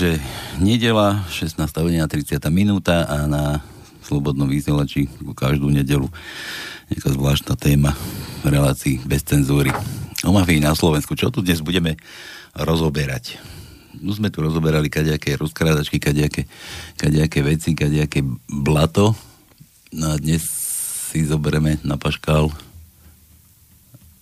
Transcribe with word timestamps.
Takže 0.00 0.16
nedela, 0.64 1.28
16. 1.28 1.60
hodina, 1.84 2.08
30. 2.08 2.40
minúta 2.48 3.04
a 3.04 3.28
na 3.28 3.60
Slobodnom 4.00 4.48
vysielači 4.48 5.12
každú 5.36 5.68
nedelu 5.68 6.08
nejaká 6.88 7.12
zvláštna 7.12 7.52
téma 7.60 7.92
v 8.40 8.48
relácii 8.48 9.04
bez 9.04 9.20
cenzúry. 9.28 9.68
O 10.24 10.32
mafii 10.32 10.64
na 10.64 10.72
Slovensku. 10.72 11.12
Čo 11.20 11.28
tu 11.28 11.44
dnes 11.44 11.60
budeme 11.60 12.00
rozoberať? 12.56 13.44
No 14.00 14.16
sme 14.16 14.32
tu 14.32 14.40
rozoberali 14.40 14.88
kadejaké 14.88 15.36
rozkrádačky, 15.36 16.00
kadejaké, 16.00 16.48
kadejaké 16.96 17.44
veci, 17.44 17.76
kadejaké 17.76 18.24
blato. 18.48 19.12
No 19.92 20.16
a 20.16 20.16
dnes 20.16 20.48
si 21.12 21.28
zoberieme 21.28 21.76
na 21.84 22.00
paškál 22.00 22.48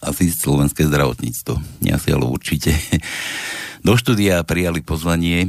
asi 0.03 0.27
slovenské 0.35 0.91
zdravotníctvo. 0.91 1.87
Nie 1.87 1.95
asi, 1.95 2.11
ale 2.11 2.27
určite. 2.27 2.75
Do 3.79 3.95
štúdia 3.95 4.43
prijali 4.43 4.83
pozvanie 4.83 5.47
e, 5.47 5.49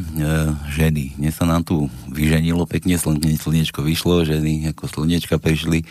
ženy. 0.70 1.18
Dnes 1.18 1.34
sa 1.34 1.50
nám 1.50 1.66
tu 1.66 1.90
vyženilo 2.06 2.62
pekne, 2.70 2.94
slnečko 2.94 3.50
slnečko 3.50 3.80
vyšlo, 3.82 4.22
ženy 4.22 4.70
ako 4.70 4.86
slnečka 4.86 5.42
prišli. 5.42 5.82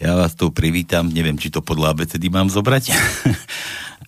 Ja 0.00 0.16
vás 0.16 0.32
tu 0.32 0.48
privítam, 0.48 1.12
neviem, 1.12 1.36
či 1.36 1.52
to 1.52 1.60
podľa 1.60 1.92
ABCD 1.92 2.32
mám 2.32 2.48
zobrať. 2.48 2.96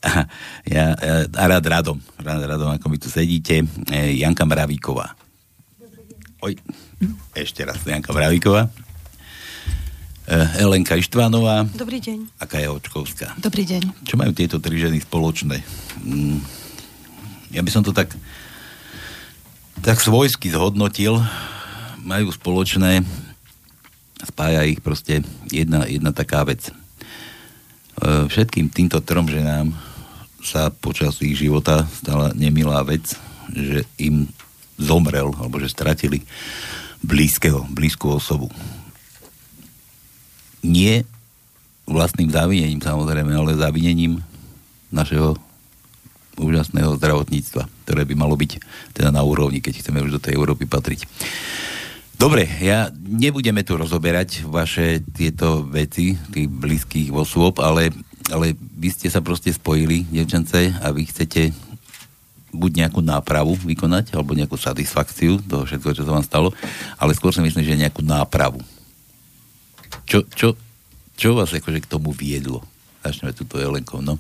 a, 0.01 0.11
ja, 0.75 0.97
ja, 0.97 1.15
a 1.29 1.43
rád 1.45 1.65
radom, 1.69 1.99
rád 2.17 2.49
radom, 2.49 2.73
ako 2.73 2.87
mi 2.89 2.97
tu 2.97 3.13
sedíte. 3.13 3.61
E, 3.93 4.17
Janka 4.17 4.49
Mravíková. 4.49 5.13
Oj, 6.41 6.57
ešte 7.37 7.69
raz, 7.69 7.85
Janka 7.85 8.17
Mravíková. 8.17 8.73
E, 10.25 10.65
Elenka 10.65 10.97
Ištvánová. 10.97 11.69
Dobrý 11.77 12.01
deň. 12.01 12.41
A 12.41 12.49
Kaja 12.49 12.73
Očkovská. 12.73 13.37
Dobrý 13.37 13.69
deň. 13.69 14.09
Čo 14.09 14.17
majú 14.17 14.33
tieto 14.33 14.57
tri 14.57 14.81
ženy 14.81 15.05
spoločné? 15.05 15.61
Mm 16.01 16.58
ja 17.53 17.61
by 17.65 17.71
som 17.73 17.83
to 17.85 17.93
tak 17.93 18.13
tak 19.83 20.03
svojsky 20.03 20.51
zhodnotil, 20.51 21.23
majú 22.03 22.35
spoločné, 22.35 23.07
spája 24.27 24.67
ich 24.67 24.83
proste 24.83 25.23
jedna, 25.51 25.87
jedna 25.87 26.11
taká 26.11 26.43
vec. 26.43 26.67
E, 26.69 26.73
všetkým 28.27 28.71
týmto 28.75 28.99
trom 28.99 29.31
ženám 29.31 29.71
sa 30.43 30.71
počas 30.75 31.19
ich 31.23 31.39
života 31.39 31.87
stala 32.03 32.35
nemilá 32.35 32.83
vec, 32.83 33.15
že 33.55 33.87
im 34.03 34.27
zomrel, 34.79 35.31
alebo 35.39 35.59
že 35.63 35.71
stratili 35.71 36.23
blízkeho, 37.03 37.67
blízku 37.71 38.11
osobu. 38.11 38.51
Nie 40.63 41.07
vlastným 41.87 42.31
závinením 42.31 42.83
samozrejme, 42.83 43.31
ale 43.31 43.59
závinením 43.59 44.19
našeho 44.91 45.39
úžasného 46.39 46.97
zdravotníctva, 46.97 47.67
ktoré 47.85 48.03
by 48.07 48.15
malo 48.15 48.39
byť 48.39 48.63
teda 48.95 49.11
na 49.11 49.23
úrovni, 49.27 49.59
keď 49.59 49.83
chceme 49.83 50.03
už 50.03 50.19
do 50.19 50.23
tej 50.23 50.39
Európy 50.39 50.65
patriť. 50.65 51.05
Dobre, 52.19 52.51
ja 52.59 52.91
nebudeme 52.99 53.63
tu 53.63 53.79
rozoberať 53.79 54.43
vaše 54.43 54.99
tieto 55.15 55.63
veci, 55.63 56.19
tých 56.35 56.51
blízkych 56.51 57.15
osôb, 57.15 57.63
ale, 57.63 57.95
ale 58.35 58.59
vy 58.59 58.91
ste 58.91 59.07
sa 59.07 59.23
proste 59.23 59.55
spojili, 59.55 60.03
devčance, 60.11 60.75
a 60.83 60.91
vy 60.91 61.07
chcete 61.07 61.55
buď 62.51 62.71
nejakú 62.83 63.07
nápravu 63.07 63.55
vykonať, 63.55 64.19
alebo 64.19 64.35
nejakú 64.35 64.59
satisfakciu 64.59 65.39
toho 65.47 65.63
všetko, 65.63 65.95
čo 65.95 66.03
sa 66.03 66.17
vám 66.19 66.27
stalo, 66.27 66.51
ale 66.99 67.15
skôr 67.15 67.31
si 67.31 67.39
myslím, 67.39 67.63
že 67.63 67.79
nejakú 67.87 68.03
nápravu. 68.03 68.59
Čo, 70.03 70.27
čo, 70.35 70.59
čo 71.15 71.39
vás 71.39 71.55
akože 71.55 71.87
k 71.87 71.91
tomu 71.91 72.11
viedlo? 72.11 72.67
Začneme 73.07 73.31
túto 73.31 73.63
Jelenkou, 73.63 74.03
no. 74.03 74.19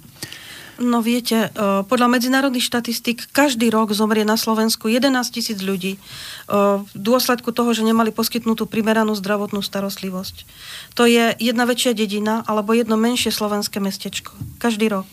No 0.78 1.02
viete, 1.02 1.50
e, 1.50 1.82
podľa 1.82 2.06
medzinárodných 2.06 2.62
štatistík 2.62 3.34
každý 3.34 3.66
rok 3.66 3.90
zomrie 3.90 4.22
na 4.22 4.38
Slovensku 4.38 4.86
11 4.86 5.10
tisíc 5.34 5.58
ľudí 5.58 5.98
e, 5.98 6.00
v 6.78 6.92
dôsledku 6.94 7.50
toho, 7.50 7.74
že 7.74 7.82
nemali 7.82 8.14
poskytnutú 8.14 8.70
primeranú 8.70 9.18
zdravotnú 9.18 9.58
starostlivosť. 9.58 10.46
To 10.94 11.02
je 11.02 11.34
jedna 11.42 11.66
väčšia 11.66 11.98
dedina 11.98 12.46
alebo 12.46 12.78
jedno 12.78 12.94
menšie 12.94 13.34
slovenské 13.34 13.82
mestečko. 13.82 14.38
Každý 14.62 14.86
rok. 14.86 15.10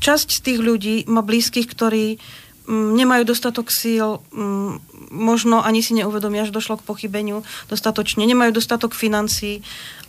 Časť 0.00 0.40
z 0.40 0.40
tých 0.40 0.60
ľudí 0.64 0.96
má 1.04 1.20
blízkych, 1.20 1.68
ktorí 1.68 2.16
mm, 2.64 2.96
nemajú 2.96 3.28
dostatok 3.28 3.68
síl, 3.68 4.24
mm, 4.32 4.72
možno 5.12 5.60
ani 5.60 5.84
si 5.84 6.00
neuvedomia, 6.00 6.48
že 6.48 6.56
došlo 6.56 6.80
k 6.80 6.88
pochybeniu 6.88 7.44
dostatočne, 7.68 8.24
nemajú 8.24 8.56
dostatok 8.56 8.96
financií, 8.96 9.60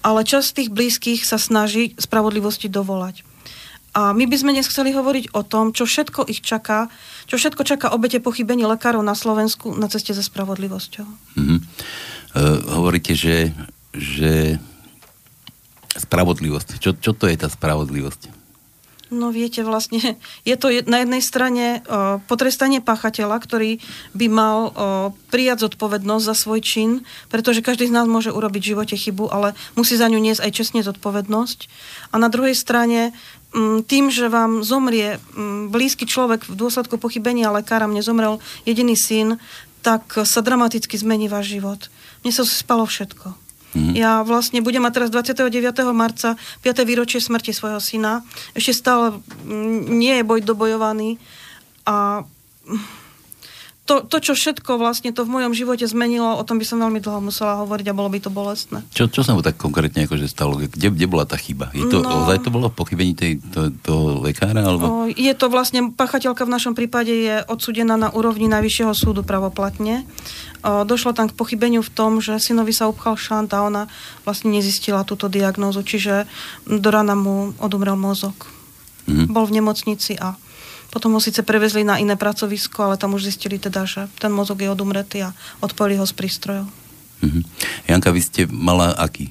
ale 0.07 0.23
časť 0.23 0.55
tých 0.55 0.69
blízkych 0.71 1.27
sa 1.27 1.35
snaží 1.35 1.99
spravodlivosti 1.99 2.71
dovolať. 2.71 3.27
A 3.97 4.13
my 4.13 4.25
by 4.29 4.35
sme 4.37 4.53
dnes 4.53 4.69
chceli 4.69 4.93
hovoriť 4.93 5.33
o 5.33 5.41
tom, 5.41 5.73
čo 5.73 5.89
všetko 5.89 6.29
ich 6.29 6.45
čaká, 6.45 6.93
čo 7.25 7.41
všetko 7.41 7.65
čaká 7.65 7.87
obete 7.89 8.21
pochybení 8.21 8.69
lekárov 8.69 9.01
na 9.01 9.17
Slovensku 9.17 9.73
na 9.73 9.89
ceste 9.89 10.13
za 10.13 10.21
spravodlivosťou. 10.21 11.07
Mm-hmm. 11.37 11.59
Uh, 12.29 12.59
hovoríte, 12.77 13.17
že, 13.17 13.49
že 13.97 14.61
spravodlivosť. 15.97 16.77
Čo, 16.77 16.93
čo 17.01 17.11
to 17.17 17.25
je 17.25 17.35
tá 17.35 17.49
spravodlivosť? 17.49 18.39
No 19.09 19.33
viete, 19.33 19.65
vlastne 19.65 20.21
je 20.45 20.53
to 20.53 20.69
na 20.85 21.01
jednej 21.01 21.21
strane 21.25 21.81
o, 21.81 22.21
potrestanie 22.29 22.77
páchateľa, 22.77 23.41
ktorý 23.41 23.81
by 24.13 24.27
mal 24.29 24.57
o, 24.69 24.71
prijať 25.33 25.65
zodpovednosť 25.65 26.27
za 26.29 26.35
svoj 26.37 26.61
čin, 26.61 27.01
pretože 27.33 27.65
každý 27.65 27.89
z 27.89 27.95
nás 27.97 28.05
môže 28.05 28.29
urobiť 28.29 28.61
v 28.61 28.69
živote 28.77 28.93
chybu, 28.93 29.33
ale 29.33 29.57
musí 29.73 29.97
za 29.97 30.05
ňu 30.13 30.21
niesť 30.21 30.45
aj 30.45 30.51
čestne 30.53 30.81
zodpovednosť. 30.85 31.59
A 32.13 32.21
na 32.21 32.29
druhej 32.29 32.53
strane 32.53 33.17
tým, 33.89 34.13
že 34.13 34.29
vám 34.29 34.61
zomrie 34.61 35.17
blízky 35.73 36.05
človek 36.05 36.45
v 36.45 36.53
dôsledku 36.53 37.01
pochybenia 37.01 37.49
lekára, 37.49 37.89
mne 37.89 38.05
zomrel 38.05 38.37
jediný 38.61 38.93
syn, 38.93 39.41
tak 39.81 40.05
sa 40.27 40.45
dramaticky 40.45 40.93
zmení 40.93 41.31
váš 41.31 41.57
život. 41.57 41.89
Mne 42.21 42.31
sa 42.35 42.43
spalo 42.45 42.85
všetko. 42.85 43.33
Mm-hmm. 43.69 43.93
Ja 43.95 44.25
vlastne 44.25 44.65
budem 44.65 44.81
mať 44.81 44.93
teraz 44.97 45.09
29. 45.13 45.49
marca 45.93 46.33
5. 46.65 46.89
výročie 46.89 47.21
smrti 47.21 47.53
svojho 47.53 47.77
syna. 47.77 48.25
Ešte 48.57 48.73
stále 48.73 49.21
nie 49.89 50.17
je 50.19 50.25
boj 50.25 50.41
dobojovaný 50.41 51.21
a 51.85 52.25
to, 53.89 54.05
to, 54.05 54.21
čo 54.21 54.37
všetko 54.37 54.77
vlastne 54.77 55.09
to 55.09 55.25
v 55.25 55.33
mojom 55.33 55.57
živote 55.57 55.81
zmenilo, 55.89 56.37
o 56.37 56.45
tom 56.45 56.61
by 56.61 56.65
som 56.69 56.77
veľmi 56.77 57.01
dlho 57.01 57.25
musela 57.25 57.57
hovoriť 57.65 57.89
a 57.89 57.97
bolo 57.97 58.13
by 58.13 58.21
to 58.21 58.29
bolestné. 58.29 58.85
Čo, 58.93 59.09
čo 59.09 59.25
sa 59.25 59.33
mu 59.33 59.41
tak 59.41 59.57
konkrétne 59.57 60.05
akože 60.05 60.29
stalo? 60.29 60.61
Kde, 60.61 60.93
kde 60.93 61.07
bola 61.09 61.25
tá 61.25 61.33
chyba? 61.41 61.73
Je 61.73 61.89
to, 61.89 62.05
no, 62.05 62.21
ozaj 62.21 62.45
to 62.45 62.53
bolo 62.53 62.69
pochybení 62.69 63.17
tej, 63.17 63.41
to, 63.49 63.73
to 63.81 64.21
lekára? 64.21 64.61
Alebo... 64.61 65.09
Je 65.09 65.33
to 65.33 65.49
vlastne, 65.49 65.89
pachateľka 65.89 66.45
v 66.45 66.53
našom 66.53 66.77
prípade 66.77 67.09
je 67.09 67.41
odsudená 67.49 67.97
na 67.97 68.13
úrovni 68.13 68.45
Najvyššieho 68.45 68.93
súdu 68.93 69.25
pravoplatne. 69.25 70.05
Došlo 70.61 71.17
tam 71.17 71.25
k 71.25 71.33
pochybeniu 71.33 71.81
v 71.81 71.89
tom, 71.89 72.21
že 72.21 72.37
synovi 72.37 72.77
sa 72.77 72.85
upchal 72.85 73.17
šant 73.17 73.49
a 73.57 73.65
ona 73.65 73.89
vlastne 74.21 74.53
nezistila 74.53 75.01
túto 75.01 75.33
diagnózu, 75.33 75.81
čiže 75.81 76.29
do 76.69 76.89
rana 76.93 77.17
mu 77.17 77.57
odumrel 77.57 77.97
mozog. 77.97 78.37
Mm-hmm. 79.09 79.33
Bol 79.33 79.49
v 79.49 79.55
nemocnici 79.57 80.13
a 80.13 80.37
potom 80.89 81.13
ho 81.13 81.21
síce 81.21 81.45
prevezli 81.45 81.85
na 81.85 82.01
iné 82.01 82.17
pracovisko, 82.17 82.89
ale 82.89 82.95
tam 82.97 83.13
už 83.13 83.29
zistili 83.29 83.61
teda, 83.61 83.85
že 83.85 84.09
ten 84.17 84.33
mozog 84.33 84.61
je 84.61 84.69
odumretý 84.69 85.25
a 85.25 85.33
odpojili 85.61 86.01
ho 86.01 86.05
z 86.05 86.13
prístrojov. 86.17 86.65
Mm-hmm. 87.19 87.43
Janka, 87.91 88.09
vy 88.15 88.21
ste 88.23 88.41
mala 88.49 88.95
aký 88.95 89.29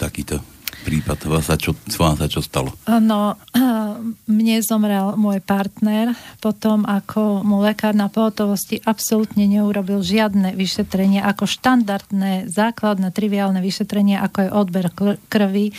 takýto 0.00 0.40
prípad? 0.80 1.28
Vás 1.28 1.52
sa 1.52 1.60
čo, 1.60 1.76
vám 2.00 2.16
sa 2.16 2.26
čo 2.26 2.40
stalo? 2.40 2.72
No, 2.88 3.36
mne 4.40 4.56
zomrel 4.64 5.14
môj 5.20 5.44
partner 5.44 6.16
potom, 6.40 6.88
ako 6.88 7.44
mu 7.44 7.60
lekár 7.60 7.92
na 7.92 8.08
pohotovosti 8.08 8.80
absolútne 8.82 9.44
neurobil 9.44 10.00
žiadne 10.00 10.56
vyšetrenie, 10.56 11.20
ako 11.20 11.44
štandardné, 11.44 12.48
základné, 12.48 13.12
triviálne 13.12 13.60
vyšetrenie, 13.60 14.16
ako 14.16 14.38
je 14.40 14.50
odber 14.50 14.86
krvi, 15.28 15.76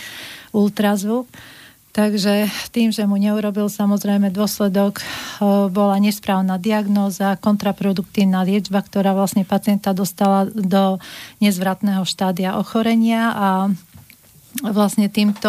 ultrazvuk 0.54 1.26
Takže 1.92 2.48
tým, 2.72 2.88
že 2.88 3.04
mu 3.04 3.20
neurobil 3.20 3.68
samozrejme 3.68 4.32
dôsledok, 4.32 5.04
bola 5.68 6.00
nesprávna 6.00 6.56
diagnóza, 6.56 7.36
kontraproduktívna 7.36 8.48
liečba, 8.48 8.80
ktorá 8.80 9.12
vlastne 9.12 9.44
pacienta 9.44 9.92
dostala 9.92 10.48
do 10.48 10.96
nezvratného 11.44 12.00
štádia 12.08 12.56
ochorenia 12.56 13.36
a 13.36 13.48
vlastne 14.64 15.12
týmto 15.12 15.48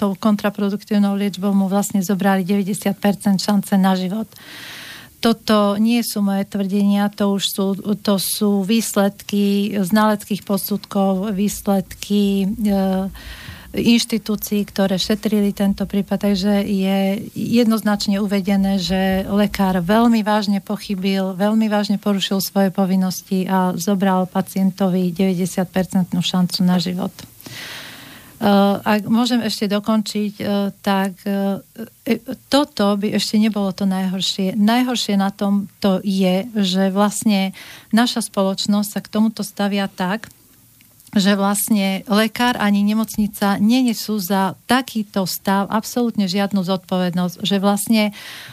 tou 0.00 0.16
kontraproduktívnou 0.16 1.12
liečbou 1.12 1.52
mu 1.52 1.68
vlastne 1.68 2.00
zobrali 2.00 2.40
90% 2.40 2.96
šance 3.36 3.76
na 3.76 3.92
život. 4.00 4.28
Toto 5.20 5.76
nie 5.76 6.00
sú 6.04 6.24
moje 6.24 6.44
tvrdenia, 6.44 7.12
to 7.12 7.36
už 7.36 7.44
sú, 7.52 7.66
to 8.00 8.16
sú 8.20 8.64
výsledky 8.64 9.76
znaleckých 9.80 10.44
posudkov, 10.44 11.32
výsledky 11.32 12.44
e, 12.44 12.46
inštitúcií, 13.76 14.64
ktoré 14.64 14.96
šetrili 14.96 15.52
tento 15.52 15.84
prípad, 15.84 16.32
takže 16.32 16.64
je 16.64 17.28
jednoznačne 17.36 18.18
uvedené, 18.24 18.80
že 18.80 19.28
lekár 19.28 19.78
veľmi 19.84 20.24
vážne 20.24 20.64
pochybil, 20.64 21.36
veľmi 21.36 21.68
vážne 21.68 22.00
porušil 22.00 22.40
svoje 22.40 22.72
povinnosti 22.72 23.44
a 23.44 23.76
zobral 23.76 24.24
pacientovi 24.26 25.12
90% 25.12 26.16
šancu 26.16 26.60
na 26.64 26.76
život. 26.80 27.12
ak 28.84 29.08
môžem 29.08 29.40
ešte 29.40 29.64
dokončiť, 29.64 30.32
uh, 30.44 30.68
tak 30.84 31.16
uh, 31.24 31.64
toto 32.52 32.92
by 33.00 33.16
ešte 33.16 33.40
nebolo 33.40 33.72
to 33.72 33.88
najhoršie. 33.88 34.52
Najhoršie 34.60 35.16
na 35.16 35.32
tom 35.32 35.72
to 35.80 36.04
je, 36.04 36.44
že 36.52 36.92
vlastne 36.92 37.56
naša 37.96 38.28
spoločnosť 38.28 38.88
sa 38.92 39.00
k 39.00 39.08
tomuto 39.08 39.40
stavia 39.40 39.88
tak, 39.88 40.28
že 41.14 41.38
vlastne 41.38 42.02
lekár 42.10 42.58
ani 42.58 42.82
nemocnica 42.82 43.62
nenesú 43.62 44.18
za 44.18 44.58
takýto 44.66 45.22
stav 45.24 45.70
absolútne 45.70 46.26
žiadnu 46.26 46.66
zodpovednosť. 46.66 47.46
Že 47.46 47.56
vlastne 47.62 48.02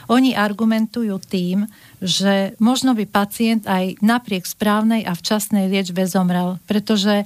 oni 0.05 0.37
argumentujú 0.37 1.17
tým, 1.17 1.65
že 1.97 2.53
možno 2.61 2.93
by 2.93 3.09
pacient 3.09 3.65
aj 3.65 3.97
napriek 3.99 4.45
správnej 4.45 5.01
a 5.03 5.17
včasnej 5.17 5.65
liečbe 5.71 6.05
zomrel, 6.05 6.61
pretože 6.69 7.23
e, 7.23 7.25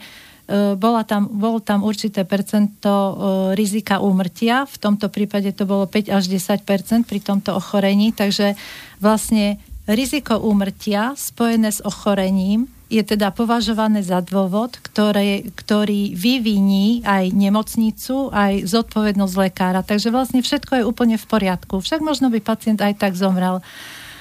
bola 0.79 1.03
tam, 1.03 1.27
bolo 1.27 1.59
tam 1.59 1.83
určité 1.83 2.23
percento 2.23 2.87
e, 2.87 3.13
rizika 3.57 3.99
úmrtia, 3.99 4.63
v 4.63 4.77
tomto 4.79 5.11
prípade 5.11 5.51
to 5.51 5.67
bolo 5.67 5.89
5 5.89 6.07
až 6.13 6.23
10% 6.31 7.03
pri 7.03 7.19
tomto 7.19 7.57
ochorení, 7.57 8.15
takže 8.15 8.55
vlastne 9.03 9.59
riziko 9.89 10.39
úmrtia 10.39 11.17
spojené 11.19 11.73
s 11.73 11.83
ochorením 11.83 12.76
je 12.87 13.03
teda 13.03 13.35
považované 13.35 13.99
za 13.99 14.23
dôvod, 14.23 14.79
ktoré, 14.79 15.43
ktorý 15.55 16.15
vyviní 16.15 17.03
aj 17.03 17.35
nemocnicu, 17.35 18.31
aj 18.31 18.63
zodpovednosť 18.63 19.35
lekára. 19.35 19.83
Takže 19.83 20.07
vlastne 20.07 20.39
všetko 20.39 20.81
je 20.81 20.87
úplne 20.87 21.19
v 21.19 21.25
poriadku. 21.27 21.83
Však 21.83 21.99
možno 21.99 22.31
by 22.31 22.39
pacient 22.39 22.79
aj 22.79 22.95
tak 22.95 23.19
zomrel. 23.19 23.59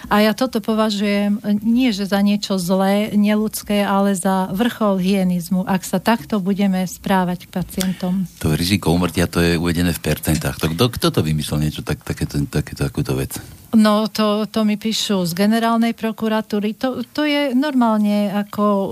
A 0.07 0.23
ja 0.23 0.33
toto 0.39 0.63
považujem 0.63 1.43
nie 1.67 1.91
že 1.91 2.07
za 2.07 2.23
niečo 2.23 2.63
zlé, 2.63 3.11
neludské, 3.15 3.83
ale 3.83 4.15
za 4.15 4.51
vrchol 4.55 5.03
hienizmu, 5.03 5.67
ak 5.67 5.83
sa 5.83 5.99
takto 5.99 6.39
budeme 6.39 6.87
správať 6.87 7.47
k 7.47 7.51
pacientom. 7.51 8.27
To 8.39 8.55
riziko 8.55 8.95
umrtia, 8.95 9.27
to 9.27 9.43
je 9.43 9.59
uvedené 9.59 9.91
v 9.91 10.03
percentách. 10.03 10.63
To, 10.63 10.71
kto, 10.71 10.85
kto 10.95 11.07
to 11.11 11.21
vymyslel 11.27 11.59
niečo, 11.59 11.83
tak, 11.83 12.07
takéto, 12.07 12.39
takéto, 12.47 12.87
takúto 12.87 13.19
vec? 13.19 13.39
No, 13.75 14.07
to, 14.07 14.47
to 14.47 14.63
mi 14.63 14.79
píšu 14.79 15.27
z 15.27 15.35
generálnej 15.35 15.93
prokuratúry. 15.93 16.79
To, 16.79 17.03
to 17.03 17.27
je 17.27 17.51
normálne 17.53 18.31
ako 18.31 18.65
uh, 18.65 18.89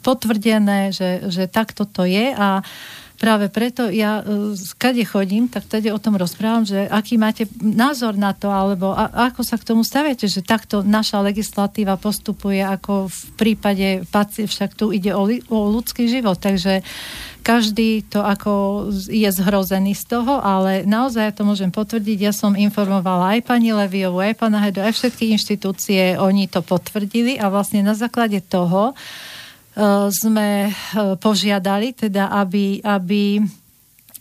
potvrdené, 0.00 0.94
že, 0.94 1.26
že 1.26 1.50
takto 1.50 1.84
to 1.84 2.06
je 2.06 2.30
a 2.30 2.62
práve 3.22 3.46
preto 3.46 3.86
ja 3.86 4.26
e, 4.26 4.58
kade 4.74 5.06
chodím, 5.06 5.46
tak 5.46 5.70
tedy 5.70 5.94
o 5.94 6.02
tom 6.02 6.18
rozprávam, 6.18 6.66
že 6.66 6.90
aký 6.90 7.14
máte 7.14 7.46
názor 7.62 8.18
na 8.18 8.34
to, 8.34 8.50
alebo 8.50 8.90
a, 8.90 9.30
ako 9.30 9.46
sa 9.46 9.54
k 9.54 9.70
tomu 9.70 9.86
staviate, 9.86 10.26
že 10.26 10.42
takto 10.42 10.82
naša 10.82 11.22
legislatíva 11.22 11.94
postupuje 11.94 12.58
ako 12.58 13.06
v 13.06 13.20
prípade 13.38 14.02
pacie, 14.10 14.50
však 14.50 14.74
tu 14.74 14.90
ide 14.90 15.14
o, 15.14 15.22
o 15.30 15.58
ľudský 15.70 16.10
život, 16.10 16.42
takže 16.42 16.82
každý 17.46 18.06
to 18.06 18.22
ako 18.22 18.86
je 19.06 19.26
zhrozený 19.30 19.94
z 19.94 20.18
toho, 20.18 20.42
ale 20.42 20.82
naozaj 20.82 21.22
ja 21.22 21.34
to 21.34 21.46
môžem 21.46 21.70
potvrdiť. 21.70 22.18
Ja 22.18 22.34
som 22.34 22.58
informovala 22.58 23.38
aj 23.38 23.46
pani 23.46 23.70
Leviovu, 23.70 24.18
aj 24.18 24.38
pana 24.38 24.62
Hedo, 24.62 24.82
aj 24.82 24.98
všetky 24.98 25.30
inštitúcie, 25.34 26.18
oni 26.18 26.50
to 26.50 26.62
potvrdili 26.62 27.38
a 27.38 27.50
vlastne 27.50 27.86
na 27.86 27.94
základe 27.94 28.42
toho 28.42 28.94
sme 30.12 30.68
eh, 30.68 30.72
požiadali, 31.16 31.96
teda 31.96 32.28
aby, 32.28 32.84
aby 32.84 33.40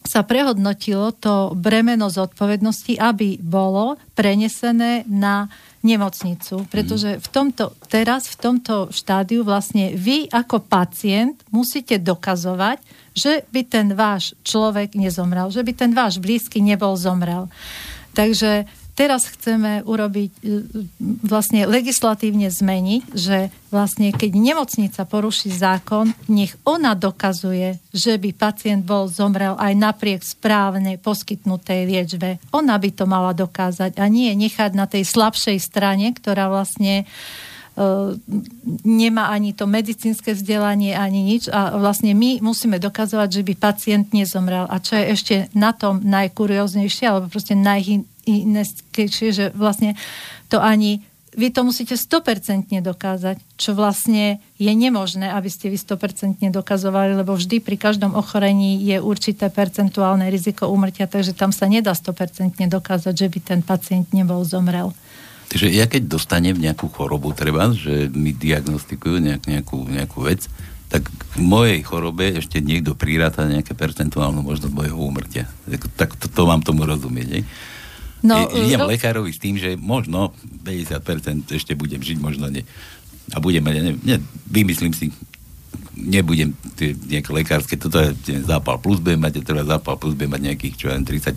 sa 0.01 0.25
prehodnotilo 0.25 1.13
to 1.13 1.53
bremeno 1.53 2.09
zodpovednosti, 2.09 2.98
aby 2.98 3.38
bolo 3.38 4.01
prenesené 4.18 5.06
na 5.06 5.45
nemocnicu. 5.86 6.65
Pretože 6.69 7.21
v 7.21 7.27
tomto, 7.30 7.77
teraz 7.86 8.30
v 8.33 8.38
tomto 8.38 8.89
štádiu 8.89 9.45
vlastne 9.45 9.94
vy 9.94 10.25
ako 10.30 10.65
pacient 10.65 11.38
musíte 11.54 12.01
dokazovať, 12.01 12.81
že 13.13 13.45
by 13.54 13.62
ten 13.68 13.88
váš 13.94 14.33
človek 14.42 14.97
nezomrel, 14.97 15.54
že 15.54 15.62
by 15.62 15.74
ten 15.75 15.92
váš 15.94 16.18
blízky 16.18 16.63
nebol 16.63 16.97
zomrel. 16.97 17.51
Takže 18.18 18.65
teraz 18.95 19.27
chceme 19.27 19.81
urobiť, 19.88 20.31
e, 20.39 20.53
vlastne 21.23 21.65
legislatívne 21.65 22.51
zmeniť, 22.51 23.03
že 23.15 23.49
vlastne 23.71 24.11
keď 24.11 24.31
nemocnica 24.35 25.01
poruší 25.07 25.49
zákon, 25.51 26.11
nech 26.27 26.53
ona 26.67 26.93
dokazuje, 26.93 27.79
že 27.95 28.19
by 28.19 28.35
pacient 28.35 28.83
bol 28.83 29.07
zomrel 29.07 29.55
aj 29.55 29.73
napriek 29.73 30.21
správne 30.21 30.99
poskytnutej 30.99 31.88
liečbe. 31.88 32.38
Ona 32.51 32.75
by 32.75 32.89
to 32.91 33.07
mala 33.07 33.31
dokázať 33.31 33.95
a 33.95 34.05
nie 34.11 34.31
nechať 34.35 34.75
na 34.75 34.85
tej 34.85 35.07
slabšej 35.07 35.57
strane, 35.63 36.11
ktorá 36.11 36.51
vlastne 36.51 37.07
uh, 37.07 37.51
nemá 38.83 39.31
ani 39.31 39.55
to 39.55 39.63
medicínske 39.63 40.35
vzdelanie, 40.35 40.91
ani 40.91 41.23
nič 41.23 41.47
a 41.47 41.79
vlastne 41.79 42.11
my 42.11 42.44
musíme 42.44 42.77
dokazovať, 42.77 43.29
že 43.31 43.45
by 43.47 43.53
pacient 43.55 44.05
nezomrel. 44.11 44.67
A 44.67 44.83
čo 44.83 44.99
je 44.99 45.05
ešte 45.07 45.35
na 45.55 45.71
tom 45.71 46.03
najkurióznejšie, 46.03 47.07
alebo 47.07 47.31
proste 47.31 47.55
naj, 47.55 48.03
ineskejšie, 48.25 49.29
že 49.31 49.45
vlastne 49.53 49.97
to 50.51 50.59
ani 50.62 51.01
vy 51.31 51.47
to 51.47 51.63
musíte 51.63 51.95
100% 51.95 52.68
dokázať, 52.83 53.39
čo 53.56 53.71
vlastne 53.71 54.44
je 54.59 54.73
nemožné, 54.75 55.31
aby 55.31 55.47
ste 55.47 55.71
vy 55.71 55.79
100% 55.79 56.44
dokazovali, 56.51 57.15
lebo 57.15 57.39
vždy 57.39 57.63
pri 57.63 57.79
každom 57.79 58.19
ochorení 58.19 58.83
je 58.83 59.00
určité 59.00 59.47
percentuálne 59.47 60.27
riziko 60.27 60.68
úmrtia, 60.68 61.07
takže 61.07 61.31
tam 61.31 61.56
sa 61.56 61.71
nedá 61.71 61.95
100% 61.95 62.59
dokázať, 62.68 63.13
že 63.15 63.27
by 63.31 63.39
ten 63.39 63.59
pacient 63.63 64.12
nebol 64.12 64.44
zomrel. 64.44 64.91
Takže 65.51 65.68
ja 65.71 65.88
keď 65.88 66.07
dostanem 66.07 66.56
nejakú 66.56 66.91
chorobu, 66.91 67.31
treba, 67.31 67.71
že 67.71 68.12
mi 68.12 68.35
diagnostikujú 68.35 69.19
nejak, 69.19 69.44
nejakú, 69.47 69.88
nejakú 69.88 70.27
vec, 70.27 70.47
tak 70.91 71.07
v 71.07 71.39
mojej 71.39 71.79
chorobe 71.88 72.35
ešte 72.35 72.59
niekto 72.59 72.91
priráta 73.00 73.47
nejaké 73.47 73.71
percentuálnu 73.71 74.44
možnosť 74.44 74.75
mojho 74.75 75.00
úmrtia. 75.00 75.47
Tak, 75.95 76.19
to, 76.19 76.27
to 76.27 76.44
mám 76.44 76.59
tomu 76.59 76.83
rozumieť. 76.83 77.27
Ne? 77.31 77.41
No, 78.21 78.45
idem 78.53 78.81
ro... 78.81 78.88
lekárovi 78.89 79.33
s 79.33 79.41
tým, 79.41 79.57
že 79.57 79.73
možno 79.77 80.33
50% 80.65 81.50
ešte 81.57 81.73
budem 81.73 82.01
žiť, 82.01 82.18
možno 82.21 82.50
nie. 82.53 82.62
A 83.33 83.41
budem, 83.41 83.65
ne, 83.65 83.97
ne, 83.97 84.18
vymyslím 84.50 84.94
si 84.94 85.09
nebudem 85.95 86.55
tie 86.79 86.95
nejaké 86.95 87.29
lekárske, 87.35 87.75
toto 87.75 87.99
je 87.99 88.15
zápal 88.47 88.79
plus 88.79 89.03
bude 89.03 89.19
mať, 89.19 89.43
teda 89.43 89.67
zápal 89.67 89.99
plus 89.99 90.15
bude 90.15 90.31
mať 90.31 90.41
nejakých, 90.51 90.75
čo 90.79 90.85
len 90.88 91.03
30% 91.03 91.35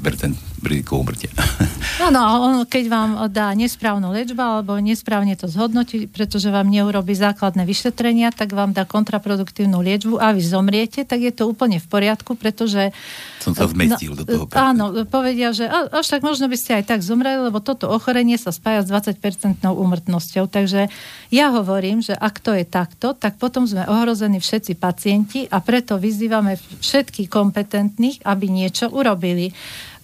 riziko 0.64 1.02
umrtia. 1.02 1.30
No, 1.94 2.10
no, 2.10 2.20
on, 2.42 2.54
keď 2.66 2.84
vám 2.90 3.10
dá 3.30 3.54
nesprávnu 3.54 4.10
liečbu 4.10 4.42
alebo 4.42 4.74
nesprávne 4.82 5.38
to 5.38 5.46
zhodnotí, 5.46 6.10
pretože 6.10 6.50
vám 6.50 6.66
neurobi 6.66 7.14
základné 7.14 7.62
vyšetrenia, 7.62 8.34
tak 8.34 8.50
vám 8.50 8.74
dá 8.74 8.82
kontraproduktívnu 8.82 9.78
liečbu 9.78 10.18
a 10.18 10.34
vy 10.34 10.42
zomriete, 10.42 11.06
tak 11.06 11.22
je 11.22 11.30
to 11.30 11.46
úplne 11.46 11.78
v 11.78 11.86
poriadku, 11.86 12.34
pretože... 12.34 12.90
Som 13.38 13.54
sa 13.54 13.70
zmestil 13.70 14.18
no, 14.18 14.18
do 14.20 14.22
toho. 14.26 14.44
Áno, 14.58 14.90
povedia, 15.06 15.54
že 15.54 15.70
až 15.70 16.18
tak 16.18 16.26
možno 16.26 16.50
by 16.50 16.58
ste 16.58 16.82
aj 16.82 16.84
tak 16.90 17.00
zomreli, 17.06 17.46
lebo 17.46 17.62
toto 17.62 17.86
ochorenie 17.86 18.42
sa 18.42 18.50
spája 18.50 18.82
s 18.82 18.90
20-percentnou 18.90 19.78
úmrtnosťou. 19.78 20.50
Takže 20.50 20.90
ja 21.30 21.46
hovorím, 21.54 22.02
že 22.02 22.18
ak 22.18 22.42
to 22.42 22.58
je 22.58 22.66
takto, 22.66 23.14
tak 23.14 23.38
potom 23.38 23.70
sme 23.70 23.86
ohrození 23.86 24.42
všetci 24.44 24.72
pacienti 24.76 25.40
a 25.48 25.64
preto 25.64 25.96
vyzývame 25.96 26.60
všetkých 26.60 27.32
kompetentných, 27.32 28.20
aby 28.28 28.46
niečo 28.52 28.92
urobili. 28.92 29.48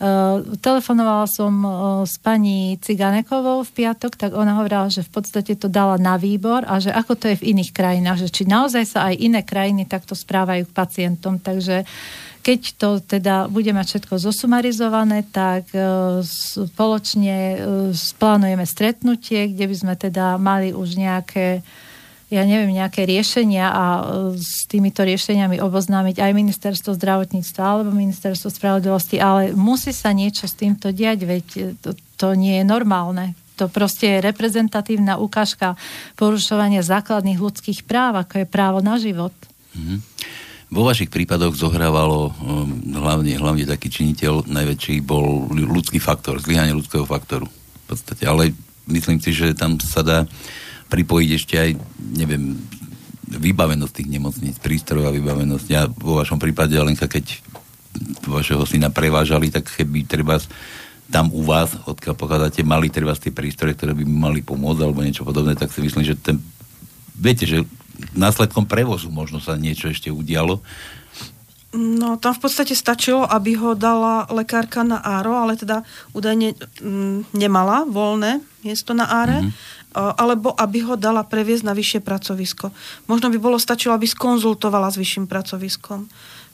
Uh, 0.00 0.40
telefonovala 0.64 1.28
som 1.28 1.52
uh, 1.60 1.72
s 2.08 2.16
pani 2.16 2.80
Ciganekovou 2.80 3.68
v 3.68 3.84
piatok, 3.84 4.16
tak 4.16 4.32
ona 4.32 4.56
hovorila, 4.56 4.88
že 4.88 5.04
v 5.04 5.12
podstate 5.12 5.60
to 5.60 5.68
dala 5.68 6.00
na 6.00 6.16
výbor 6.16 6.64
a 6.64 6.80
že 6.80 6.88
ako 6.88 7.20
to 7.20 7.28
je 7.28 7.36
v 7.36 7.52
iných 7.52 7.76
krajinách, 7.76 8.24
že 8.24 8.32
či 8.32 8.48
naozaj 8.48 8.84
sa 8.88 9.12
aj 9.12 9.20
iné 9.20 9.44
krajiny 9.44 9.84
takto 9.84 10.16
správajú 10.16 10.64
k 10.64 10.72
pacientom. 10.72 11.36
Takže 11.36 11.84
keď 12.40 12.60
to 12.80 12.88
teda 13.04 13.52
bude 13.52 13.68
mať 13.76 13.86
všetko 14.00 14.16
zosumarizované, 14.16 15.28
tak 15.28 15.68
uh, 15.76 16.24
spoločne 16.24 17.60
plánujeme 18.16 18.64
stretnutie, 18.64 19.52
kde 19.52 19.64
by 19.68 19.76
sme 19.76 19.94
teda 20.00 20.40
mali 20.40 20.72
už 20.72 20.96
nejaké 20.96 21.60
ja 22.30 22.46
neviem, 22.46 22.70
nejaké 22.78 23.02
riešenia 23.02 23.66
a 23.66 23.84
e, 23.84 24.02
s 24.38 24.70
týmito 24.70 25.02
riešeniami 25.02 25.58
oboznámiť 25.58 26.22
aj 26.22 26.30
ministerstvo 26.30 26.94
zdravotníctva 26.94 27.62
alebo 27.66 27.90
ministerstvo 27.90 28.54
spravodlivosti, 28.54 29.18
ale 29.18 29.50
musí 29.50 29.90
sa 29.90 30.14
niečo 30.14 30.46
s 30.46 30.54
týmto 30.54 30.94
diať, 30.94 31.26
veď 31.26 31.46
e, 31.58 31.62
to, 31.82 31.98
to 32.14 32.38
nie 32.38 32.62
je 32.62 32.64
normálne. 32.64 33.34
To 33.58 33.66
proste 33.66 34.06
je 34.06 34.24
reprezentatívna 34.24 35.18
ukážka 35.18 35.74
porušovania 36.14 36.86
základných 36.86 37.42
ľudských 37.42 37.84
práv, 37.84 38.22
ako 38.22 38.40
je 38.40 38.46
právo 38.46 38.78
na 38.80 38.96
život. 38.96 39.34
Mm-hmm. 39.74 39.98
Vo 40.70 40.86
vašich 40.86 41.10
prípadoch 41.10 41.58
zohrávalo 41.58 42.30
um, 42.30 42.94
hlavne, 42.94 43.34
hlavne 43.34 43.66
taký 43.66 43.90
činiteľ, 43.90 44.46
najväčší 44.46 45.02
bol 45.02 45.50
ľudský 45.50 45.98
faktor, 45.98 46.38
zlyhanie 46.38 46.78
ľudského 46.78 47.02
faktoru. 47.02 47.50
V 47.50 47.84
podstate, 47.90 48.22
ale 48.22 48.54
myslím 48.86 49.18
si, 49.18 49.34
že 49.34 49.50
tam 49.50 49.82
sa 49.82 50.06
dá 50.06 50.30
pripojiť 50.90 51.30
ešte 51.38 51.54
aj, 51.56 51.70
neviem, 52.18 52.58
vybavenosť 53.30 53.94
tých 53.94 54.10
nemocníc, 54.10 54.56
prístrojová 54.58 55.14
vybavenosť. 55.14 55.66
Ja 55.70 55.86
vo 55.86 56.18
vašom 56.18 56.42
prípade, 56.42 56.74
Alenka, 56.74 57.06
keď 57.06 57.38
vašeho 58.26 58.66
syna 58.66 58.90
prevážali, 58.90 59.54
tak 59.54 59.70
keby 59.70 60.06
treba 60.06 60.42
tam 61.10 61.30
u 61.34 61.42
vás, 61.42 61.74
odkiaľ 61.86 62.14
pochádzate, 62.14 62.62
mali 62.62 62.90
treba 62.90 63.14
tie 63.18 63.34
prístroje, 63.34 63.74
ktoré 63.74 63.94
by 63.94 64.04
mali 64.06 64.40
pomôcť 64.46 64.82
alebo 64.82 65.02
niečo 65.02 65.26
podobné, 65.26 65.58
tak 65.58 65.74
si 65.74 65.82
myslím, 65.82 66.06
že 66.06 66.14
ten, 66.14 66.38
viete, 67.18 67.46
že 67.46 67.66
následkom 68.14 68.66
prevozu 68.66 69.10
možno 69.10 69.42
sa 69.42 69.58
niečo 69.58 69.90
ešte 69.90 70.10
udialo 70.10 70.62
No, 71.70 72.18
tam 72.18 72.34
v 72.34 72.42
podstate 72.42 72.74
stačilo, 72.74 73.22
aby 73.22 73.54
ho 73.54 73.78
dala 73.78 74.26
lekárka 74.34 74.82
na 74.82 74.98
áro, 74.98 75.38
ale 75.38 75.54
teda 75.54 75.86
údajne 76.10 76.58
mm, 76.82 77.30
nemala 77.30 77.86
voľné 77.86 78.42
miesto 78.66 78.90
na 78.90 79.06
áre, 79.06 79.38
mm-hmm. 79.38 79.79
Alebo 79.94 80.54
aby 80.54 80.86
ho 80.86 80.94
dala 80.94 81.26
previesť 81.26 81.66
na 81.66 81.74
vyššie 81.74 82.00
pracovisko. 82.02 82.70
Možno 83.10 83.30
by 83.30 83.38
bolo 83.42 83.58
stačilo, 83.58 83.94
aby 83.94 84.06
skonzultovala 84.06 84.90
s 84.90 85.00
vyšším 85.00 85.26
pracoviskom. 85.26 86.06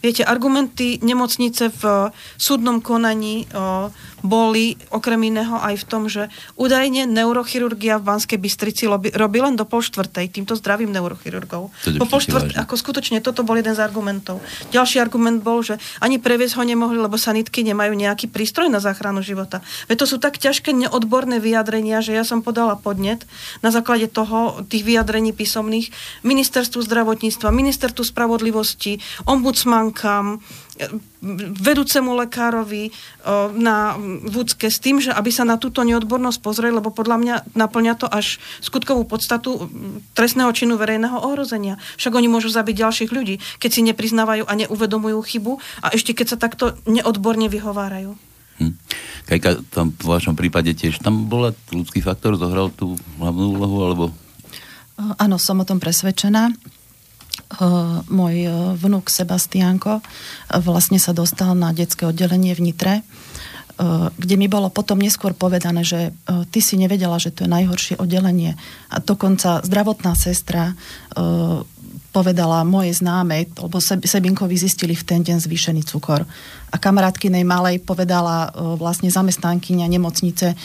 Viete, 0.05 0.29
argumenty 0.29 1.01
nemocnice 1.01 1.73
v 1.73 2.13
súdnom 2.37 2.85
konaní 2.85 3.49
o, 3.49 3.89
boli 4.29 4.77
okrem 4.93 5.33
iného 5.33 5.57
aj 5.57 5.81
v 5.81 5.85
tom, 5.89 6.03
že 6.13 6.29
údajne 6.61 7.09
neurochirurgia 7.09 7.97
v 7.97 8.05
Banskej 8.13 8.37
Bystrici 8.37 8.85
robí, 8.85 9.09
robí 9.17 9.41
len 9.41 9.57
do 9.57 9.65
pol 9.65 9.81
štvrtej, 9.81 10.29
týmto 10.29 10.53
zdravým 10.53 10.93
neurochirurgov. 10.93 11.73
Po 11.73 12.05
pol 12.05 12.21
štvrtej, 12.21 12.61
ako 12.61 12.75
skutočne, 12.77 13.25
toto 13.25 13.41
bol 13.41 13.57
jeden 13.57 13.73
z 13.73 13.81
argumentov. 13.81 14.45
Ďalší 14.69 15.01
argument 15.01 15.41
bol, 15.41 15.65
že 15.65 15.81
ani 16.05 16.21
previesť 16.21 16.61
ho 16.61 16.65
nemohli, 16.69 17.01
lebo 17.01 17.17
sanitky 17.17 17.65
nemajú 17.65 17.97
nejaký 17.97 18.29
prístroj 18.29 18.69
na 18.69 18.85
záchranu 18.85 19.25
života. 19.25 19.65
Veď 19.89 20.05
to 20.05 20.07
sú 20.13 20.17
tak 20.21 20.37
ťažké 20.37 20.77
neodborné 20.77 21.41
vyjadrenia, 21.41 22.05
že 22.05 22.13
ja 22.13 22.29
som 22.29 22.45
podala 22.45 22.77
podnet 22.77 23.25
na 23.65 23.73
základe 23.73 24.13
toho, 24.13 24.61
tých 24.69 24.85
vyjadrení 24.85 25.33
písomných 25.33 25.89
ministerstvu 26.21 26.85
zdravotníctva, 26.85 27.49
ministerstvu 27.49 28.05
spravodlivosti, 28.05 29.01
ombudsman 29.25 29.87
bankám, 29.87 30.41
vedúcemu 31.61 32.13
lekárovi 32.27 32.93
na 33.57 33.97
vúcke 34.29 34.69
s 34.69 34.79
tým, 34.79 35.01
že 35.01 35.11
aby 35.11 35.33
sa 35.33 35.49
na 35.49 35.57
túto 35.57 35.81
neodbornosť 35.83 36.39
pozreli, 36.45 36.77
lebo 36.77 36.93
podľa 36.93 37.17
mňa 37.17 37.35
naplňa 37.57 37.95
to 37.97 38.07
až 38.07 38.37
skutkovú 38.61 39.09
podstatu 39.09 39.73
trestného 40.13 40.53
činu 40.53 40.77
verejného 40.77 41.17
ohrozenia. 41.17 41.81
Však 41.97 42.13
oni 42.13 42.29
môžu 42.29 42.53
zabiť 42.53 42.85
ďalších 42.85 43.11
ľudí, 43.11 43.41
keď 43.59 43.71
si 43.73 43.81
nepriznávajú 43.89 44.45
a 44.45 44.53
neuvedomujú 44.53 45.19
chybu 45.25 45.53
a 45.81 45.97
ešte 45.97 46.13
keď 46.13 46.27
sa 46.37 46.39
takto 46.39 46.77
neodborne 46.85 47.49
vyhovárajú. 47.49 48.15
Hm. 48.57 48.73
Kajka, 49.29 49.69
tam 49.69 49.93
v 49.93 50.07
vašom 50.07 50.33
prípade 50.33 50.73
tiež 50.73 51.05
tam 51.05 51.29
bola 51.29 51.53
ľudský 51.69 52.01
faktor, 52.01 52.41
zohral 52.41 52.73
tú 52.73 52.97
hlavnú 53.21 53.53
úlohu, 53.53 53.79
alebo... 53.85 54.05
Áno, 54.97 55.37
som 55.37 55.61
o 55.61 55.69
tom 55.69 55.77
presvedčená. 55.77 56.57
Eh, 57.47 57.99
môj 58.11 58.35
eh, 58.43 58.51
vnúk 58.75 59.07
Sebastianko 59.07 60.03
eh, 60.03 60.59
vlastne 60.59 60.99
sa 60.99 61.15
dostal 61.15 61.55
na 61.55 61.71
detské 61.71 62.03
oddelenie 62.03 62.59
v 62.59 62.71
Nitre, 62.71 62.95
kde 64.17 64.41
mi 64.41 64.49
bolo 64.49 64.73
potom 64.73 64.97
neskôr 64.97 65.37
povedané, 65.37 65.85
že 65.85 66.09
ty 66.49 66.65
si 66.65 66.81
nevedela, 66.81 67.21
že 67.21 67.29
to 67.29 67.45
je 67.45 67.55
najhoršie 67.61 68.01
oddelenie. 68.01 68.57
A 68.89 69.05
dokonca 69.05 69.61
zdravotná 69.61 70.17
sestra 70.17 70.73
povedala 72.17 72.65
mojej 72.65 72.97
známej, 72.97 73.53
lebo 73.61 73.77
Sebinkovi 73.85 74.57
zistili 74.57 74.97
v 74.97 75.05
ten 75.05 75.21
deň 75.21 75.37
zvýšený 75.37 75.85
cukor. 75.85 76.25
A 76.73 76.77
kamarátkynej 76.81 77.45
malej 77.45 77.85
povedala 77.85 78.49
vlastne 78.81 79.13
zamestnankyňa 79.13 79.85
nemocnice, 79.85 80.57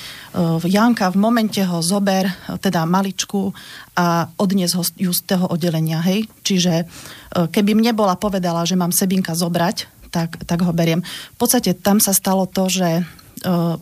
Janka, 0.64 1.12
v 1.12 1.20
momente 1.20 1.60
ho 1.60 1.84
zober, 1.84 2.32
teda 2.64 2.88
maličku 2.88 3.52
a 4.00 4.32
odnies 4.40 4.72
ho 4.80 4.84
ju 4.96 5.12
z 5.12 5.22
toho 5.28 5.52
oddelenia. 5.52 6.00
Hej? 6.00 6.32
Čiže 6.40 6.88
keby 7.36 7.76
mne 7.76 7.92
bola 8.00 8.16
povedala, 8.16 8.64
že 8.64 8.80
mám 8.80 8.96
Sebinka 8.96 9.36
zobrať, 9.36 10.08
tak, 10.08 10.40
tak 10.48 10.64
ho 10.64 10.72
beriem. 10.72 11.04
V 11.36 11.38
podstate 11.38 11.76
tam 11.76 12.00
sa 12.00 12.16
stalo 12.16 12.48
to, 12.48 12.72
že 12.72 13.04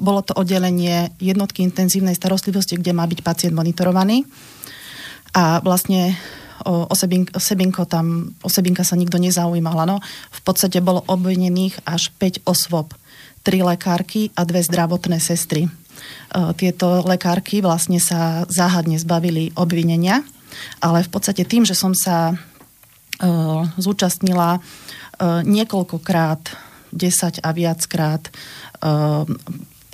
bolo 0.02 0.26
to 0.26 0.34
oddelenie 0.34 1.14
jednotky 1.22 1.62
intenzívnej 1.62 2.18
starostlivosti, 2.18 2.82
kde 2.82 2.98
má 2.98 3.06
byť 3.06 3.20
pacient 3.22 3.54
monitorovaný. 3.54 4.26
A 5.38 5.62
vlastne 5.62 6.18
o, 6.66 6.88
o, 6.90 6.94
Sebink, 6.96 7.32
o 7.36 7.40
Sebinko 7.40 7.86
tam, 7.86 8.36
o 8.44 8.50
Sebinka 8.50 8.84
sa 8.84 9.00
nikto 9.00 9.20
nezaujímal. 9.22 9.86
No. 9.88 10.04
V 10.32 10.42
podstate 10.44 10.84
bolo 10.84 11.04
obvinených 11.08 11.84
až 11.86 12.12
5 12.18 12.44
osôb. 12.48 12.96
Tri 13.44 13.64
lekárky 13.64 14.36
a 14.36 14.44
dve 14.44 14.60
zdravotné 14.64 15.20
sestry. 15.24 15.68
E, 15.68 15.72
tieto 16.60 17.04
lekárky 17.08 17.64
vlastne 17.64 17.98
sa 18.04 18.44
záhadne 18.52 19.00
zbavili 19.00 19.56
obvinenia, 19.56 20.22
ale 20.84 21.06
v 21.06 21.10
podstate 21.12 21.48
tým, 21.48 21.64
že 21.64 21.78
som 21.78 21.96
sa 21.96 22.32
e, 22.32 22.36
zúčastnila 23.80 24.60
e, 24.60 24.60
niekoľkokrát, 25.48 26.68
10 26.90 27.46
a 27.46 27.50
viackrát 27.54 28.34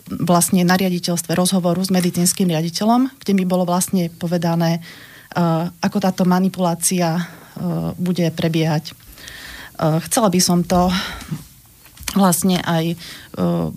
vlastne 0.08 0.62
na 0.64 0.76
riaditeľstve 0.78 1.34
rozhovoru 1.34 1.82
s 1.82 1.90
medicínskym 1.90 2.48
riaditeľom, 2.48 3.10
kde 3.20 3.34
mi 3.34 3.44
bolo 3.44 3.66
vlastne 3.66 4.08
povedané, 4.14 4.86
ako 5.84 5.98
táto 6.00 6.24
manipulácia 6.24 7.20
bude 8.00 8.32
prebiehať. 8.32 8.96
Chcela 10.08 10.32
by 10.32 10.40
som 10.40 10.64
to 10.64 10.88
vlastne 12.16 12.64
aj 12.64 12.96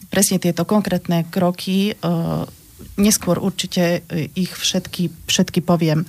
presne 0.09 0.39
tieto 0.39 0.63
konkrétne 0.63 1.27
kroky 1.27 1.99
neskôr 2.95 3.43
určite 3.43 4.07
ich 4.39 4.55
všetky, 4.55 5.11
všetky 5.27 5.63
poviem. 5.67 6.07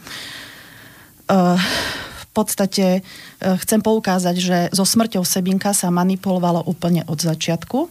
V 1.29 2.25
podstate 2.33 3.01
chcem 3.41 3.81
poukázať, 3.81 4.35
že 4.37 4.57
so 4.69 4.85
smrťou 4.85 5.25
Sebinka 5.25 5.73
sa 5.73 5.89
manipulovalo 5.89 6.61
úplne 6.69 7.01
od 7.09 7.17
začiatku. 7.17 7.89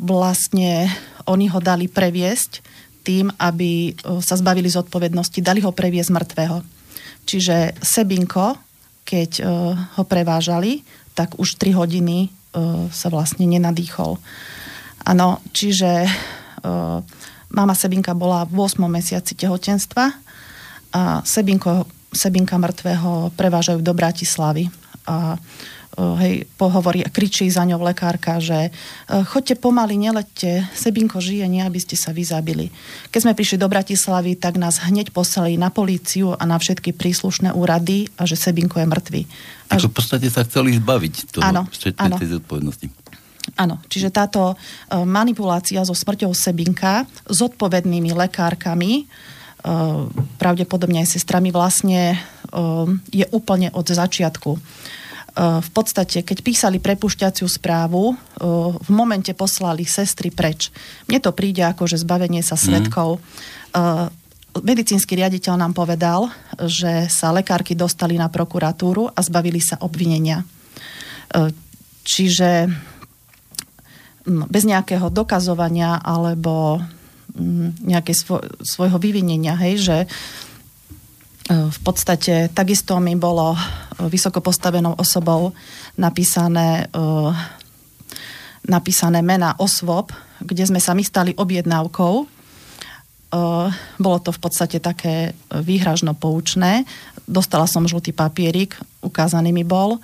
Vlastne 0.00 0.88
oni 1.28 1.46
ho 1.52 1.60
dali 1.60 1.92
previesť 1.92 2.64
tým, 3.02 3.28
aby 3.36 3.98
sa 4.22 4.38
zbavili 4.38 4.70
zodpovednosti, 4.70 5.42
dali 5.42 5.60
ho 5.60 5.74
previesť 5.74 6.10
mŕtvého. 6.14 6.56
Čiže 7.22 7.78
Sebinko, 7.82 8.58
keď 9.02 9.30
ho 9.98 10.02
prevážali, 10.06 10.86
tak 11.12 11.36
už 11.36 11.58
3 11.58 11.74
hodiny 11.76 12.30
sa 12.90 13.08
vlastne 13.10 13.44
nenadýchol. 13.46 14.16
Áno, 15.02 15.42
čiže 15.50 16.06
mama 17.52 17.74
Sebinka 17.74 18.14
bola 18.14 18.46
v 18.46 18.64
8 18.64 18.80
mesiaci 18.86 19.34
tehotenstva 19.34 20.04
a 20.94 21.20
Sebinko, 21.26 21.86
Sebinka 22.12 22.60
mŕtvého 22.60 23.32
prevážajú 23.34 23.80
do 23.80 23.92
Bratislavy. 23.96 24.68
A 25.06 25.36
hej, 25.96 26.48
pohovorí 26.56 27.04
a 27.04 27.12
kričí 27.12 27.44
za 27.52 27.68
ňou 27.68 27.84
lekárka, 27.84 28.40
že 28.40 28.68
e, 28.68 28.70
chodte 29.28 29.52
pomaly, 29.52 30.00
nelete, 30.00 30.64
Sebinko 30.72 31.20
žije, 31.20 31.44
nie 31.48 31.60
aby 31.60 31.76
ste 31.76 32.00
sa 32.00 32.16
vyzabili. 32.16 32.72
Keď 33.12 33.20
sme 33.28 33.36
prišli 33.36 33.60
do 33.60 33.68
Bratislavy, 33.68 34.40
tak 34.40 34.56
nás 34.56 34.80
hneď 34.80 35.12
poslali 35.12 35.60
na 35.60 35.68
políciu 35.68 36.32
a 36.32 36.42
na 36.48 36.56
všetky 36.56 36.96
príslušné 36.96 37.52
úrady 37.52 38.08
a 38.16 38.24
že 38.24 38.40
Sebinko 38.40 38.80
je 38.80 38.86
mŕtvy. 38.88 39.22
Až... 39.68 39.88
v 39.88 39.94
podstate 39.94 40.28
sa 40.32 40.44
chceli 40.48 40.76
zbaviť 40.80 41.14
toho 41.32 41.44
áno, 41.44 41.62
áno. 41.68 42.16
tej 42.16 42.28
zodpovednosti. 42.40 42.86
Áno, 43.58 43.82
čiže 43.90 44.08
táto 44.08 44.54
e, 44.54 44.56
manipulácia 45.04 45.84
so 45.84 45.92
smrťou 45.92 46.32
Sebinka 46.32 47.04
s 47.28 47.38
odpovednými 47.42 48.16
lekárkami, 48.16 48.92
e, 48.96 49.04
pravdepodobne 50.40 51.04
aj 51.04 51.20
sestrami 51.20 51.52
vlastne 51.52 52.16
je 53.08 53.26
úplne 53.32 53.72
od 53.72 53.86
začiatku 53.88 54.50
v 55.36 55.70
podstate, 55.72 56.20
keď 56.20 56.44
písali 56.44 56.76
prepušťaciu 56.76 57.48
správu, 57.48 58.12
v 58.76 58.90
momente 58.92 59.32
poslali 59.32 59.88
sestry 59.88 60.28
preč. 60.28 60.68
Mne 61.08 61.24
to 61.24 61.32
príde 61.32 61.64
ako, 61.64 61.88
že 61.88 62.04
zbavenie 62.04 62.44
sa 62.44 62.56
mhm. 62.56 62.62
svetkov. 62.62 63.16
Mm. 63.72 64.12
Medicínsky 64.52 65.16
riaditeľ 65.16 65.56
nám 65.56 65.72
povedal, 65.72 66.28
že 66.68 67.08
sa 67.08 67.32
lekárky 67.32 67.72
dostali 67.72 68.20
na 68.20 68.28
prokuratúru 68.28 69.08
a 69.08 69.18
zbavili 69.24 69.64
sa 69.64 69.80
obvinenia. 69.80 70.44
Čiže 72.04 72.68
bez 74.28 74.62
nejakého 74.68 75.08
dokazovania 75.08 76.04
alebo 76.04 76.84
mm, 77.32 77.80
nejaké 77.80 78.12
svojho 78.60 79.00
vyvinenia, 79.00 79.56
hej, 79.56 79.74
že 79.80 79.96
v 81.50 81.78
podstate 81.82 82.54
takisto 82.54 82.94
mi 83.02 83.18
bolo 83.18 83.54
e, 83.54 83.58
vysoko 84.06 84.38
postavenou 84.38 84.94
osobou 84.94 85.50
napísané, 85.98 86.86
e, 86.86 87.02
napísané 88.70 89.26
mena 89.26 89.58
osôb, 89.58 90.14
kde 90.38 90.70
sme 90.70 90.78
sa 90.78 90.94
my 90.94 91.02
stali 91.02 91.34
objednávkou. 91.34 92.14
E, 92.22 92.26
bolo 93.98 94.18
to 94.22 94.30
v 94.30 94.40
podstate 94.40 94.78
také 94.78 95.34
výhražno 95.50 96.14
poučné. 96.14 96.86
Dostala 97.26 97.66
som 97.66 97.90
žltý 97.90 98.14
papierik, 98.14 98.78
ukázaný 99.02 99.50
mi 99.50 99.66
bol, 99.66 99.98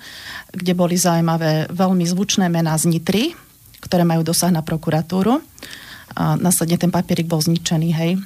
kde 0.51 0.75
boli 0.75 0.99
zaujímavé 0.99 1.71
veľmi 1.71 2.03
zvučné 2.03 2.51
mená 2.51 2.75
z 2.75 2.91
Nitry, 2.91 3.31
ktoré 3.79 4.03
majú 4.03 4.27
dosah 4.27 4.51
na 4.51 4.59
prokuratúru. 4.59 5.39
A 6.19 6.35
následne 6.35 6.75
ten 6.75 6.91
papierik 6.91 7.31
bol 7.31 7.39
zničený, 7.39 7.89
hej. 7.95 8.19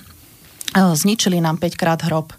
Zničili 0.74 1.38
nám 1.38 1.62
5 1.62 1.78
krát 1.78 2.02
hrob 2.02 2.34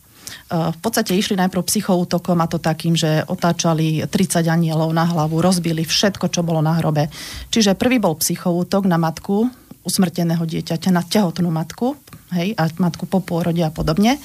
v 0.51 0.79
podstate 0.79 1.17
išli 1.17 1.41
najprv 1.41 1.65
psychoútokom 1.65 2.37
a 2.39 2.47
to 2.47 2.61
takým, 2.61 2.93
že 2.93 3.25
otáčali 3.25 4.05
30 4.05 4.45
anielov 4.45 4.93
na 4.93 5.09
hlavu, 5.09 5.41
rozbili 5.41 5.83
všetko, 5.83 6.29
čo 6.29 6.45
bolo 6.45 6.61
na 6.61 6.77
hrobe. 6.77 7.09
Čiže 7.49 7.75
prvý 7.75 7.97
bol 7.97 8.21
psychoútok 8.21 8.85
na 8.85 9.01
matku 9.01 9.49
usmrteného 9.85 10.45
dieťaťa, 10.49 10.91
na 10.93 11.05
tehotnú 11.05 11.53
matku, 11.53 11.93
hej, 12.33 12.57
a 12.57 12.73
matku 12.81 13.05
po 13.05 13.21
pôrode 13.21 13.61
a 13.61 13.69
podobne. 13.69 14.17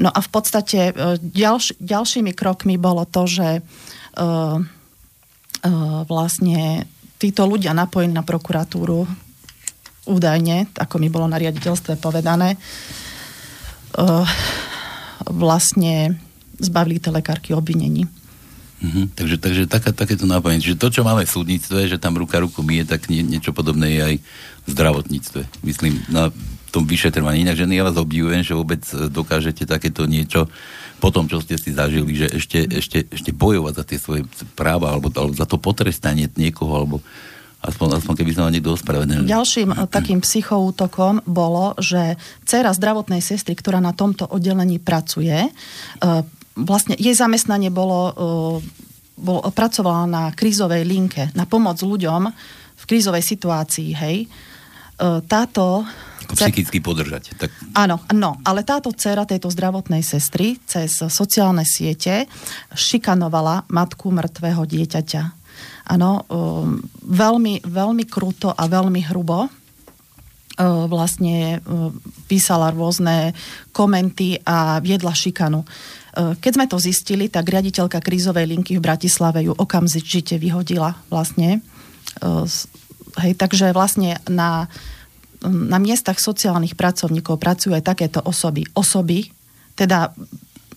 No 0.00 0.08
a 0.08 0.18
v 0.24 0.30
podstate 0.32 0.90
e, 0.90 0.92
ďalš, 1.20 1.76
ďalšími 1.76 2.32
krokmi 2.32 2.80
bolo 2.80 3.04
to, 3.04 3.28
že 3.28 3.60
uh, 3.60 4.58
vlastne 6.04 6.84
títo 7.16 7.48
ľudia 7.48 7.72
napojení 7.72 8.12
na 8.12 8.20
prokuratúru 8.20 9.08
údajne, 10.04 10.68
ako 10.76 11.00
mi 11.00 11.08
bolo 11.08 11.24
na 11.24 11.40
riaditeľstve 11.40 11.96
povedané, 11.96 12.60
vlastne 15.28 16.16
zbavili 16.60 17.02
tie 17.02 17.10
lekárky 17.10 17.50
obvinení. 17.56 18.06
Mm-hmm. 18.84 19.04
Takže, 19.16 19.36
takže 19.40 19.62
taká, 19.64 19.90
takéto 19.96 20.28
nápojenie. 20.28 20.60
Čiže 20.60 20.80
to, 20.80 20.88
čo 20.92 21.02
máme 21.06 21.24
v 21.24 21.34
súdnictve, 21.34 21.88
že 21.88 21.96
tam 21.96 22.20
ruka 22.20 22.36
ruku 22.36 22.60
mie, 22.60 22.84
tak 22.84 23.08
nie, 23.08 23.24
niečo 23.24 23.56
podobné 23.56 23.96
je 23.96 24.00
aj 24.04 24.14
v 24.64 24.68
zdravotníctve. 24.68 25.40
Myslím, 25.64 26.04
na 26.12 26.28
tom 26.68 26.84
vyšetrovaní. 26.84 27.46
Inak, 27.46 27.56
ženy, 27.56 27.78
ja 27.78 27.86
vás 27.86 27.96
obdivujem, 27.96 28.42
že 28.42 28.58
vôbec 28.58 28.82
dokážete 29.08 29.64
takéto 29.64 30.04
niečo 30.10 30.50
po 30.98 31.14
tom, 31.14 31.30
čo 31.30 31.38
ste 31.38 31.54
si 31.54 31.70
zažili, 31.70 32.18
že 32.18 32.26
ešte, 32.34 32.66
ešte, 32.66 32.98
ešte 33.08 33.30
bojovať 33.30 33.74
za 33.78 33.84
tie 33.86 33.98
svoje 34.00 34.22
práva, 34.58 34.90
alebo, 34.90 35.08
alebo 35.14 35.36
za 35.36 35.46
to 35.46 35.56
potrestanie 35.56 36.26
niekoho, 36.34 36.72
alebo 36.74 36.96
aspoň, 37.64 38.04
aspoň 38.04 38.14
keby 38.20 38.30
sa 38.36 38.52
niekto 38.52 38.76
ospravedlnil. 38.76 39.24
Ďalším 39.24 39.72
eh, 39.72 39.88
takým 39.88 40.20
psychoútokom 40.20 41.24
bolo, 41.24 41.72
že 41.80 42.20
dcera 42.44 42.76
zdravotnej 42.76 43.24
sestry, 43.24 43.56
ktorá 43.56 43.80
na 43.80 43.96
tomto 43.96 44.28
oddelení 44.28 44.76
pracuje, 44.76 45.48
eh, 45.48 46.22
vlastne 46.54 46.94
jej 46.94 47.18
zamestnanie 47.18 47.74
bolo, 47.74 48.00
uh, 48.14 48.56
bolo 49.18 49.40
pracovala 49.50 50.06
na 50.06 50.22
krízovej 50.30 50.86
linke, 50.86 51.34
na 51.34 51.50
pomoc 51.50 51.82
ľuďom 51.82 52.30
v 52.78 52.84
krízovej 52.86 53.26
situácii, 53.26 53.90
hej. 53.90 54.30
Táto... 55.26 55.82
Ako 56.22 56.38
psychicky 56.38 56.78
podržať. 56.78 57.34
Tak... 57.34 57.50
Áno, 57.74 57.98
no, 58.14 58.38
ale 58.46 58.62
táto 58.62 58.94
dcera 58.94 59.26
tejto 59.26 59.50
zdravotnej 59.50 60.06
sestry 60.06 60.62
cez 60.62 60.94
sociálne 60.94 61.66
siete 61.66 62.30
šikanovala 62.70 63.66
matku 63.66 64.14
mŕtvého 64.14 64.62
dieťaťa. 64.62 65.43
Áno, 65.84 66.24
um, 66.28 66.80
veľmi, 67.04 67.64
veľmi 67.64 68.04
kruto 68.08 68.48
a 68.52 68.64
veľmi 68.64 69.00
hrubo 69.12 69.48
vlastne 70.62 71.58
písala 72.30 72.70
rôzne 72.70 73.34
komenty 73.74 74.38
a 74.46 74.78
viedla 74.78 75.10
šikanu. 75.10 75.66
Eh, 76.14 76.38
keď 76.38 76.52
sme 76.54 76.66
to 76.70 76.78
zistili, 76.78 77.26
tak 77.26 77.50
riaditeľka 77.50 77.98
krízovej 77.98 78.46
linky 78.46 78.78
v 78.78 78.84
Bratislave 78.86 79.42
ju 79.42 79.52
okamžite 79.54 80.38
vyhodila 80.38 80.94
vlastne. 81.10 81.58
Hej, 83.14 83.32
takže 83.34 83.74
vlastne 83.74 84.22
na, 84.30 84.70
na 85.42 85.78
miestach 85.82 86.22
sociálnych 86.22 86.78
pracovníkov 86.78 87.42
pracujú 87.42 87.74
aj 87.74 87.82
takéto 87.90 88.22
osoby. 88.22 88.62
Osoby, 88.70 89.34
teda 89.74 90.14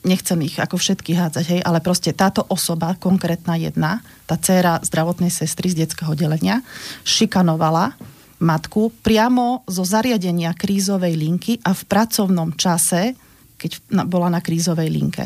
nechcem 0.02 0.42
ich 0.42 0.58
ako 0.58 0.82
všetky 0.82 1.14
hádzať, 1.14 1.46
hej, 1.46 1.62
ale 1.62 1.78
proste 1.82 2.14
táto 2.18 2.42
osoba, 2.50 2.98
konkrétna 2.98 3.58
jedna, 3.62 4.02
tá 4.28 4.36
dcéra 4.36 4.84
zdravotnej 4.84 5.32
sestry 5.32 5.72
z 5.72 5.88
detského 5.88 6.14
delenia, 6.14 6.60
šikanovala 7.08 7.96
matku 8.38 8.94
priamo 9.02 9.66
zo 9.66 9.82
zariadenia 9.82 10.54
krízovej 10.54 11.18
linky 11.18 11.58
a 11.66 11.74
v 11.74 11.82
pracovnom 11.90 12.54
čase 12.54 13.18
keď 13.58 14.06
bola 14.06 14.30
na 14.30 14.40
krízovej 14.40 14.88
linke. 14.94 15.26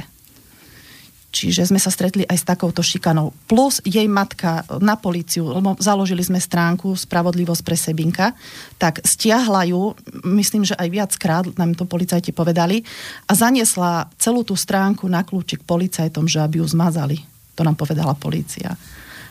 Čiže 1.31 1.71
sme 1.71 1.79
sa 1.79 1.87
stretli 1.87 2.27
aj 2.27 2.43
s 2.43 2.47
takouto 2.47 2.83
šikanou. 2.83 3.31
Plus 3.47 3.79
jej 3.87 4.03
matka 4.11 4.67
na 4.83 4.99
políciu, 4.99 5.47
lebo 5.47 5.79
založili 5.79 6.19
sme 6.19 6.43
stránku 6.43 6.91
Spravodlivosť 6.91 7.63
pre 7.63 7.79
Sebinka, 7.79 8.35
tak 8.75 8.99
stiahla 8.99 9.63
ju, 9.71 9.95
myslím, 10.27 10.67
že 10.67 10.75
aj 10.75 10.91
viackrát, 10.91 11.47
nám 11.55 11.79
to 11.79 11.87
policajti 11.87 12.35
povedali, 12.35 12.83
a 13.27 13.31
zaniesla 13.31 14.11
celú 14.19 14.43
tú 14.43 14.59
stránku 14.59 15.07
na 15.07 15.23
kľúčik 15.23 15.63
policajtom, 15.63 16.27
že 16.27 16.43
aby 16.43 16.59
ju 16.59 16.67
zmazali. 16.67 17.30
To 17.61 17.67
nám 17.69 17.77
povedala 17.77 18.17
polícia. 18.17 18.73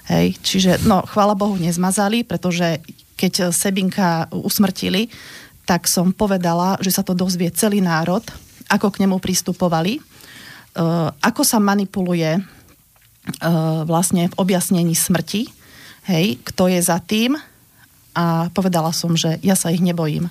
Hej, 0.07 0.39
čiže, 0.39 0.87
no, 0.87 1.03
chvála 1.03 1.35
Bohu, 1.35 1.59
nezmazali, 1.59 2.23
pretože 2.23 2.79
keď 3.19 3.51
Sebinka 3.51 4.31
usmrtili, 4.31 5.11
tak 5.67 5.91
som 5.91 6.15
povedala, 6.15 6.79
že 6.79 6.95
sa 6.95 7.03
to 7.03 7.11
dozvie 7.11 7.51
celý 7.51 7.83
národ, 7.83 8.23
ako 8.71 8.95
k 8.95 9.03
nemu 9.03 9.19
pristupovali, 9.19 9.99
e, 9.99 10.03
ako 11.19 11.43
sa 11.43 11.59
manipuluje 11.59 12.39
e, 12.39 12.43
vlastne 13.83 14.31
v 14.31 14.39
objasnení 14.39 14.95
smrti, 14.95 15.51
hej, 16.07 16.39
kto 16.47 16.71
je 16.71 16.79
za 16.79 17.03
tým. 17.03 17.35
A 18.15 18.47
povedala 18.55 18.95
som, 18.95 19.19
že 19.19 19.43
ja 19.43 19.59
sa 19.59 19.75
ich 19.75 19.83
nebojím 19.83 20.31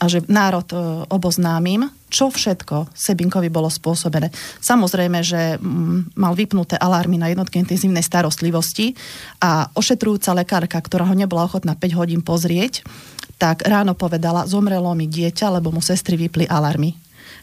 a 0.00 0.04
že 0.08 0.24
národ 0.26 0.64
e, 0.72 0.76
oboznámim, 1.12 1.92
čo 2.08 2.32
všetko 2.32 2.90
Sebinkovi 2.96 3.52
bolo 3.52 3.68
spôsobené. 3.68 4.32
Samozrejme, 4.64 5.20
že 5.20 5.60
mm, 5.60 6.16
mal 6.16 6.32
vypnuté 6.32 6.80
alarmy 6.80 7.20
na 7.20 7.28
jednotke 7.28 7.60
intenzívnej 7.60 8.02
starostlivosti 8.02 8.96
a 9.44 9.68
ošetrujúca 9.76 10.32
lekárka, 10.32 10.80
ktorá 10.80 11.04
ho 11.04 11.14
nebola 11.14 11.44
ochotná 11.44 11.76
5 11.76 12.00
hodín 12.00 12.24
pozrieť, 12.24 12.80
tak 13.36 13.68
ráno 13.68 13.92
povedala, 13.92 14.48
zomrelo 14.48 14.96
mi 14.96 15.04
dieťa, 15.04 15.60
lebo 15.60 15.68
mu 15.70 15.84
sestry 15.84 16.16
vypli 16.16 16.48
alarmy 16.48 16.96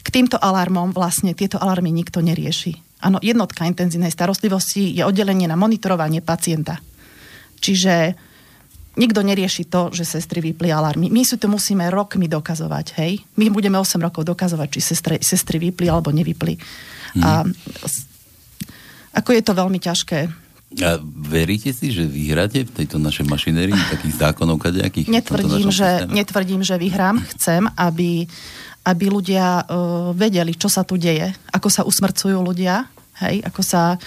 k 0.07 0.23
týmto 0.23 0.39
alarmom 0.39 0.95
vlastne 0.95 1.35
tieto 1.35 1.59
alarmy 1.59 1.91
nikto 1.91 2.23
nerieši. 2.23 3.03
Áno, 3.03 3.19
jednotka 3.19 3.67
intenzívnej 3.67 4.07
starostlivosti 4.07 4.95
je 4.95 5.03
oddelenie 5.03 5.51
na 5.51 5.59
monitorovanie 5.59 6.23
pacienta. 6.23 6.79
Čiže 7.59 8.15
nikto 8.97 9.21
nerieši 9.21 9.69
to, 9.69 9.93
že 9.93 10.03
sestry 10.03 10.41
vypli 10.41 10.73
alarmy. 10.73 11.07
My 11.13 11.23
si 11.23 11.37
to 11.37 11.47
musíme 11.47 11.87
rokmi 11.93 12.25
dokazovať, 12.25 12.85
hej? 12.99 13.21
My 13.37 13.53
budeme 13.53 13.77
8 13.77 14.01
rokov 14.01 14.25
dokazovať, 14.25 14.67
či 14.73 14.79
sestry, 14.81 15.15
sestry 15.21 15.61
vypli 15.61 15.87
alebo 15.87 16.09
nevypli. 16.09 16.57
Hmm. 17.17 17.23
A 17.23 17.31
ako 19.17 19.29
je 19.33 19.41
to 19.45 19.53
veľmi 19.53 19.79
ťažké. 19.81 20.19
A 20.83 20.99
veríte 21.01 21.71
si, 21.71 21.95
že 21.95 22.03
vyhráte 22.03 22.67
v 22.67 22.71
tejto 22.83 22.99
našej 22.99 23.23
mašinérii 23.29 23.77
takých 23.93 24.19
zákonov 24.19 24.59
kadejakých? 24.59 25.07
Netvrdím, 25.07 25.71
že, 25.71 26.09
netvrdím, 26.11 26.61
že 26.65 26.75
vyhrám. 26.75 27.23
Chcem, 27.37 27.69
aby 27.77 28.27
aby 28.87 29.11
ľudia 29.11 29.67
uh, 29.67 30.15
vedeli, 30.15 30.55
čo 30.55 30.71
sa 30.71 30.87
tu 30.87 30.95
deje, 30.95 31.35
ako 31.51 31.67
sa 31.67 31.83
usmrcujú 31.83 32.39
ľudia, 32.39 32.87
hej, 33.19 33.43
ako 33.43 33.59
sa 33.59 33.99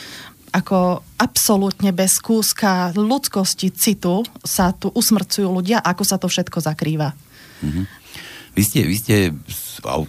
ako 0.51 1.07
absolútne 1.17 1.95
bez 1.95 2.19
kúska 2.19 2.91
ľudskosti, 2.95 3.71
citu 3.71 4.27
sa 4.43 4.75
tu 4.75 4.91
usmrcujú 4.91 5.47
ľudia, 5.47 5.79
ako 5.83 6.03
sa 6.03 6.19
to 6.19 6.27
všetko 6.27 6.59
zakrýva. 6.59 7.15
Mm-hmm. 7.63 7.85
Vy 8.51 8.63
ste, 8.67 8.81
vy 8.83 8.97
ste 8.99 9.15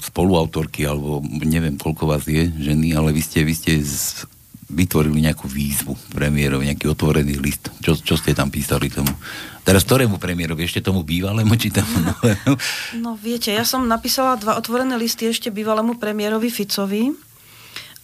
spoluautorky, 0.02 0.90
alebo 0.90 1.22
neviem, 1.46 1.78
koľko 1.78 2.10
vás 2.10 2.26
je 2.26 2.50
ženy, 2.50 2.98
ale 2.98 3.14
vy 3.14 3.22
ste, 3.22 3.46
vy 3.46 3.54
ste 3.54 3.78
z, 3.86 4.26
vytvorili 4.66 5.22
nejakú 5.22 5.46
výzvu 5.46 5.94
premiérovi, 6.10 6.74
nejaký 6.74 6.90
otvorený 6.90 7.38
list. 7.38 7.70
Čo, 7.86 8.02
čo 8.02 8.18
ste 8.18 8.34
tam 8.34 8.50
písali 8.50 8.90
tomu? 8.90 9.14
Teraz 9.62 9.86
ktorému 9.86 10.18
premiérovi? 10.18 10.66
Ešte 10.66 10.82
tomu 10.82 11.06
bývalému 11.06 11.54
či 11.54 11.70
tomu 11.70 12.02
novému? 12.02 12.54
No 12.98 13.14
viete, 13.14 13.54
ja 13.54 13.62
som 13.62 13.86
napísala 13.86 14.42
dva 14.42 14.58
otvorené 14.58 14.98
listy 14.98 15.30
ešte 15.30 15.54
bývalému 15.54 16.02
premiérovi 16.02 16.50
Ficovi. 16.50 17.14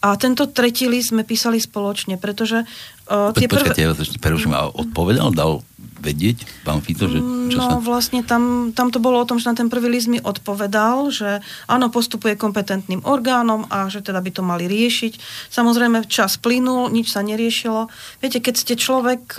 A 0.07 0.15
tento 0.15 0.47
tretí 0.47 0.87
list 0.87 1.11
sme 1.11 1.27
písali 1.27 1.59
spoločne, 1.59 2.15
pretože 2.15 2.63
uh, 3.11 3.35
tie. 3.35 3.51
Počkajte, 3.51 3.83
ja 3.83 3.91
vás 3.91 3.99
ešte 3.99 4.23
preruším. 4.23 4.55
A 4.55 4.71
odpovedal, 4.71 5.35
dal 5.35 5.67
vedieť 5.99 6.47
pán 6.63 6.79
Fico, 6.79 7.09
že 7.09 7.19
čo 7.19 7.57
No 7.57 7.67
sa... 7.67 7.83
vlastne 7.83 8.21
tam, 8.23 8.71
tam 8.71 8.87
to 8.93 9.01
bolo 9.01 9.19
o 9.19 9.27
tom, 9.27 9.41
že 9.41 9.49
na 9.49 9.57
ten 9.57 9.67
prvý 9.67 9.91
list 9.91 10.07
mi 10.07 10.21
odpovedal, 10.21 11.09
že 11.11 11.43
áno, 11.67 11.91
postupuje 11.91 12.39
kompetentným 12.39 13.03
orgánom 13.03 13.67
a 13.67 13.89
že 13.91 14.05
teda 14.05 14.21
by 14.21 14.31
to 14.31 14.45
mali 14.45 14.69
riešiť. 14.69 15.19
Samozrejme, 15.51 16.05
čas 16.07 16.37
plynul, 16.39 16.93
nič 16.93 17.11
sa 17.11 17.25
neriešilo. 17.25 17.89
Viete, 18.23 18.39
keď 18.39 18.55
ste 18.55 18.73
človek 18.79 19.35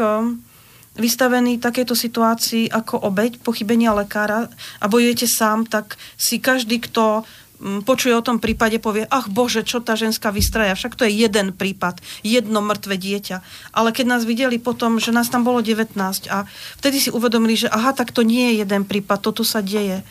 vystavený 0.98 1.62
takejto 1.62 1.94
situácii 1.94 2.74
ako 2.74 3.06
obeď 3.06 3.38
pochybenia 3.40 3.94
lekára 3.94 4.50
a 4.82 4.84
bojujete 4.90 5.30
sám, 5.30 5.64
tak 5.70 5.94
si 6.18 6.42
každý, 6.42 6.82
kto 6.82 7.22
mm, 7.22 7.47
počuje 7.58 8.14
o 8.14 8.22
tom 8.22 8.38
prípade, 8.38 8.78
povie, 8.78 9.06
ach 9.10 9.26
bože, 9.26 9.66
čo 9.66 9.82
tá 9.82 9.98
ženská 9.98 10.30
vystraja, 10.30 10.78
však 10.78 10.94
to 10.94 11.02
je 11.06 11.26
jeden 11.26 11.50
prípad, 11.50 11.98
jedno 12.22 12.62
mŕtve 12.62 12.94
dieťa. 12.94 13.42
Ale 13.74 13.90
keď 13.90 14.06
nás 14.06 14.22
videli 14.22 14.62
potom, 14.62 15.02
že 15.02 15.10
nás 15.10 15.26
tam 15.26 15.42
bolo 15.42 15.58
19 15.58 15.98
a 16.30 16.46
vtedy 16.78 16.98
si 17.02 17.10
uvedomili, 17.10 17.58
že 17.58 17.68
aha, 17.70 17.90
tak 17.94 18.14
to 18.14 18.22
nie 18.22 18.54
je 18.54 18.62
jeden 18.62 18.86
prípad, 18.86 19.18
toto 19.18 19.42
sa 19.42 19.58
deje. 19.58 20.06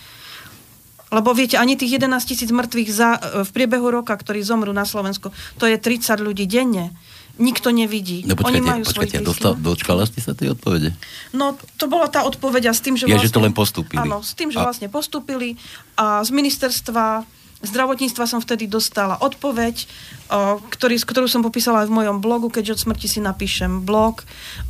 Lebo 1.07 1.31
viete, 1.31 1.55
ani 1.55 1.79
tých 1.79 2.03
11 2.03 2.19
tisíc 2.27 2.51
mŕtvych 2.51 2.89
za, 2.91 3.09
v 3.47 3.49
priebehu 3.55 3.87
roka, 3.87 4.11
ktorí 4.11 4.43
zomrú 4.43 4.75
na 4.75 4.83
Slovensku, 4.83 5.31
to 5.55 5.63
je 5.63 5.79
30 5.79 6.19
ľudí 6.19 6.43
denne 6.43 6.91
nikto 7.37 7.69
nevidí. 7.69 8.25
No 8.25 8.33
počkajte, 8.33 8.49
Oni 8.49 8.59
majú 8.65 8.81
počkajte, 8.81 9.21
dostal, 9.21 9.53
dočkala 9.53 10.09
ste 10.09 10.19
sa 10.25 10.33
tej 10.33 10.57
odpovede? 10.57 10.97
No, 11.37 11.53
to 11.77 11.85
bola 11.85 12.09
tá 12.09 12.25
odpoveď 12.25 12.69
a 12.69 12.73
s 12.73 12.81
tým, 12.81 12.97
že 12.97 13.05
ja, 13.05 13.17
vlastne... 13.17 13.29
že 13.29 13.33
to 13.33 13.41
len 13.45 13.53
postúpili. 13.53 14.01
Áno, 14.01 14.25
s 14.25 14.33
tým, 14.33 14.49
že 14.49 14.57
a... 14.57 14.65
vlastne 14.65 14.89
postúpili 14.89 15.53
a 15.93 16.25
z 16.25 16.33
ministerstva 16.33 17.36
zdravotníctva 17.65 18.29
som 18.29 18.37
vtedy 18.37 18.69
dostala 18.69 19.17
odpoveď, 19.17 19.89
o, 20.29 20.61
ktorý, 20.61 21.01
ktorú 21.01 21.25
som 21.25 21.41
popísala 21.41 21.81
aj 21.81 21.89
v 21.89 21.97
mojom 21.97 22.17
blogu, 22.21 22.53
keďže 22.53 22.77
od 22.77 22.83
smrti 22.85 23.07
si 23.09 23.19
napíšem 23.19 23.81
blog 23.81 24.21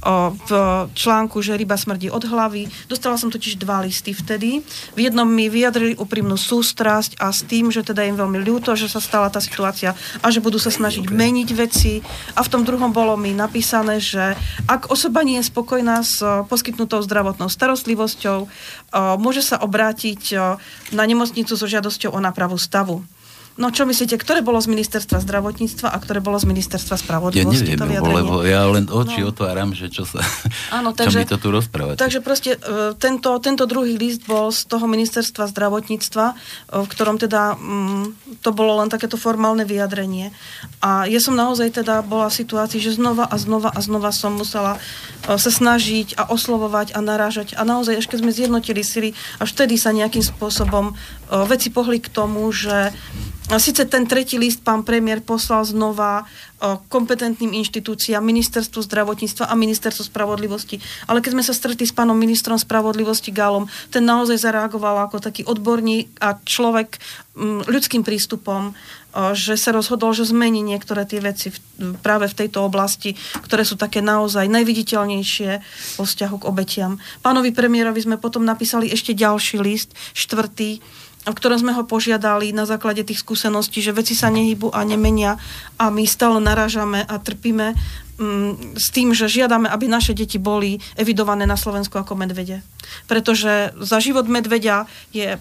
o, 0.05 0.31
v 0.31 0.51
článku, 0.95 1.43
že 1.43 1.59
ryba 1.59 1.75
smrdí 1.75 2.07
od 2.07 2.23
hlavy. 2.23 2.71
Dostala 2.87 3.19
som 3.19 3.27
totiž 3.27 3.59
dva 3.59 3.83
listy 3.83 4.15
vtedy. 4.15 4.63
V 4.95 4.99
jednom 5.03 5.27
mi 5.27 5.51
vyjadrili 5.51 5.99
úprimnú 5.99 6.39
sústrasť 6.39 7.19
a 7.19 7.35
s 7.35 7.43
tým, 7.43 7.75
že 7.75 7.83
teda 7.83 8.07
im 8.07 8.15
veľmi 8.15 8.39
ľúto, 8.39 8.71
že 8.79 8.87
sa 8.87 9.03
stala 9.03 9.27
tá 9.27 9.43
situácia 9.43 9.91
a 10.23 10.27
že 10.31 10.39
budú 10.39 10.55
sa 10.55 10.71
snažiť 10.71 11.11
okay. 11.11 11.17
meniť 11.17 11.49
veci. 11.59 11.99
A 12.39 12.41
v 12.41 12.51
tom 12.55 12.63
druhom 12.63 12.95
bolo 12.95 13.19
mi 13.19 13.35
napísané, 13.35 13.99
že 13.99 14.39
ak 14.63 14.87
osoba 14.87 15.27
nie 15.27 15.43
je 15.43 15.49
spokojná 15.51 16.07
s 16.07 16.23
poskytnutou 16.47 17.03
zdravotnou 17.03 17.51
starostlivosťou, 17.51 18.37
o, 18.43 18.47
môže 19.19 19.43
sa 19.43 19.59
obrátiť 19.59 20.21
o, 20.39 20.55
na 20.95 21.03
nemocnicu 21.03 21.51
so 21.51 21.67
žiadosťou 21.67 22.15
o 22.15 22.23
nápravu 22.23 22.55
stavu. 22.55 22.76
stavu. 22.77 23.03
No 23.57 23.73
čo 23.73 23.89
myslíte, 23.89 24.21
ktoré 24.21 24.45
bolo 24.45 24.61
z 24.61 24.69
ministerstva 24.69 25.17
zdravotníctva 25.17 25.89
a 25.89 25.97
ktoré 25.97 26.21
bolo 26.21 26.37
z 26.37 26.45
ministerstva 26.45 26.93
spravodlivosti? 26.93 27.73
Ja 27.73 27.81
neviem, 27.81 28.05
to 28.05 28.13
lebo 28.13 28.45
ja 28.45 28.69
len 28.69 28.85
oči 28.85 29.25
no. 29.25 29.33
otváram, 29.33 29.73
že 29.73 29.89
čo 29.89 30.05
sa, 30.05 30.21
Áno, 30.69 30.93
takže, 30.93 31.25
čo 31.25 31.25
mi 31.25 31.33
to 31.33 31.41
tu 31.41 31.49
rozprávate. 31.49 31.97
Takže 31.97 32.21
proste 32.21 32.61
e, 32.61 32.93
tento, 33.01 33.33
tento 33.41 33.65
druhý 33.65 33.97
list 33.97 34.29
bol 34.29 34.53
z 34.53 34.69
toho 34.69 34.85
ministerstva 34.85 35.49
zdravotníctva, 35.49 36.25
e, 36.29 36.33
v 36.85 36.87
ktorom 36.87 37.17
teda 37.17 37.57
m, 37.57 38.13
mm, 38.13 38.45
to 38.45 38.53
bolo 38.53 38.77
len 38.77 38.93
takéto 38.93 39.17
formálne 39.17 39.65
vyjadrenie. 39.65 40.29
A 40.85 41.09
ja 41.09 41.17
som 41.17 41.33
naozaj 41.33 41.81
teda 41.81 42.05
bola 42.05 42.29
v 42.29 42.37
situácii, 42.37 42.77
že 42.77 42.93
znova 42.93 43.25
a 43.25 43.41
znova 43.41 43.73
a 43.73 43.81
znova 43.81 44.13
som 44.13 44.37
musela 44.37 44.77
e, 45.25 45.33
sa 45.33 45.49
snažiť 45.49 46.13
a 46.13 46.29
oslovovať 46.29 46.93
a 46.93 47.01
narážať. 47.01 47.57
A 47.57 47.65
naozaj, 47.65 47.97
až 47.97 48.05
keď 48.05 48.17
sme 48.21 48.37
zjednotili 48.37 48.85
sily, 48.85 49.09
až 49.41 49.49
vtedy 49.57 49.81
sa 49.81 49.89
nejakým 49.89 50.21
spôsobom 50.21 50.93
veci 51.49 51.67
pohli 51.67 51.99
k 51.99 52.07
tomu, 52.07 52.47
že 52.55 52.95
Sice 53.47 53.87
ten 53.87 54.03
tretí 54.03 54.35
list 54.35 54.59
pán 54.59 54.83
premiér 54.83 55.23
poslal 55.23 55.63
znova 55.63 56.27
kompetentným 56.91 57.55
inštitúciám, 57.63 58.19
ministerstvu 58.19 58.83
zdravotníctva 58.83 59.47
a 59.47 59.55
ministerstvu 59.55 60.03
spravodlivosti. 60.11 60.83
Ale 61.07 61.23
keď 61.23 61.31
sme 61.31 61.47
sa 61.47 61.55
stretli 61.55 61.87
s 61.87 61.95
pánom 61.95 62.19
ministrom 62.19 62.59
spravodlivosti 62.59 63.31
Gálom, 63.31 63.71
ten 63.87 64.03
naozaj 64.03 64.43
zareagoval 64.43 65.07
ako 65.07 65.23
taký 65.23 65.47
odborník 65.47 66.11
a 66.19 66.35
človek 66.43 66.99
ľudským 67.71 68.03
prístupom, 68.03 68.75
že 69.31 69.55
sa 69.55 69.71
rozhodol, 69.71 70.11
že 70.11 70.27
zmení 70.27 70.59
niektoré 70.59 71.07
tie 71.07 71.23
veci 71.23 71.49
práve 72.03 72.27
v 72.27 72.37
tejto 72.43 72.67
oblasti, 72.67 73.15
ktoré 73.47 73.63
sú 73.63 73.79
také 73.79 74.03
naozaj 74.03 74.45
najviditeľnejšie 74.51 75.51
vo 75.97 76.03
vzťahu 76.03 76.35
k 76.43 76.47
obetiam. 76.51 76.99
Pánovi 77.23 77.55
premiérovi 77.55 78.03
sme 78.03 78.19
potom 78.19 78.43
napísali 78.43 78.91
ešte 78.91 79.15
ďalší 79.15 79.57
list, 79.63 79.95
štvrtý, 80.13 80.83
v 81.31 81.37
ktorom 81.37 81.59
sme 81.59 81.75
ho 81.75 81.83
požiadali 81.83 82.55
na 82.55 82.63
základe 82.63 83.03
tých 83.03 83.21
skúseností, 83.21 83.83
že 83.83 83.95
veci 83.95 84.15
sa 84.15 84.31
nehybu 84.31 84.71
a 84.71 84.81
nemenia 84.87 85.35
a 85.75 85.91
my 85.91 86.03
stále 86.07 86.39
narážame 86.39 87.03
a 87.03 87.15
trpíme 87.19 87.75
mm, 88.17 88.79
s 88.79 88.87
tým, 88.95 89.11
že 89.11 89.27
žiadame, 89.27 89.67
aby 89.67 89.91
naše 89.91 90.15
deti 90.15 90.39
boli 90.39 90.79
evidované 90.95 91.43
na 91.43 91.59
Slovensku 91.59 91.99
ako 91.99 92.15
medvede. 92.15 92.63
Pretože 93.11 93.75
za 93.75 93.97
život 93.99 94.25
medveďa 94.31 94.87
je 95.11 95.35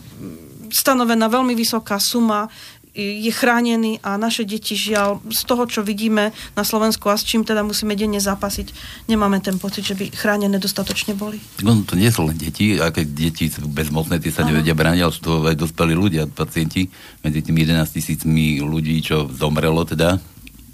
stanovená 0.70 1.30
veľmi 1.30 1.54
vysoká 1.54 2.02
suma, 2.02 2.50
je 2.96 3.28
chránený 3.28 4.00
a 4.00 4.16
naše 4.16 4.48
deti 4.48 4.72
žiaľ 4.72 5.20
z 5.28 5.42
toho, 5.44 5.68
čo 5.68 5.84
vidíme 5.84 6.32
na 6.56 6.64
Slovensku 6.64 7.12
a 7.12 7.20
s 7.20 7.28
čím 7.28 7.44
teda 7.44 7.60
musíme 7.60 7.92
denne 7.92 8.16
zápasiť, 8.16 8.72
nemáme 9.12 9.44
ten 9.44 9.60
pocit, 9.60 9.84
že 9.84 9.94
by 9.94 10.08
chránené 10.16 10.56
dostatočne 10.56 11.12
boli. 11.12 11.36
No 11.60 11.76
to 11.84 11.92
nie 11.92 12.08
sú 12.08 12.24
len 12.24 12.40
deti, 12.40 12.80
a 12.80 12.88
keď 12.88 13.06
deti 13.12 13.52
sú 13.52 13.68
bezmocné, 13.68 14.16
tie 14.16 14.32
sa 14.32 14.48
nevedia 14.48 14.72
brániť, 14.72 15.02
ale 15.04 15.12
sú 15.12 15.20
to 15.20 15.32
aj 15.44 15.56
dospelí 15.60 15.92
ľudia, 15.92 16.24
pacienti, 16.24 16.88
medzi 17.20 17.44
tými 17.44 17.68
11 17.68 17.84
tisícmi 17.92 18.64
ľudí, 18.64 19.04
čo 19.04 19.28
zomrelo 19.28 19.84
teda 19.84 20.16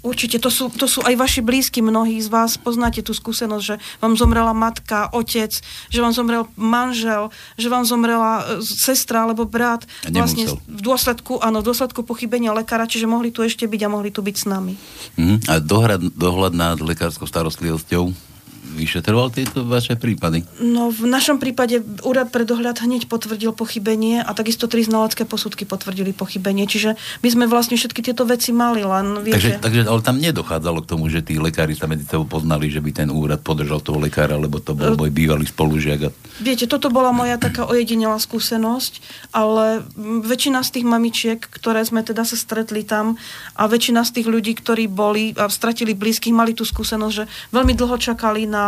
Určite, 0.03 0.35
to 0.35 0.51
sú, 0.51 0.67
to 0.67 0.83
sú 0.83 0.99
aj 0.99 1.15
vaši 1.15 1.39
blízky, 1.39 1.79
mnohí 1.79 2.19
z 2.19 2.27
vás 2.27 2.59
poznáte 2.59 2.99
tú 2.99 3.15
skúsenosť, 3.15 3.63
že 3.63 3.75
vám 4.03 4.19
zomrela 4.19 4.51
matka, 4.51 5.07
otec, 5.15 5.55
že 5.87 5.99
vám 6.03 6.11
zomrel 6.11 6.43
manžel, 6.59 7.31
že 7.55 7.71
vám 7.71 7.87
zomrela 7.87 8.43
e, 8.43 8.67
sestra 8.67 9.23
alebo 9.23 9.47
brat. 9.47 9.87
Vlastne 10.11 10.51
v 10.67 10.81
dôsledku, 10.83 11.39
áno, 11.39 11.63
v 11.63 11.71
dôsledku 11.71 12.03
pochybenia 12.03 12.51
lekára, 12.51 12.83
čiže 12.83 13.07
mohli 13.07 13.31
tu 13.31 13.47
ešte 13.47 13.63
byť 13.63 13.81
a 13.87 13.89
mohli 13.89 14.11
tu 14.11 14.19
byť 14.19 14.35
s 14.35 14.45
nami. 14.45 14.73
Mm, 15.15 15.39
a 15.47 15.53
dohľad, 15.63 16.01
dohľad 16.19 16.51
nad 16.51 16.77
lekárskou 16.83 17.23
starostlivosťou 17.23 18.32
vyšetroval 18.73 19.29
tieto 19.29 19.61
vaše 19.63 19.93
prípady? 19.93 20.41
No 20.59 20.89
v 20.89 21.05
našom 21.05 21.37
prípade 21.37 21.79
úrad 22.01 22.33
pre 22.33 22.43
dohľad 22.43 22.81
hneď 22.81 23.05
potvrdil 23.05 23.53
pochybenie 23.53 24.25
a 24.25 24.31
takisto 24.33 24.65
tri 24.65 24.81
znalecké 24.81 25.23
posudky 25.29 25.63
potvrdili 25.69 26.11
pochybenie. 26.11 26.65
Čiže 26.65 26.97
my 27.21 27.29
sme 27.29 27.45
vlastne 27.45 27.77
všetky 27.77 28.01
tieto 28.01 28.25
veci 28.25 28.49
mali, 28.49 28.81
len 28.81 29.21
viete... 29.21 29.37
Takže, 29.37 29.51
takže 29.61 29.81
ale 29.85 30.01
tam 30.01 30.17
nedochádzalo 30.17 30.79
k 30.81 30.89
tomu, 30.89 31.05
že 31.07 31.21
tí 31.21 31.37
lekári 31.37 31.77
sa 31.77 31.85
medzi 31.85 32.09
sebou 32.09 32.25
poznali, 32.25 32.73
že 32.73 32.81
by 32.81 32.91
ten 32.91 33.09
úrad 33.13 33.45
podržal 33.45 33.79
toho 33.79 34.01
lekára, 34.01 34.35
lebo 34.35 34.57
to 34.57 34.73
bol 34.73 34.97
môj 34.97 35.13
bývalý 35.13 35.45
spolužiak. 35.45 35.99
A... 36.07 36.09
Viete, 36.41 36.65
toto 36.65 36.89
bola 36.89 37.13
moja 37.13 37.37
taká 37.37 37.69
ojedinelá 37.69 38.17
skúsenosť, 38.17 39.03
ale 39.35 39.85
väčšina 40.25 40.65
z 40.65 40.69
tých 40.79 40.85
mamičiek, 40.87 41.39
ktoré 41.39 41.85
sme 41.85 42.01
teda 42.01 42.25
sa 42.25 42.33
stretli 42.33 42.81
tam 42.81 43.21
a 43.53 43.69
väčšina 43.69 44.01
z 44.01 44.11
tých 44.19 44.27
ľudí, 44.31 44.57
ktorí 44.57 44.89
boli 44.89 45.35
a 45.37 45.45
stratili 45.51 45.93
blízkych, 45.93 46.33
mali 46.33 46.57
tú 46.57 46.65
skúsenosť, 46.65 47.13
že 47.13 47.25
veľmi 47.53 47.77
dlho 47.77 47.99
čakali 48.01 48.49
na 48.49 48.62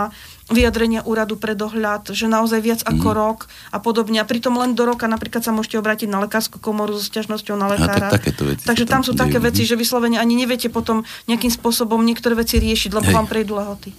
vyjadrenia 0.45 1.01
úradu 1.01 1.41
pre 1.41 1.57
dohľad, 1.57 2.13
že 2.13 2.29
naozaj 2.29 2.59
viac 2.61 2.81
ako 2.85 3.07
mm. 3.09 3.17
rok 3.17 3.39
a 3.73 3.81
podobne. 3.81 4.21
A 4.21 4.25
pritom 4.29 4.53
len 4.61 4.77
do 4.77 4.85
roka 4.85 5.09
napríklad 5.09 5.41
sa 5.41 5.49
môžete 5.49 5.81
obrátiť 5.81 6.05
na 6.05 6.21
lekárskú 6.21 6.61
komoru 6.61 6.93
so 6.93 7.01
sťažnosťou 7.01 7.57
na 7.57 7.73
lekára. 7.73 8.13
tak, 8.13 8.29
veci 8.29 8.61
Takže 8.61 8.85
tam 8.85 9.01
sú 9.01 9.17
také 9.17 9.41
veci, 9.41 9.65
že 9.65 9.73
vyslovene 9.73 10.21
ani 10.21 10.37
neviete 10.37 10.69
potom 10.69 11.01
nejakým 11.25 11.49
spôsobom 11.49 11.97
niektoré 12.05 12.37
veci 12.37 12.61
riešiť, 12.61 12.93
lebo 12.93 13.09
Hej. 13.09 13.15
vám 13.17 13.27
prejdú 13.27 13.57
lehoty. 13.57 13.89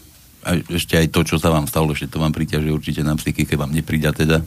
A 0.46 0.62
ešte 0.70 0.94
aj 0.94 1.10
to, 1.10 1.26
čo 1.26 1.36
sa 1.42 1.50
vám 1.50 1.66
stalo, 1.66 1.90
ešte 1.90 2.06
to 2.14 2.22
vám 2.22 2.30
priťažuje 2.30 2.70
určite 2.70 3.02
na 3.02 3.18
psychike, 3.18 3.58
vám 3.58 3.74
nepríďa 3.74 4.14
teda. 4.14 4.38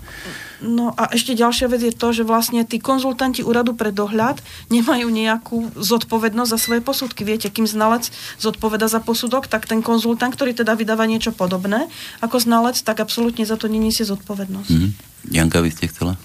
No 0.59 0.91
a 0.99 1.07
ešte 1.15 1.35
ďalšia 1.35 1.71
vec 1.71 1.81
je 1.87 1.95
to, 1.95 2.11
že 2.11 2.27
vlastne 2.27 2.67
tí 2.67 2.83
konzultanti 2.83 3.41
úradu 3.43 3.75
pre 3.75 3.95
dohľad 3.95 4.43
nemajú 4.67 5.07
nejakú 5.07 5.57
zodpovednosť 5.79 6.51
za 6.51 6.59
svoje 6.59 6.81
posudky. 6.83 7.23
Viete, 7.23 7.47
kým 7.47 7.63
znalec 7.63 8.11
zodpoveda 8.37 8.91
za 8.91 8.99
posudok, 8.99 9.47
tak 9.47 9.71
ten 9.71 9.79
konzultant, 9.79 10.35
ktorý 10.35 10.51
teda 10.51 10.75
vydáva 10.75 11.07
niečo 11.07 11.31
podobné 11.31 11.87
ako 12.19 12.43
znalec, 12.43 12.75
tak 12.83 12.99
absolútne 12.99 13.47
za 13.47 13.55
to 13.55 13.71
neniesie 13.71 14.03
zodpovednosť. 14.03 14.71
Mm-hmm. 14.71 14.91
Janka, 15.31 15.63
vy 15.63 15.71
ste 15.71 15.87
chcela? 15.87 16.15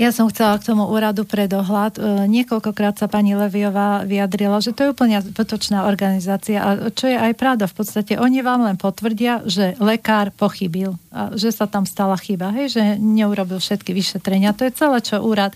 Ja 0.00 0.16
som 0.16 0.32
chcela 0.32 0.56
k 0.56 0.64
tomu 0.64 0.88
úradu 0.88 1.28
pre 1.28 1.44
dohľad. 1.44 2.00
E, 2.00 2.24
niekoľkokrát 2.24 2.96
sa 2.96 3.04
pani 3.04 3.36
Leviová 3.36 4.00
vyjadrila, 4.08 4.56
že 4.64 4.72
to 4.72 4.88
je 4.88 4.92
úplne 4.96 5.20
zbytočná 5.20 5.84
organizácia 5.84 6.56
a 6.56 6.88
čo 6.88 7.04
je 7.04 7.20
aj 7.20 7.36
pravda. 7.36 7.68
V 7.68 7.84
podstate 7.84 8.16
oni 8.16 8.40
vám 8.40 8.64
len 8.64 8.80
potvrdia, 8.80 9.44
že 9.44 9.76
lekár 9.76 10.32
pochybil, 10.32 10.96
a 11.12 11.36
že 11.36 11.52
sa 11.52 11.68
tam 11.68 11.84
stala 11.84 12.16
chyba, 12.16 12.48
hej, 12.56 12.80
že 12.80 12.82
neurobil 12.96 13.60
všetky 13.60 13.92
vyšetrenia. 13.92 14.56
To 14.56 14.64
je 14.64 14.72
celé, 14.72 15.04
čo 15.04 15.20
úrad 15.20 15.52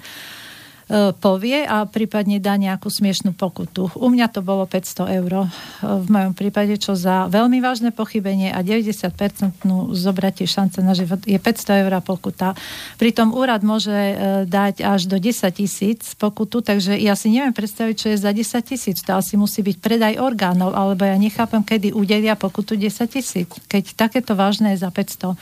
povie 1.16 1.64
a 1.64 1.88
prípadne 1.88 2.36
dá 2.36 2.60
nejakú 2.60 2.92
smiešnú 2.92 3.32
pokutu. 3.32 3.88
U 3.96 4.12
mňa 4.12 4.28
to 4.28 4.44
bolo 4.44 4.68
500 4.68 5.16
eur 5.16 5.32
e, 5.32 5.46
v 5.80 6.06
mojom 6.12 6.34
prípade, 6.36 6.76
čo 6.76 6.92
za 6.92 7.24
veľmi 7.32 7.64
vážne 7.64 7.88
pochybenie 7.88 8.52
a 8.52 8.60
90% 8.60 9.64
zobratie 9.96 10.44
šance 10.44 10.84
na 10.84 10.92
život 10.92 11.24
je 11.24 11.36
500 11.40 11.82
eur 11.88 11.92
pokuta. 12.04 12.52
Pritom 13.00 13.32
úrad 13.32 13.64
môže 13.64 13.92
e, 13.92 14.14
dať 14.44 14.84
až 14.84 15.08
do 15.08 15.16
10 15.16 15.48
tisíc 15.56 16.12
pokutu, 16.20 16.60
takže 16.60 17.00
ja 17.00 17.16
si 17.16 17.32
neviem 17.32 17.56
predstaviť, 17.56 17.94
čo 17.96 18.08
je 18.12 18.18
za 18.20 18.30
10 18.36 18.44
tisíc. 18.68 19.00
To 19.08 19.16
asi 19.16 19.40
musí 19.40 19.64
byť 19.64 19.76
predaj 19.80 20.20
orgánov, 20.20 20.76
alebo 20.76 21.08
ja 21.08 21.16
nechápem, 21.16 21.64
kedy 21.64 21.96
udelia 21.96 22.36
pokutu 22.36 22.76
10 22.76 23.08
tisíc, 23.08 23.48
keď 23.72 23.96
takéto 23.96 24.36
vážne 24.36 24.76
je 24.76 24.84
za 24.84 24.92
500. 24.92 25.32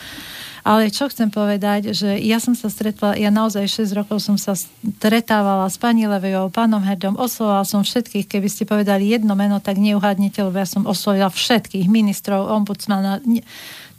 Ale 0.63 0.95
čo 0.95 1.11
chcem 1.11 1.27
povedať, 1.27 1.91
že 1.91 2.23
ja 2.23 2.39
som 2.39 2.55
sa 2.55 2.71
stretla, 2.71 3.19
ja 3.19 3.35
naozaj 3.35 3.67
6 3.67 3.99
rokov 3.99 4.23
som 4.23 4.39
sa 4.39 4.55
stretávala 4.55 5.67
s 5.67 5.75
pani 5.75 6.07
Levejou, 6.07 6.55
pánom 6.55 6.79
Herdom, 6.79 7.19
oslovila 7.19 7.67
som 7.67 7.83
všetkých, 7.83 8.31
keby 8.31 8.47
ste 8.47 8.63
povedali 8.63 9.11
jedno 9.11 9.35
meno, 9.35 9.59
tak 9.59 9.83
neuhádnete, 9.83 10.39
lebo 10.47 10.55
ja 10.55 10.69
som 10.71 10.87
oslovila 10.87 11.35
všetkých 11.35 11.91
ministrov, 11.91 12.47
ombudsmana. 12.47 13.19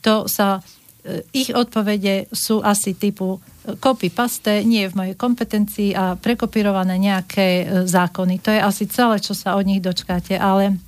To 0.08 0.24
sa, 0.32 0.64
e, 1.04 1.28
ich 1.36 1.52
odpovede 1.52 2.32
sú 2.32 2.64
asi 2.64 2.96
typu 2.96 3.44
copy 3.84 4.08
paste, 4.08 4.64
nie 4.64 4.88
je 4.88 4.92
v 4.92 4.98
mojej 5.04 5.16
kompetencii 5.20 5.90
a 5.96 6.16
prekopírované 6.16 6.96
nejaké 6.96 7.48
e, 7.48 7.66
zákony. 7.84 8.40
To 8.40 8.56
je 8.56 8.60
asi 8.64 8.88
celé, 8.88 9.20
čo 9.20 9.36
sa 9.36 9.60
od 9.60 9.68
nich 9.68 9.84
dočkáte, 9.84 10.40
ale 10.40 10.80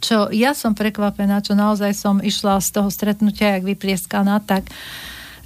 čo 0.00 0.28
ja 0.32 0.52
som 0.52 0.76
prekvapená, 0.76 1.40
čo 1.40 1.56
naozaj 1.56 1.92
som 1.96 2.20
išla 2.20 2.60
z 2.60 2.68
toho 2.74 2.88
stretnutia, 2.92 3.56
jak 3.56 3.64
vyprieskaná, 3.64 4.44
tak 4.44 4.68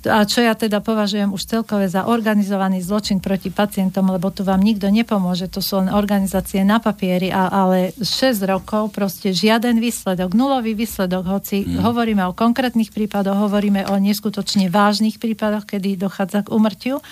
a 0.08 0.24
čo 0.24 0.40
ja 0.40 0.56
teda 0.56 0.80
považujem 0.80 1.28
už 1.28 1.44
celkové 1.44 1.84
za 1.84 2.08
organizovaný 2.08 2.80
zločin 2.80 3.20
proti 3.20 3.52
pacientom, 3.52 4.08
lebo 4.08 4.32
tu 4.32 4.48
vám 4.48 4.64
nikto 4.64 4.88
nepomôže, 4.88 5.52
to 5.52 5.60
sú 5.60 5.76
len 5.76 5.92
organizácie 5.92 6.64
na 6.64 6.80
papieri, 6.80 7.28
a, 7.28 7.52
ale 7.52 7.92
6 8.00 8.40
rokov 8.48 8.96
proste 8.96 9.36
žiaden 9.36 9.76
výsledok, 9.76 10.32
nulový 10.32 10.72
výsledok, 10.72 11.28
hoci 11.28 11.68
mm. 11.68 11.84
hovoríme 11.84 12.24
o 12.24 12.32
konkrétnych 12.32 12.88
prípadoch, 12.96 13.36
hovoríme 13.36 13.92
o 13.92 14.00
neskutočne 14.00 14.72
vážnych 14.72 15.20
prípadoch, 15.20 15.68
kedy 15.68 16.00
dochádza 16.00 16.48
k 16.48 16.52
umrtiu 16.56 17.04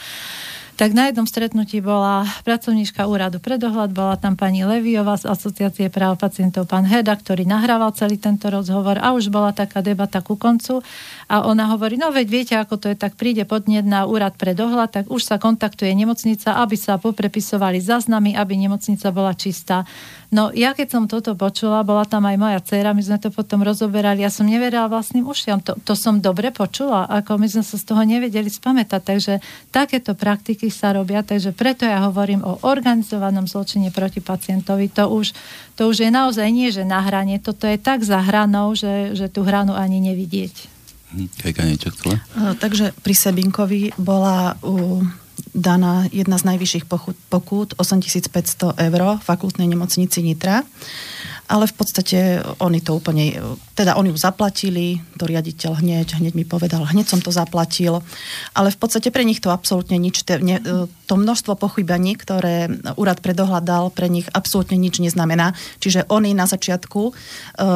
tak 0.78 0.94
na 0.94 1.10
jednom 1.10 1.26
stretnutí 1.26 1.82
bola 1.82 2.22
pracovníčka 2.46 3.02
úradu 3.10 3.42
pre 3.42 3.58
dohľad, 3.58 3.90
bola 3.90 4.14
tam 4.14 4.38
pani 4.38 4.62
Leviová 4.62 5.18
z 5.18 5.26
Asociácie 5.26 5.90
práv 5.90 6.22
pacientov, 6.22 6.70
pán 6.70 6.86
Heda, 6.86 7.18
ktorý 7.18 7.42
nahrával 7.42 7.90
celý 7.98 8.14
tento 8.14 8.46
rozhovor 8.46 8.94
a 9.02 9.10
už 9.10 9.26
bola 9.26 9.50
taká 9.50 9.82
debata 9.82 10.22
ku 10.22 10.38
koncu 10.38 10.78
a 11.26 11.42
ona 11.50 11.74
hovorí, 11.74 11.98
no 11.98 12.14
veď 12.14 12.26
viete, 12.30 12.54
ako 12.54 12.78
to 12.78 12.86
je, 12.94 12.96
tak 12.96 13.18
príde 13.18 13.42
podnet 13.42 13.82
na 13.82 14.06
úrad 14.06 14.38
pre 14.38 14.54
dohľad, 14.54 14.94
tak 14.94 15.04
už 15.10 15.26
sa 15.26 15.42
kontaktuje 15.42 15.90
nemocnica, 15.98 16.62
aby 16.62 16.78
sa 16.78 16.94
poprepisovali 16.94 17.82
záznamy, 17.82 18.38
aby 18.38 18.54
nemocnica 18.54 19.10
bola 19.10 19.34
čistá. 19.34 19.82
No 20.28 20.52
ja 20.52 20.76
keď 20.76 20.88
som 20.92 21.04
toto 21.08 21.32
počula, 21.32 21.80
bola 21.80 22.04
tam 22.04 22.28
aj 22.28 22.36
moja 22.36 22.60
dcéra, 22.60 22.92
my 22.92 23.00
sme 23.00 23.16
to 23.16 23.32
potom 23.32 23.64
rozoberali, 23.64 24.20
ja 24.20 24.28
som 24.28 24.44
neverila 24.44 24.84
vlastným 24.84 25.24
ušiam, 25.24 25.56
to, 25.64 25.72
to 25.80 25.96
som 25.96 26.20
dobre 26.20 26.52
počula, 26.52 27.08
ako 27.08 27.40
my 27.40 27.48
sme 27.48 27.64
sa 27.64 27.80
z 27.80 27.84
toho 27.88 28.04
nevedeli 28.04 28.52
spamätať, 28.52 29.00
takže 29.00 29.32
takéto 29.72 30.12
praktiky 30.12 30.68
sa 30.68 30.92
robia, 30.92 31.24
takže 31.24 31.56
preto 31.56 31.88
ja 31.88 32.04
hovorím 32.04 32.44
o 32.44 32.60
organizovanom 32.60 33.48
zločine 33.48 33.88
proti 33.88 34.20
pacientovi, 34.20 34.92
to 34.92 35.08
už, 35.08 35.32
to 35.80 35.88
už 35.88 36.04
je 36.04 36.10
naozaj 36.12 36.48
nie, 36.52 36.68
že 36.68 36.84
na 36.84 37.00
hrane, 37.00 37.40
toto 37.40 37.64
je 37.64 37.80
tak 37.80 38.04
za 38.04 38.20
hranou, 38.20 38.76
že, 38.76 39.16
že 39.16 39.32
tú 39.32 39.48
hranu 39.48 39.72
ani 39.72 39.96
nevidieť. 40.12 40.68
Hm, 41.08 41.28
Kajka 41.40 41.62
niečo 41.64 41.88
chcela? 41.96 42.20
Takže 42.60 42.92
pri 43.00 43.14
Sebinkovi 43.16 43.96
bola 43.96 44.60
u 44.60 45.00
daná 45.59 46.07
jedna 46.14 46.38
z 46.38 46.55
najvyšších 46.55 46.85
pokút, 47.29 47.75
8500 47.77 48.79
eur, 48.79 49.03
fakultnej 49.18 49.66
nemocnici 49.66 50.23
Nitra. 50.23 50.62
Ale 51.49 51.64
v 51.64 51.75
podstate 51.81 52.44
oni 52.61 52.85
to 52.85 52.92
úplne, 52.92 53.40
teda 53.73 53.97
oni 53.97 54.12
ju 54.12 54.21
zaplatili, 54.21 55.01
to 55.16 55.25
riaditeľ 55.25 55.81
hneď, 55.81 56.21
hneď 56.21 56.37
mi 56.37 56.44
povedal, 56.44 56.85
hneď 56.85 57.09
som 57.09 57.25
to 57.25 57.33
zaplatil, 57.33 58.05
ale 58.53 58.68
v 58.68 58.77
podstate 58.77 59.09
pre 59.09 59.25
nich 59.25 59.40
to 59.40 59.49
absolútne 59.49 59.97
nič, 59.97 60.29
ne, 60.44 60.61
to 61.09 61.14
množstvo 61.16 61.57
pochybení, 61.57 62.21
ktoré 62.21 62.68
úrad 63.01 63.25
predohľadal, 63.25 63.88
pre 63.97 64.12
nich 64.12 64.29
absolútne 64.37 64.77
nič 64.77 65.01
neznamená. 65.01 65.57
Čiže 65.81 66.05
oni 66.12 66.37
na 66.37 66.44
začiatku 66.44 67.01
e, 67.09 67.12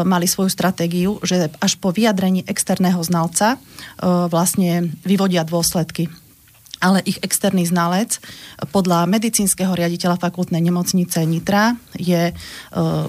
mali 0.04 0.28
svoju 0.28 0.52
stratégiu, 0.52 1.16
že 1.24 1.48
až 1.56 1.80
po 1.80 1.96
vyjadrení 1.96 2.44
externého 2.44 3.00
znalca 3.00 3.56
e, 3.56 3.58
vlastne 4.28 4.92
vyvodia 5.00 5.48
dôsledky 5.48 6.12
ale 6.82 6.98
ich 7.06 7.22
externý 7.22 7.70
znalec 7.70 8.18
podľa 8.74 9.06
medicínskeho 9.06 9.70
riaditeľa 9.70 10.18
fakultnej 10.18 10.58
nemocnice 10.58 11.22
Nitra 11.22 11.78
je 11.94 12.30
e, 12.30 12.34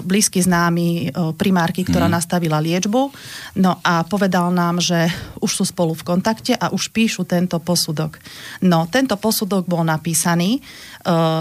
blízky 0.06 0.38
známy 0.38 0.88
e, 0.88 1.04
primárky, 1.34 1.82
ktorá 1.82 2.06
mm. 2.06 2.14
nastavila 2.14 2.62
liečbu. 2.62 3.10
No 3.58 3.82
a 3.82 4.06
povedal 4.06 4.54
nám, 4.54 4.78
že 4.78 5.10
už 5.42 5.50
sú 5.50 5.64
spolu 5.66 5.98
v 5.98 6.06
kontakte 6.06 6.54
a 6.54 6.70
už 6.70 6.94
píšu 6.94 7.26
tento 7.26 7.58
posudok. 7.58 8.22
No, 8.62 8.86
tento 8.86 9.18
posudok 9.18 9.66
bol 9.66 9.82
napísaný. 9.82 10.58
E, 10.58 10.60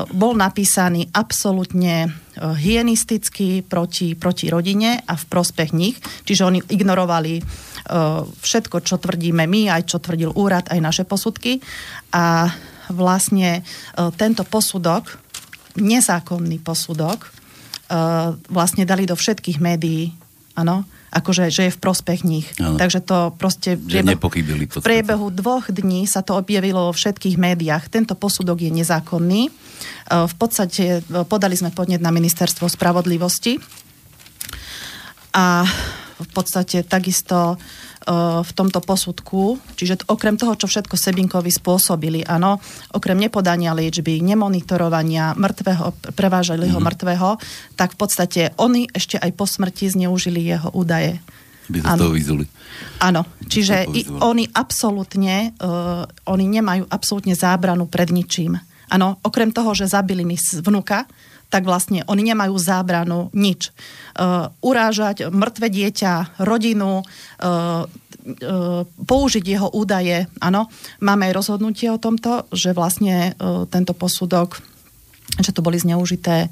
bol 0.10 0.34
napísaný 0.34 1.14
absolútne 1.14 2.23
hyenisticky 2.44 3.64
proti, 3.64 4.20
proti 4.20 4.52
rodine 4.52 5.00
a 5.00 5.16
v 5.16 5.26
prospech 5.32 5.72
nich. 5.72 5.96
Čiže 6.28 6.44
oni 6.44 6.60
ignorovali 6.68 7.40
všetko, 8.44 8.84
čo 8.84 9.00
tvrdíme 9.00 9.48
my, 9.48 9.72
aj 9.72 9.88
čo 9.88 10.04
tvrdil 10.04 10.36
úrad, 10.36 10.68
aj 10.68 10.80
naše 10.84 11.04
posudky. 11.08 11.64
A 12.12 12.52
vlastne 12.92 13.64
tento 14.20 14.44
posudok, 14.44 15.16
nezákonný 15.80 16.60
posudok, 16.60 17.32
vlastne 18.52 18.84
dali 18.84 19.08
do 19.08 19.16
všetkých 19.16 19.64
médií, 19.64 20.12
áno, 20.54 20.86
akože, 21.14 21.54
že 21.54 21.70
je 21.70 21.76
v 21.76 21.82
prospech 21.82 22.22
nich. 22.26 22.48
Ano. 22.58 22.78
Takže 22.78 23.00
to 23.06 23.34
proste... 23.38 23.78
Že 23.78 24.18
nepochybili. 24.18 24.66
V 24.66 24.82
priebehu 24.82 25.30
dvoch 25.30 25.70
dní 25.70 26.10
sa 26.10 26.26
to 26.26 26.38
objavilo 26.38 26.90
vo 26.90 26.94
všetkých 26.94 27.38
médiách. 27.38 27.90
Tento 27.90 28.18
posudok 28.18 28.66
je 28.66 28.72
nezákonný. 28.74 29.54
V 30.10 30.36
podstate 30.42 31.06
podali 31.30 31.54
sme 31.54 31.70
podnet 31.70 32.02
na 32.02 32.10
ministerstvo 32.10 32.66
spravodlivosti 32.66 33.62
a 35.34 35.66
v 36.14 36.30
podstate 36.30 36.86
takisto 36.86 37.36
e, 37.54 37.58
v 38.44 38.52
tomto 38.52 38.84
posudku, 38.84 39.58
čiže 39.80 40.04
okrem 40.12 40.36
toho, 40.36 40.60
čo 40.60 40.68
všetko 40.68 40.96
Sebinkovi 41.00 41.48
spôsobili, 41.50 42.28
áno, 42.28 42.60
okrem 42.92 43.16
nepodania 43.16 43.72
liečby, 43.72 44.20
nemonitorovania 44.20 45.32
mŕtvého, 45.40 46.14
prevážalého 46.14 46.76
mm-hmm. 46.76 46.88
mŕtvého, 46.92 47.30
tak 47.80 47.96
v 47.96 47.98
podstate 47.98 48.42
oni 48.60 48.92
ešte 48.92 49.16
aj 49.16 49.32
po 49.34 49.48
smrti 49.48 49.96
zneužili 49.96 50.44
jeho 50.44 50.70
údaje. 50.76 51.24
By 51.72 51.80
sa 51.80 51.96
toho 51.96 52.12
vyzuli. 52.12 52.44
Áno, 53.00 53.24
čiže 53.48 53.88
i, 53.88 54.04
oni 54.20 54.52
absolútne, 54.52 55.56
uh, 55.64 56.04
oni 56.28 56.46
nemajú 56.60 56.84
absolútne 56.92 57.40
zábranu 57.40 57.88
pred 57.88 58.12
ničím. 58.12 58.60
Áno, 58.92 59.18
okrem 59.24 59.56
toho, 59.56 59.72
že 59.72 59.88
zabili 59.88 60.28
mi 60.28 60.36
vnuka, 60.36 61.08
tak 61.54 61.70
vlastne 61.70 62.02
oni 62.10 62.34
nemajú 62.34 62.58
zábranu 62.58 63.30
nič. 63.38 63.70
Uh, 64.18 64.50
urážať 64.66 65.30
mŕtve 65.30 65.70
dieťa, 65.70 66.42
rodinu, 66.42 67.06
uh, 67.06 67.86
uh, 67.86 68.82
použiť 68.90 69.46
jeho 69.46 69.70
údaje. 69.70 70.26
Áno, 70.42 70.74
máme 70.98 71.30
aj 71.30 71.38
rozhodnutie 71.38 71.94
o 71.94 72.02
tomto, 72.02 72.50
že 72.50 72.74
vlastne 72.74 73.38
uh, 73.38 73.70
tento 73.70 73.94
posudok, 73.94 74.58
že 75.38 75.54
to 75.54 75.62
boli 75.62 75.78
zneužité 75.78 76.50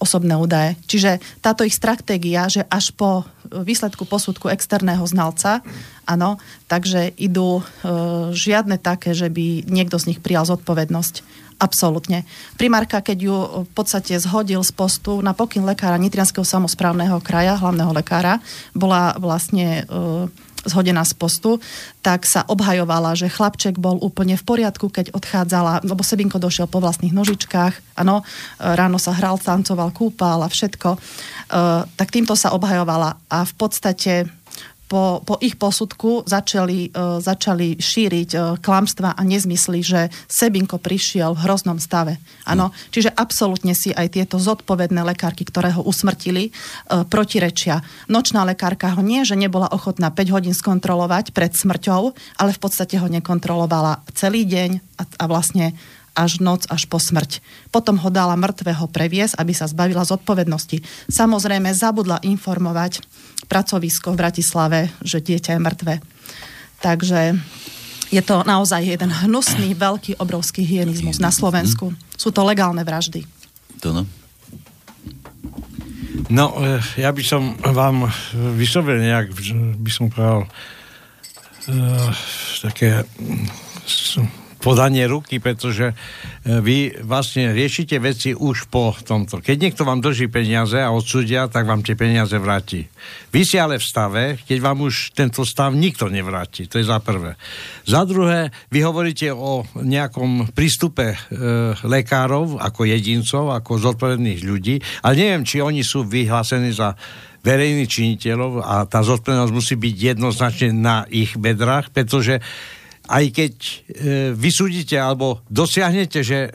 osobné 0.00 0.32
údaje. 0.32 0.80
Čiže 0.88 1.20
táto 1.44 1.60
ich 1.62 1.76
stratégia, 1.76 2.48
že 2.48 2.64
až 2.72 2.96
po 2.96 3.28
výsledku 3.52 4.08
posudku 4.08 4.48
externého 4.48 5.04
znalca, 5.04 5.60
áno, 6.08 6.40
takže 6.72 7.12
idú 7.20 7.60
e, 7.60 7.62
žiadne 8.32 8.80
také, 8.80 9.12
že 9.12 9.28
by 9.28 9.68
niekto 9.68 10.00
z 10.00 10.16
nich 10.16 10.20
prijal 10.24 10.48
zodpovednosť. 10.48 11.39
Absolútne. 11.60 12.24
Primárka, 12.56 13.04
keď 13.04 13.18
ju 13.20 13.36
v 13.68 13.70
podstate 13.76 14.16
zhodil 14.16 14.64
z 14.64 14.72
postu 14.72 15.20
na 15.20 15.36
pokyn 15.36 15.60
lekára 15.60 16.00
Nitrianského 16.00 16.40
samozprávneho 16.40 17.20
kraja, 17.20 17.60
hlavného 17.60 17.92
lekára, 17.92 18.40
bola 18.72 19.12
vlastne 19.20 19.84
e, 19.84 19.92
zhodená 20.64 21.04
z 21.04 21.12
postu, 21.16 21.60
tak 22.00 22.24
sa 22.24 22.44
obhajovala, 22.48 23.12
že 23.12 23.32
chlapček 23.32 23.76
bol 23.76 24.00
úplne 24.00 24.40
v 24.40 24.44
poriadku, 24.44 24.88
keď 24.88 25.12
odchádzala, 25.12 25.84
lebo 25.84 26.00
Sebinko 26.00 26.40
došiel 26.40 26.64
po 26.64 26.80
vlastných 26.80 27.12
nožičkách, 27.12 28.00
áno, 28.00 28.24
e, 28.24 28.24
ráno 28.64 28.96
sa 28.96 29.12
hral, 29.12 29.36
tancoval, 29.36 29.92
kúpal 29.92 30.40
a 30.40 30.48
všetko, 30.48 30.96
e, 30.96 30.98
tak 31.92 32.08
týmto 32.08 32.32
sa 32.36 32.56
obhajovala 32.56 33.20
a 33.28 33.44
v 33.44 33.52
podstate 33.56 34.32
po, 34.90 35.22
po 35.22 35.38
ich 35.38 35.54
posudku 35.54 36.26
začali, 36.26 36.90
uh, 36.90 37.22
začali 37.22 37.78
šíriť 37.78 38.30
uh, 38.34 38.42
klamstva 38.58 39.14
a 39.14 39.22
nezmysly, 39.22 39.86
že 39.86 40.10
Sebinko 40.26 40.82
prišiel 40.82 41.38
v 41.38 41.46
hroznom 41.46 41.78
stave. 41.78 42.18
Áno, 42.42 42.74
mm. 42.74 42.90
čiže 42.90 43.14
absolútne 43.14 43.78
si 43.78 43.94
aj 43.94 44.18
tieto 44.18 44.42
zodpovedné 44.42 45.06
lekárky, 45.06 45.46
ktoré 45.46 45.70
ho 45.78 45.86
usmrtili, 45.86 46.50
uh, 46.50 47.06
protirečia. 47.06 47.86
Nočná 48.10 48.42
lekárka 48.42 48.90
ho 48.98 49.02
nie, 49.06 49.22
že 49.22 49.38
nebola 49.38 49.70
ochotná 49.70 50.10
5 50.10 50.34
hodín 50.34 50.58
skontrolovať 50.58 51.30
pred 51.30 51.54
smrťou, 51.54 52.02
ale 52.42 52.50
v 52.50 52.58
podstate 52.58 52.98
ho 52.98 53.06
nekontrolovala 53.06 54.02
celý 54.18 54.42
deň 54.42 54.82
a, 54.98 55.02
a 55.06 55.24
vlastne 55.30 55.78
až 56.20 56.44
noc, 56.44 56.68
až 56.68 56.84
po 56.84 57.00
smrť. 57.00 57.40
Potom 57.72 57.96
ho 57.96 58.12
dala 58.12 58.36
mŕtvého 58.36 58.84
previesť, 58.92 59.40
aby 59.40 59.56
sa 59.56 59.64
zbavila 59.64 60.04
zodpovednosti. 60.04 60.84
Samozrejme, 61.08 61.72
zabudla 61.72 62.20
informovať 62.20 63.00
pracovisko 63.48 64.12
v 64.12 64.20
Bratislave, 64.20 64.78
že 65.00 65.24
dieťa 65.24 65.56
je 65.56 65.64
mŕtve. 65.64 65.94
Takže 66.84 67.40
je 68.12 68.22
to 68.26 68.44
naozaj 68.44 68.84
jeden 68.84 69.08
hnusný, 69.08 69.72
veľký, 69.72 70.20
obrovský 70.20 70.66
hyenizmus 70.68 71.16
na 71.16 71.32
Slovensku. 71.32 71.96
Sú 72.20 72.28
to 72.34 72.44
legálne 72.44 72.84
vraždy. 72.84 73.24
To 73.80 73.96
no. 73.96 74.04
No, 76.28 76.54
eh, 76.60 76.82
ja 77.00 77.10
by 77.10 77.22
som 77.24 77.56
vám 77.58 78.10
vyslovil 78.54 79.00
nejak, 79.00 79.32
by 79.80 79.90
som 79.90 80.12
povedal, 80.12 80.46
uh, 81.70 82.10
také 82.62 83.02
podanie 84.60 85.08
ruky, 85.08 85.40
pretože 85.40 85.90
e, 85.90 85.94
vy 86.60 87.00
vlastne 87.00 87.56
riešite 87.56 87.96
veci 87.96 88.36
už 88.36 88.68
po 88.68 88.92
tomto. 88.92 89.40
Keď 89.40 89.56
niekto 89.56 89.82
vám 89.88 90.04
drží 90.04 90.28
peniaze 90.28 90.76
a 90.76 90.92
odsúdia, 90.92 91.48
tak 91.48 91.64
vám 91.64 91.80
tie 91.80 91.96
peniaze 91.96 92.36
vráti. 92.36 92.84
Vy 93.32 93.40
si 93.42 93.56
ale 93.56 93.80
v 93.80 93.88
stave, 93.88 94.24
keď 94.44 94.58
vám 94.60 94.84
už 94.84 95.16
tento 95.16 95.42
stav 95.48 95.72
nikto 95.72 96.12
nevráti. 96.12 96.68
To 96.68 96.76
je 96.76 96.84
za 96.84 97.00
prvé. 97.00 97.40
Za 97.88 98.04
druhé, 98.04 98.52
vy 98.68 98.84
hovoríte 98.84 99.32
o 99.32 99.64
nejakom 99.80 100.52
prístupe 100.52 101.16
e, 101.16 101.18
lekárov 101.80 102.60
ako 102.60 102.80
jedincov, 102.84 103.56
ako 103.56 103.80
zodpovedných 103.80 104.44
ľudí, 104.44 104.76
ale 105.00 105.14
neviem, 105.16 105.42
či 105.48 105.64
oni 105.64 105.80
sú 105.80 106.04
vyhlásení 106.04 106.76
za 106.76 106.94
verejných 107.40 107.88
činiteľov 107.88 108.60
a 108.60 108.84
tá 108.84 109.00
zodpovednosť 109.00 109.52
musí 109.56 109.74
byť 109.80 109.94
jednoznačne 110.12 110.68
na 110.76 111.08
ich 111.08 111.32
bedrách, 111.40 111.88
pretože 111.88 112.44
aj 113.10 113.24
keď 113.34 113.54
e, 113.58 113.72
vysúdite 114.38 114.94
alebo 114.94 115.42
dosiahnete, 115.50 116.22
že 116.22 116.46
e, 116.46 116.50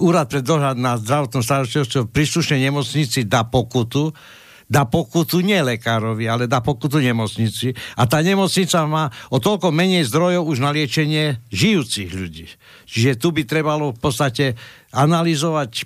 úrad 0.00 0.32
pre 0.32 0.40
dohľad 0.40 0.80
na 0.80 0.96
zdravotnom 0.96 1.44
starostlivosťou 1.44 2.08
príslušnej 2.08 2.64
nemocnici 2.64 3.28
dá 3.28 3.44
pokutu, 3.44 4.16
dá 4.64 4.88
pokutu 4.88 5.44
nie 5.44 5.60
lekárovi, 5.60 6.24
ale 6.24 6.48
dá 6.48 6.64
pokutu 6.64 7.00
nemocnici. 7.00 7.76
A 8.00 8.08
tá 8.08 8.24
nemocnica 8.24 8.88
má 8.88 9.12
o 9.28 9.36
toľko 9.36 9.68
menej 9.68 10.08
zdrojov 10.08 10.48
už 10.48 10.58
na 10.64 10.72
liečenie 10.72 11.44
žijúcich 11.52 12.08
ľudí. 12.08 12.46
Čiže 12.88 13.20
tu 13.20 13.28
by 13.32 13.44
trebalo 13.44 13.92
v 13.92 14.00
podstate 14.00 14.56
analyzovať 14.96 15.84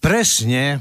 presne 0.00 0.80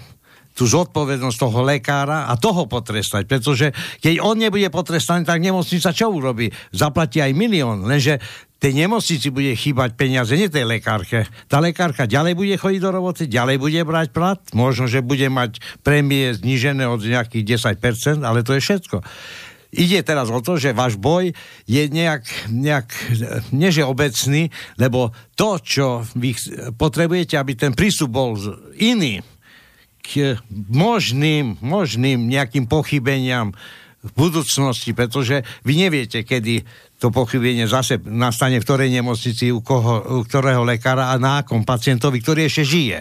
tú 0.59 0.67
zodpovednosť 0.67 1.37
toho 1.39 1.63
lekára 1.63 2.27
a 2.27 2.35
toho 2.35 2.67
potrestať, 2.67 3.23
pretože 3.31 3.71
keď 4.03 4.19
on 4.19 4.35
nebude 4.35 4.67
potrestaný, 4.67 5.23
tak 5.23 5.39
nemocnica 5.39 5.95
čo 5.95 6.11
urobí? 6.11 6.51
Zaplatí 6.75 7.23
aj 7.23 7.31
milión, 7.31 7.87
lenže 7.87 8.19
tej 8.59 8.75
nemocnici 8.75 9.31
bude 9.31 9.55
chýbať 9.55 9.95
peniaze, 9.95 10.35
nie 10.35 10.51
tej 10.51 10.67
lekárke. 10.67 11.23
Tá 11.47 11.63
lekárka 11.63 12.03
ďalej 12.03 12.35
bude 12.35 12.59
chodiť 12.59 12.81
do 12.83 12.91
roboty, 12.91 13.23
ďalej 13.31 13.55
bude 13.55 13.79
brať 13.87 14.11
plat, 14.11 14.43
možno, 14.51 14.91
že 14.91 14.99
bude 14.99 15.31
mať 15.31 15.63
prémie 15.79 16.35
znížené 16.35 16.83
od 16.83 16.99
nejakých 16.99 17.55
10%, 17.55 18.19
ale 18.27 18.43
to 18.43 18.51
je 18.51 18.59
všetko. 18.59 18.99
Ide 19.69 20.03
teraz 20.03 20.27
o 20.27 20.43
to, 20.43 20.59
že 20.59 20.75
váš 20.75 20.99
boj 20.99 21.31
je 21.71 21.83
nejak, 21.87 22.51
nejak 22.51 22.89
neže 23.55 23.87
obecný, 23.87 24.51
lebo 24.75 25.15
to, 25.39 25.55
čo 25.63 26.03
vy 26.19 26.35
potrebujete, 26.75 27.39
aby 27.39 27.55
ten 27.55 27.71
prístup 27.71 28.11
bol 28.11 28.35
iný 28.75 29.23
k 30.09 30.41
možným, 30.73 31.61
možným 31.61 32.25
nejakým 32.25 32.65
pochybeniam 32.65 33.53
v 33.99 34.11
budúcnosti, 34.15 34.95
pretože 34.95 35.43
vy 35.61 35.85
neviete, 35.85 36.25
kedy 36.25 36.65
to 36.97 37.11
pochybenie 37.11 37.67
zase 37.67 37.99
nastane 38.07 38.57
v 38.57 38.65
ktorej 38.65 38.89
nemocnici, 38.89 39.53
u, 39.53 39.61
koho, 39.61 40.19
u 40.19 40.21
ktorého 40.25 40.65
lekára 40.65 41.13
a 41.13 41.19
na 41.21 41.43
akom 41.43 41.61
pacientovi, 41.67 42.23
ktorý 42.23 42.47
ešte 42.47 42.63
žije. 42.65 42.99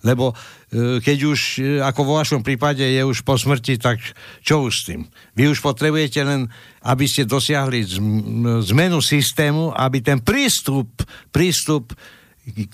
Lebo 0.00 0.32
e, 0.32 0.98
keď 0.98 1.18
už, 1.28 1.40
e, 1.60 1.62
ako 1.78 2.00
vo 2.02 2.14
vašom 2.18 2.42
prípade, 2.42 2.82
je 2.82 3.02
už 3.04 3.22
po 3.22 3.38
smrti, 3.38 3.78
tak 3.78 4.02
čo 4.42 4.66
už 4.66 4.72
s 4.74 4.82
tým? 4.90 5.06
Vy 5.38 5.54
už 5.54 5.62
potrebujete 5.62 6.24
len, 6.26 6.50
aby 6.82 7.04
ste 7.06 7.28
dosiahli 7.28 7.86
zmenu 8.64 8.98
systému, 8.98 9.70
aby 9.70 10.02
ten 10.02 10.18
prístup, 10.18 10.88
prístup 11.30 11.94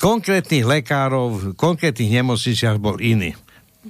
konkrétnych 0.01 0.65
lekárov 0.65 1.27
v 1.35 1.45
konkrétnych 1.59 2.09
nemocniciach 2.09 2.81
bol 2.81 2.97
iný. 3.03 3.37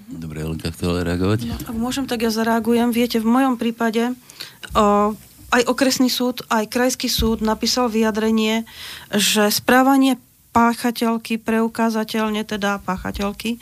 Dobre, 0.06 0.44
Lenka 0.44 0.68
chcela 0.70 1.00
reagovať? 1.00 1.48
No, 1.48 1.56
ak 1.56 1.76
môžem, 1.76 2.04
tak 2.04 2.22
ja 2.22 2.30
zareagujem. 2.30 2.92
Viete, 2.92 3.16
v 3.16 3.28
mojom 3.28 3.56
prípade 3.56 4.12
o, 4.76 5.16
aj 5.50 5.62
okresný 5.64 6.12
súd, 6.12 6.44
aj 6.52 6.68
krajský 6.68 7.09
súd 7.09 7.40
napísal 7.40 7.88
vyjadrenie, 7.88 8.68
že 9.11 9.48
správanie 9.48 10.20
páchateľky, 10.52 11.40
preukázateľne 11.40 12.44
teda 12.44 12.85
páchateľky, 12.85 13.56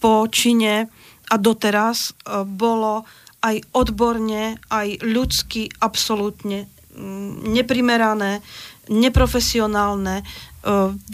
po 0.00 0.24
čine 0.32 0.88
a 1.28 1.34
doteraz 1.36 2.16
o, 2.24 2.48
bolo 2.48 3.04
aj 3.44 3.62
odborne, 3.76 4.58
aj 4.72 5.04
ľudsky 5.04 5.70
absolútne 5.78 6.66
mm, 6.96 7.54
neprimerané, 7.54 8.42
neprofesionálne. 8.88 10.24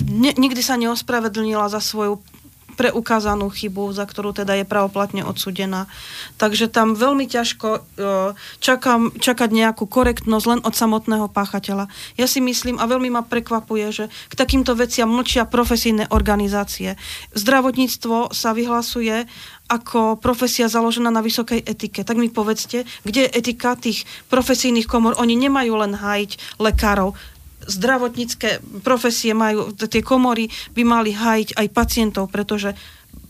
Ne, 0.08 0.30
nikdy 0.34 0.62
sa 0.64 0.80
neospravedlnila 0.80 1.68
za 1.68 1.82
svoju 1.82 2.22
preukázanú 2.74 3.48
chybu, 3.48 3.94
za 3.94 4.04
ktorú 4.04 4.37
teda 4.37 4.58
je 4.58 4.68
pravoplatne 4.68 5.22
odsudená. 5.22 5.87
Takže 6.37 6.68
tam 6.68 6.98
veľmi 6.98 7.24
ťažko 7.30 7.68
e, 7.74 7.80
čakám, 8.58 9.14
čakať 9.16 9.50
nejakú 9.54 9.87
korektnosť 9.87 10.46
len 10.50 10.60
od 10.60 10.74
samotného 10.74 11.30
páchateľa. 11.30 11.88
Ja 12.18 12.26
si 12.26 12.42
myslím 12.42 12.82
a 12.82 12.90
veľmi 12.90 13.14
ma 13.14 13.22
prekvapuje, 13.22 13.87
že 13.94 14.04
k 14.28 14.34
takýmto 14.34 14.74
veciam 14.74 15.08
mlčia 15.08 15.46
profesijné 15.46 16.10
organizácie. 16.10 16.98
Zdravotníctvo 17.32 18.34
sa 18.34 18.50
vyhlasuje 18.52 19.24
ako 19.64 20.20
profesia 20.20 20.68
založená 20.68 21.08
na 21.08 21.24
vysokej 21.24 21.64
etike. 21.64 22.04
Tak 22.04 22.20
mi 22.20 22.28
povedzte, 22.28 22.84
kde 23.06 23.28
je 23.28 23.34
etika 23.40 23.80
tých 23.80 24.04
profesijných 24.28 24.84
komor? 24.84 25.16
Oni 25.16 25.40
nemajú 25.40 25.72
len 25.80 25.96
hájiť 25.96 26.60
lekárov, 26.60 27.16
zdravotnícke 27.68 28.81
profesie 28.85 29.33
majú, 29.37 29.72
tie 29.74 30.03
komory 30.05 30.48
by 30.72 30.83
mali 30.83 31.11
hájiť 31.12 31.57
aj 31.57 31.66
pacientov, 31.72 32.31
pretože 32.31 32.72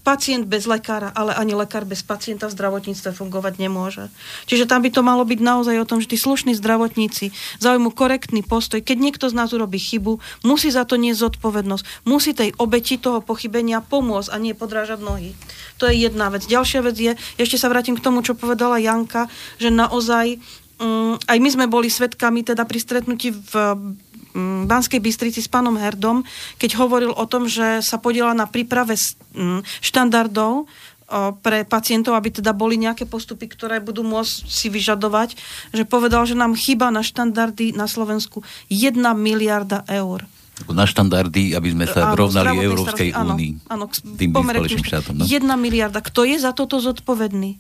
pacient 0.04 0.44
bez 0.44 0.68
lekára, 0.68 1.08
ale 1.16 1.32
ani 1.32 1.56
lekár 1.56 1.88
bez 1.88 2.04
pacienta 2.04 2.44
v 2.46 2.52
zdravotníctve 2.52 3.16
fungovať 3.16 3.56
nemôže. 3.56 4.12
Čiže 4.44 4.68
tam 4.68 4.84
by 4.84 4.92
to 4.92 5.00
malo 5.00 5.24
byť 5.24 5.40
naozaj 5.40 5.76
o 5.80 5.88
tom, 5.88 6.04
že 6.04 6.12
tí 6.12 6.20
slušní 6.20 6.52
zdravotníci 6.60 7.32
zaujmú 7.58 7.88
korektný 7.88 8.44
postoj. 8.44 8.84
Keď 8.84 8.96
niekto 9.00 9.32
z 9.32 9.34
nás 9.34 9.56
urobí 9.56 9.80
chybu, 9.80 10.20
musí 10.44 10.68
za 10.68 10.84
to 10.84 11.00
niesť 11.00 11.32
zodpovednosť. 11.32 12.04
Musí 12.04 12.36
tej 12.36 12.52
obeti 12.60 13.00
toho 13.00 13.24
pochybenia 13.24 13.80
pomôcť 13.80 14.28
a 14.28 14.36
nie 14.36 14.52
podrážať 14.52 15.00
nohy. 15.00 15.32
To 15.80 15.88
je 15.88 16.04
jedna 16.04 16.28
vec. 16.28 16.44
Ďalšia 16.44 16.84
vec 16.84 16.96
je, 17.00 17.12
ešte 17.40 17.56
sa 17.56 17.72
vrátim 17.72 17.96
k 17.96 18.04
tomu, 18.04 18.20
čo 18.20 18.36
povedala 18.36 18.76
Janka, 18.76 19.32
že 19.56 19.72
naozaj 19.72 20.36
um, 20.84 21.16
aj 21.16 21.38
my 21.40 21.48
sme 21.48 21.66
boli 21.66 21.88
svetkami 21.88 22.44
teda 22.44 22.68
pri 22.68 22.78
stretnutí 22.78 23.32
v 23.32 23.52
Mm, 23.56 24.13
Banskej 24.66 24.98
Bystrici 24.98 25.38
s 25.38 25.46
pánom 25.46 25.78
Herdom, 25.78 26.26
keď 26.58 26.82
hovoril 26.82 27.14
o 27.14 27.24
tom, 27.30 27.46
že 27.46 27.78
sa 27.86 28.02
podiela 28.02 28.34
na 28.34 28.50
príprave 28.50 28.98
mm, 28.98 29.62
štandardov 29.78 30.66
pre 31.44 31.68
pacientov, 31.68 32.16
aby 32.16 32.32
teda 32.32 32.56
boli 32.56 32.80
nejaké 32.80 33.04
postupy, 33.04 33.46
ktoré 33.46 33.78
budú 33.78 34.02
môcť 34.02 34.48
si 34.48 34.72
vyžadovať, 34.72 35.36
že 35.70 35.84
povedal, 35.84 36.24
že 36.24 36.34
nám 36.34 36.56
chýba 36.56 36.88
na 36.88 37.04
štandardy 37.04 37.76
na 37.76 37.84
Slovensku 37.86 38.40
1 38.72 38.98
miliarda 39.14 39.84
eur. 39.86 40.24
Na 40.70 40.86
štandardy, 40.86 41.52
aby 41.52 41.68
sme 41.74 41.86
sa 41.90 42.14
áno, 42.14 42.24
rovnali 42.24 42.62
Európskej 42.62 43.10
únii. 43.10 43.68
Áno, 43.68 43.90
tým 43.90 44.30
vyspelejším 44.32 44.86
štátom. 44.86 45.14
No? 45.18 45.26
1 45.26 45.44
miliarda. 45.58 45.98
Kto 45.98 46.22
je 46.24 46.38
za 46.38 46.54
toto 46.54 46.78
zodpovedný? 46.78 47.58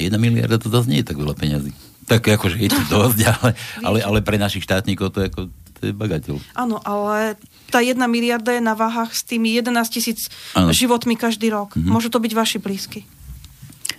1 0.00 0.10
miliarda 0.16 0.56
to 0.56 0.72
zase 0.72 0.88
nie 0.88 1.04
je 1.04 1.12
tak 1.12 1.20
veľa 1.20 1.36
peňazí. 1.36 1.70
Tak 2.08 2.26
akože 2.26 2.58
je 2.58 2.72
to 2.72 2.82
dosť, 2.96 3.18
ale, 3.28 3.50
ale, 3.84 3.98
ale 4.02 4.18
pre 4.24 4.40
našich 4.40 4.66
štátnikov 4.66 5.14
to 5.14 5.22
je 5.22 5.28
ako 5.30 5.40
to 5.80 5.88
je 5.88 5.94
bagateľ. 5.96 6.36
Áno, 6.52 6.76
ale 6.84 7.40
tá 7.72 7.80
jedna 7.80 8.04
miliarda 8.04 8.52
je 8.52 8.62
na 8.62 8.76
váhach 8.76 9.16
s 9.16 9.24
tými 9.24 9.56
11 9.56 9.72
tisíc 9.88 10.28
životmi 10.54 11.16
každý 11.16 11.48
rok. 11.48 11.72
Mm-hmm. 11.72 11.88
Môžu 11.88 12.12
to 12.12 12.20
byť 12.20 12.32
vaši 12.36 12.58
blízky. 12.60 13.08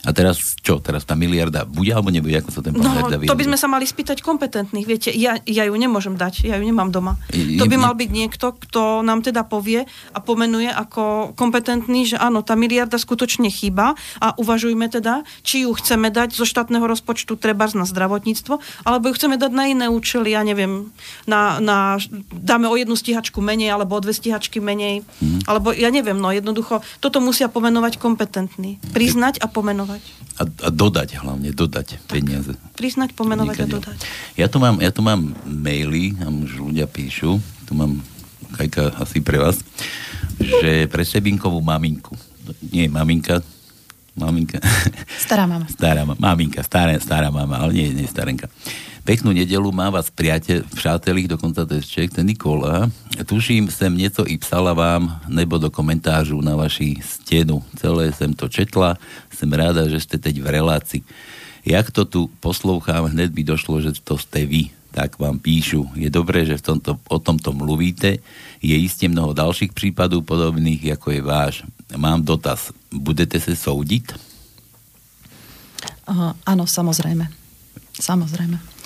A 0.01 0.09
teraz 0.17 0.41
čo? 0.65 0.81
Teraz 0.81 1.05
tá 1.05 1.13
miliarda 1.13 1.61
bude 1.61 1.93
alebo 1.93 2.09
nebude? 2.09 2.33
Ako 2.41 2.49
sa 2.49 2.61
ten 2.65 2.73
pán 2.73 2.89
no, 2.89 3.05
to 3.05 3.37
by 3.37 3.45
sme 3.45 3.57
sa 3.57 3.69
mali 3.69 3.85
spýtať 3.85 4.25
kompetentných. 4.25 4.87
Viete, 4.89 5.09
ja, 5.13 5.37
ja 5.45 5.63
ju 5.69 5.75
nemôžem 5.77 6.17
dať, 6.17 6.49
ja 6.49 6.57
ju 6.57 6.65
nemám 6.65 6.89
doma. 6.89 7.21
I, 7.29 7.61
to 7.61 7.69
by 7.69 7.77
mal 7.77 7.93
byť 7.93 8.09
niekto, 8.09 8.57
kto 8.57 9.05
nám 9.05 9.21
teda 9.21 9.45
povie 9.45 9.85
a 9.85 10.17
pomenuje 10.17 10.73
ako 10.73 11.37
kompetentný, 11.37 12.09
že 12.09 12.17
áno, 12.17 12.41
tá 12.41 12.57
miliarda 12.57 12.97
skutočne 12.97 13.53
chýba 13.53 13.93
a 14.17 14.33
uvažujme 14.41 14.89
teda, 14.89 15.21
či 15.45 15.69
ju 15.69 15.71
chceme 15.77 16.09
dať 16.09 16.33
zo 16.33 16.49
štátneho 16.49 16.81
rozpočtu 16.89 17.37
treba 17.37 17.69
na 17.77 17.85
zdravotníctvo, 17.85 18.57
alebo 18.89 19.13
ju 19.13 19.13
chceme 19.21 19.37
dať 19.37 19.51
na 19.53 19.69
iné 19.69 19.85
účely, 19.85 20.33
ja 20.33 20.41
neviem, 20.41 20.89
na, 21.29 21.61
na, 21.61 22.01
dáme 22.33 22.65
o 22.65 22.73
jednu 22.73 22.97
stíhačku 22.97 23.37
menej, 23.37 23.69
alebo 23.69 23.93
o 23.93 24.01
dve 24.01 24.17
stíhačky 24.17 24.57
menej, 24.57 25.05
hmm. 25.21 25.45
alebo 25.45 25.69
ja 25.77 25.93
neviem, 25.93 26.17
no 26.17 26.33
jednoducho, 26.33 26.81
toto 26.97 27.21
musia 27.21 27.53
pomenovať 27.53 28.01
kompetentní. 28.01 28.81
Priznať 28.97 29.37
a 29.45 29.45
pomenovať 29.45 29.90
pomenovať. 29.91 30.03
A, 30.39 30.43
a 30.47 30.69
dodať 30.71 31.09
hlavne, 31.19 31.49
dodať 31.51 31.87
tak. 31.99 32.07
peniaze. 32.07 32.53
Priznať, 32.79 33.09
pomenovať 33.13 33.57
a 33.61 33.67
dodať. 33.67 33.97
Ja 34.39 34.47
tu 34.47 34.57
mám, 34.57 34.79
ja 34.79 34.91
tu 34.91 35.01
mám 35.03 35.35
maily, 35.43 36.15
a 36.23 36.31
už 36.31 36.71
ľudia 36.71 36.87
píšu, 36.87 37.37
tu 37.67 37.71
mám 37.75 37.99
kajka 38.55 38.95
asi 38.99 39.19
pre 39.23 39.39
vás, 39.39 39.59
že 40.39 40.87
pre 40.87 41.03
Sebinkovú 41.03 41.59
maminku, 41.59 42.15
nie 42.71 42.87
maminka, 42.87 43.43
maminka. 44.15 44.59
Stará 45.19 45.47
mama. 45.47 45.67
Stará 45.75 46.03
mama, 46.03 46.19
maminka, 46.19 46.59
stará, 46.63 46.95
stará 46.99 47.27
mama, 47.31 47.59
ale 47.59 47.71
nie, 47.75 47.87
nie 47.91 48.07
starenka. 48.07 48.47
Peknú 49.01 49.33
nedelu 49.33 49.65
má 49.73 49.89
vás 49.89 50.13
priateľ, 50.13 50.61
přátelích, 50.77 51.25
dokonca 51.25 51.65
to 51.65 51.73
je 51.73 51.81
Čech, 51.81 52.13
ten 52.13 52.21
Nikola. 52.21 52.85
Tuším, 53.25 53.73
sem 53.73 53.97
něco 53.97 54.29
i 54.29 54.37
psala 54.37 54.77
vám, 54.77 55.21
nebo 55.25 55.57
do 55.57 55.73
komentářů 55.73 56.41
na 56.41 56.55
vaši 56.55 57.01
stenu. 57.01 57.63
Celé 57.81 58.13
jsem 58.13 58.33
to 58.33 58.45
četla, 58.45 58.97
jsem 59.33 59.49
ráda, 59.53 59.89
že 59.89 59.99
ste 60.05 60.21
teď 60.21 60.41
v 60.41 60.47
relácii. 60.47 61.01
Jak 61.65 61.89
to 61.91 62.05
tu 62.05 62.29
poslouchám, 62.39 63.09
hned 63.09 63.33
by 63.33 63.41
došlo, 63.43 63.81
že 63.81 63.97
to 64.05 64.21
ste 64.21 64.45
vy. 64.45 64.69
Tak 64.91 65.17
vám 65.17 65.39
píšu. 65.39 65.87
Je 65.95 66.11
dobré, 66.11 66.45
že 66.45 66.59
v 66.59 66.67
tomto, 66.67 66.99
o 67.07 67.17
tomto 67.17 67.55
mluvíte. 67.55 68.19
Je 68.61 68.75
iste 68.75 69.07
mnoho 69.07 69.31
dalších 69.33 69.71
prípadov 69.71 70.27
podobných, 70.27 70.83
ako 70.93 71.07
je 71.15 71.21
váš. 71.23 71.53
Mám 71.95 72.27
dotaz. 72.27 72.75
Budete 72.91 73.39
se 73.39 73.55
soudiť? 73.55 74.03
Uh, 76.11 76.35
áno, 76.43 76.67
samozrejme. 76.67 77.31
Samozrejme. 77.95 78.80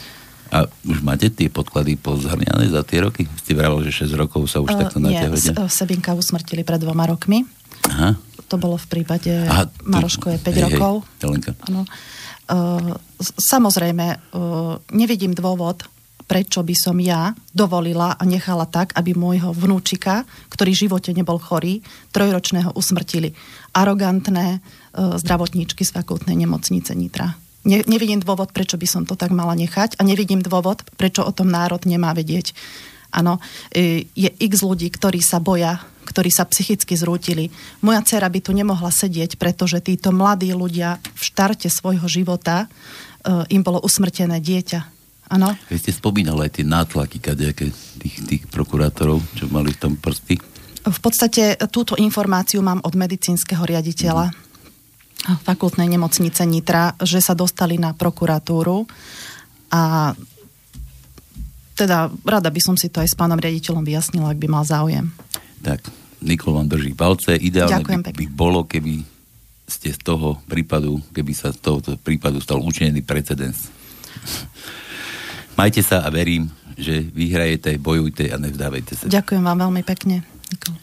A 0.54 0.70
už 0.86 1.02
máte 1.02 1.34
tie 1.34 1.50
podklady 1.50 1.98
pozhrňané 1.98 2.70
za 2.70 2.86
tie 2.86 3.02
roky? 3.02 3.26
Ste 3.42 3.58
vravali, 3.58 3.90
že 3.90 4.06
6 4.06 4.14
rokov 4.14 4.46
sa 4.50 4.62
už 4.62 4.74
uh, 4.74 4.80
takto 4.86 4.98
na 5.02 5.10
Nie, 5.10 5.26
Sebinka 5.70 6.14
usmrtili 6.14 6.62
pred 6.62 6.78
dvoma 6.78 7.10
rokmi. 7.10 7.46
Aha. 7.90 8.18
To 8.50 8.56
bolo 8.62 8.78
v 8.78 8.88
prípade, 8.88 9.34
Aha, 9.34 9.66
tu, 9.66 9.90
Maroško 9.90 10.38
je 10.38 10.40
5 10.42 10.54
hej, 10.54 10.64
rokov. 10.70 10.94
Hej, 11.22 11.86
Uh, 12.46 12.94
samozrejme, 13.42 14.38
uh, 14.38 14.78
nevidím 14.94 15.34
dôvod, 15.34 15.90
prečo 16.26 16.66
by 16.66 16.76
som 16.76 16.98
ja 16.98 17.38
dovolila 17.54 18.18
a 18.18 18.24
nechala 18.26 18.66
tak, 18.66 18.94
aby 18.98 19.14
môjho 19.14 19.54
vnúčika, 19.54 20.26
ktorý 20.50 20.74
v 20.74 20.82
živote 20.90 21.14
nebol 21.14 21.38
chorý, 21.38 21.86
trojročného 22.12 22.74
usmrtili. 22.74 23.38
Arogantné 23.78 24.58
e, 24.58 24.60
zdravotníčky 25.22 25.86
z 25.86 25.94
fakultnej 25.94 26.34
nemocnice 26.34 26.98
Nitra. 26.98 27.38
Ne, 27.66 27.82
nevidím 27.90 28.22
dôvod, 28.22 28.54
prečo 28.54 28.78
by 28.78 28.86
som 28.86 29.04
to 29.10 29.18
tak 29.18 29.34
mala 29.34 29.58
nechať 29.58 29.98
a 29.98 30.06
nevidím 30.06 30.46
dôvod, 30.46 30.86
prečo 31.02 31.26
o 31.26 31.34
tom 31.34 31.50
národ 31.50 31.82
nemá 31.90 32.14
vedieť. 32.14 32.54
Áno, 33.10 33.42
e, 33.74 34.06
je 34.14 34.30
x 34.30 34.62
ľudí, 34.62 34.92
ktorí 34.94 35.24
sa 35.24 35.42
boja, 35.42 35.82
ktorí 36.06 36.30
sa 36.30 36.46
psychicky 36.46 36.94
zrútili. 36.94 37.50
Moja 37.82 38.06
dcera 38.06 38.30
by 38.30 38.40
tu 38.44 38.52
nemohla 38.54 38.94
sedieť, 38.94 39.42
pretože 39.42 39.82
títo 39.82 40.14
mladí 40.14 40.54
ľudia 40.54 41.02
v 41.02 41.22
štarte 41.26 41.72
svojho 41.72 42.06
života 42.06 42.68
e, 42.70 43.56
im 43.56 43.66
bolo 43.66 43.82
usmrtené 43.82 44.38
dieťa. 44.38 44.94
Áno. 45.34 45.58
Vy 45.74 45.82
ste 45.82 45.90
spomínali 45.90 46.46
aj 46.46 46.62
tie 46.62 46.66
nátlaky 46.70 47.18
kadejaké 47.18 47.74
tých, 47.98 48.16
tých 48.30 48.44
prokurátorov, 48.46 49.26
čo 49.34 49.50
mali 49.50 49.74
v 49.74 49.80
tom 49.82 49.94
prsty. 49.98 50.38
V 50.86 51.00
podstate 51.02 51.58
túto 51.74 51.98
informáciu 51.98 52.62
mám 52.62 52.78
od 52.86 52.94
medicínskeho 52.94 53.66
riaditeľa 53.66 54.30
mm. 54.30 54.45
Fakultnej 55.42 55.90
nemocnice 55.90 56.46
Nitra, 56.46 56.94
že 57.02 57.18
sa 57.20 57.34
dostali 57.34 57.82
na 57.82 57.98
prokuratúru 57.98 58.86
a 59.74 60.14
teda 61.76 62.08
rada 62.24 62.50
by 62.54 62.62
som 62.64 62.76
si 62.80 62.88
to 62.88 63.04
aj 63.04 63.12
s 63.12 63.20
pánom 63.20 63.36
riaditeľom 63.36 63.84
vyjasnila, 63.84 64.32
ak 64.32 64.40
by 64.40 64.48
mal 64.48 64.64
záujem. 64.64 65.12
Tak, 65.60 65.84
Nikol 66.24 66.56
vám 66.56 66.72
drží 66.72 66.96
palce. 66.96 67.36
Ideálne 67.36 67.84
by, 67.84 68.16
by 68.16 68.26
bolo, 68.32 68.64
keby 68.64 69.04
ste 69.66 69.92
z 69.92 70.00
toho 70.00 70.40
prípadu, 70.46 71.02
keby 71.12 71.34
sa 71.36 71.52
z 71.52 71.60
tohoto 71.60 71.98
prípadu 72.00 72.40
stal 72.40 72.62
učinený 72.62 73.02
precedens. 73.02 73.68
Majte 75.60 75.82
sa 75.82 76.06
a 76.06 76.10
verím, 76.14 76.48
že 76.76 77.02
vyhrajete, 77.02 77.76
bojujte 77.80 78.30
a 78.32 78.36
nevzdávajte 78.40 78.94
sa. 78.94 79.04
Ďakujem 79.10 79.44
vám 79.44 79.58
veľmi 79.68 79.82
pekne. 79.84 80.22
Nikol. 80.54 80.76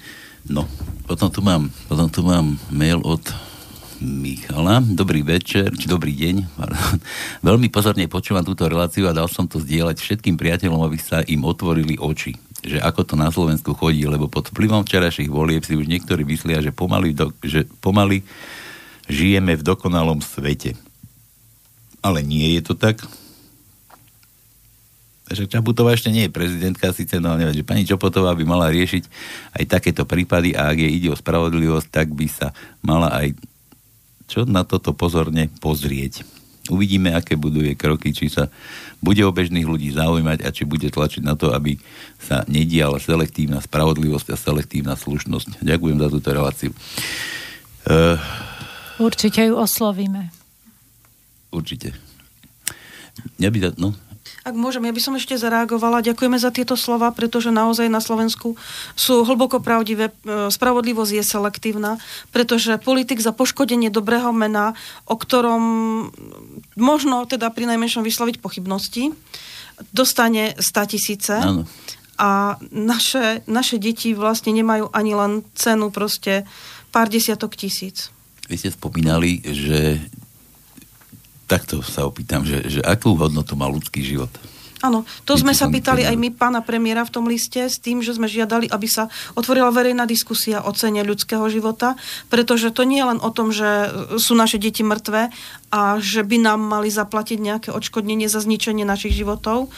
No, 0.50 0.66
potom 1.06 1.30
tu 1.30 1.40
mám, 1.40 1.70
potom 1.86 2.08
tu 2.10 2.20
mám 2.26 2.58
mail 2.68 2.98
od 3.06 3.22
Michala. 4.02 4.82
Dobrý 4.82 5.22
večer, 5.22 5.70
či 5.78 5.86
dobrý 5.86 6.10
deň. 6.18 6.58
Veľmi 7.46 7.70
pozorne 7.70 8.10
počúvam 8.10 8.42
túto 8.42 8.66
reláciu 8.66 9.06
a 9.06 9.14
dal 9.14 9.30
som 9.30 9.46
to 9.46 9.62
zdieľať 9.62 10.02
všetkým 10.02 10.34
priateľom, 10.34 10.82
aby 10.82 10.98
sa 10.98 11.22
im 11.22 11.46
otvorili 11.46 11.96
oči 11.96 12.34
že 12.62 12.78
ako 12.78 13.02
to 13.02 13.14
na 13.18 13.26
Slovensku 13.26 13.74
chodí, 13.74 14.06
lebo 14.06 14.30
pod 14.30 14.54
vplyvom 14.54 14.86
včerajších 14.86 15.26
volieb 15.26 15.66
si 15.66 15.74
už 15.74 15.90
niektorí 15.90 16.22
myslia, 16.22 16.62
že 16.62 16.70
pomaly, 16.70 17.10
do, 17.10 17.34
že 17.42 17.66
pomaly 17.82 18.22
žijeme 19.10 19.58
v 19.58 19.66
dokonalom 19.66 20.22
svete. 20.22 20.78
Ale 22.06 22.22
nie 22.22 22.54
je 22.54 22.62
to 22.62 22.78
tak. 22.78 23.02
Takže 25.26 25.50
Čaputová 25.50 25.90
ešte 25.90 26.14
nie 26.14 26.30
je 26.30 26.34
prezidentka, 26.34 26.94
síce 26.94 27.18
no 27.18 27.34
neviem, 27.34 27.56
že 27.56 27.66
pani 27.66 27.82
Čaputová 27.82 28.30
by 28.38 28.46
mala 28.46 28.70
riešiť 28.70 29.10
aj 29.58 29.64
takéto 29.66 30.06
prípady 30.06 30.54
a 30.54 30.70
ak 30.70 30.78
jej 30.78 30.92
ide 31.02 31.10
o 31.10 31.18
spravodlivosť, 31.18 31.88
tak 31.90 32.14
by 32.14 32.30
sa 32.30 32.54
mala 32.78 33.10
aj 33.10 33.34
čo 34.32 34.48
na 34.48 34.64
toto 34.64 34.96
pozorne 34.96 35.52
pozrieť. 35.60 36.24
Uvidíme, 36.72 37.12
aké 37.12 37.36
budú 37.36 37.60
jej 37.60 37.76
kroky, 37.76 38.16
či 38.16 38.32
sa 38.32 38.48
bude 39.02 39.20
o 39.26 39.34
bežných 39.34 39.66
ľudí 39.66 39.92
zaujímať 39.92 40.46
a 40.46 40.54
či 40.54 40.64
bude 40.64 40.88
tlačiť 40.88 41.20
na 41.20 41.36
to, 41.36 41.52
aby 41.52 41.76
sa 42.16 42.46
nediala 42.48 42.96
selektívna 42.96 43.60
spravodlivosť 43.60 44.32
a 44.32 44.40
selektívna 44.40 44.94
slušnosť. 44.96 45.60
Ďakujem 45.60 45.98
za 46.00 46.08
túto 46.08 46.28
reláciu. 46.32 46.70
Uh, 47.84 48.16
Určite 49.02 49.42
ju 49.42 49.58
oslovíme. 49.58 50.30
Určite. 51.50 51.92
Neby, 53.36 53.76
no, 53.76 53.92
ak 54.42 54.58
môžem, 54.58 54.82
ja 54.82 54.92
by 54.94 55.02
som 55.02 55.14
ešte 55.14 55.38
zareagovala. 55.38 56.02
Ďakujeme 56.02 56.34
za 56.34 56.50
tieto 56.50 56.74
slova, 56.74 57.14
pretože 57.14 57.54
naozaj 57.54 57.86
na 57.86 58.02
Slovensku 58.02 58.58
sú 58.98 59.22
hlboko 59.22 59.62
pravdivé. 59.62 60.10
E, 60.10 60.50
spravodlivosť 60.50 61.12
je 61.14 61.24
selektívna, 61.24 62.02
pretože 62.34 62.74
politik 62.82 63.22
za 63.22 63.30
poškodenie 63.30 63.94
dobrého 63.94 64.34
mena, 64.34 64.74
o 65.06 65.14
ktorom 65.14 65.62
možno 66.74 67.22
teda 67.30 67.54
pri 67.54 67.70
najmenšom 67.70 68.02
vysloviť 68.02 68.42
pochybnosti, 68.42 69.14
dostane 69.94 70.58
100 70.58 70.90
tisíce. 70.90 71.34
Áno. 71.38 71.62
A 72.18 72.58
naše, 72.70 73.46
naše 73.46 73.78
deti 73.78 74.14
vlastne 74.14 74.50
nemajú 74.54 74.90
ani 74.90 75.12
len 75.14 75.32
cenu 75.54 75.94
proste 75.94 76.46
pár 76.90 77.06
desiatok 77.06 77.54
tisíc. 77.54 78.10
Vy 78.50 78.58
ste 78.58 78.74
spomínali, 78.74 79.38
že 79.42 80.02
takto 81.52 81.84
sa 81.84 82.08
opýtam, 82.08 82.48
že, 82.48 82.64
že 82.64 82.80
akú 82.80 83.12
hodnotu 83.12 83.52
má 83.52 83.68
ľudský 83.68 84.00
život? 84.00 84.32
Áno, 84.82 85.06
to 85.22 85.38
sme 85.38 85.54
sa 85.54 85.70
pýtali 85.70 86.02
aj 86.02 86.18
my 86.18 86.34
pána 86.34 86.58
premiéra 86.58 87.06
v 87.06 87.14
tom 87.14 87.30
liste 87.30 87.70
s 87.70 87.78
tým, 87.78 88.02
že 88.02 88.18
sme 88.18 88.26
žiadali, 88.26 88.66
aby 88.66 88.90
sa 88.90 89.06
otvorila 89.38 89.70
verejná 89.70 90.10
diskusia 90.10 90.58
o 90.58 90.74
cene 90.74 91.06
ľudského 91.06 91.46
života, 91.46 91.94
pretože 92.26 92.74
to 92.74 92.82
nie 92.82 92.98
je 92.98 93.06
len 93.14 93.22
o 93.22 93.30
tom, 93.30 93.54
že 93.54 93.94
sú 94.18 94.34
naše 94.34 94.58
deti 94.58 94.82
mŕtve 94.82 95.30
a 95.70 95.80
že 96.02 96.26
by 96.26 96.34
nám 96.42 96.66
mali 96.66 96.90
zaplatiť 96.90 97.38
nejaké 97.38 97.68
odškodnenie 97.70 98.26
za 98.26 98.42
zničenie 98.42 98.82
našich 98.82 99.14
životov. 99.14 99.70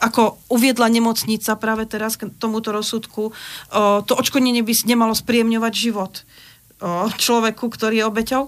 Ako 0.00 0.40
uviedla 0.48 0.88
nemocnica 0.88 1.52
práve 1.60 1.84
teraz 1.84 2.16
k 2.16 2.32
tomuto 2.40 2.72
rozsudku, 2.72 3.36
to 4.08 4.12
odškodnenie 4.16 4.64
by 4.64 4.72
nemalo 4.88 5.12
spriemňovať 5.12 5.72
život 5.76 6.24
človeku, 7.20 7.68
ktorý 7.70 8.02
je 8.02 8.08
obeťou, 8.08 8.42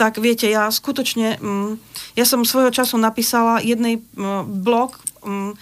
tak 0.00 0.16
viete, 0.16 0.48
ja 0.48 0.72
skutočne, 0.72 1.36
mm, 1.36 1.76
ja 2.16 2.24
som 2.24 2.48
svojho 2.48 2.72
času 2.72 2.96
napísala 2.96 3.60
jednej 3.60 4.00
mm, 4.00 4.64
blog, 4.64 4.96
mm, 5.20 5.52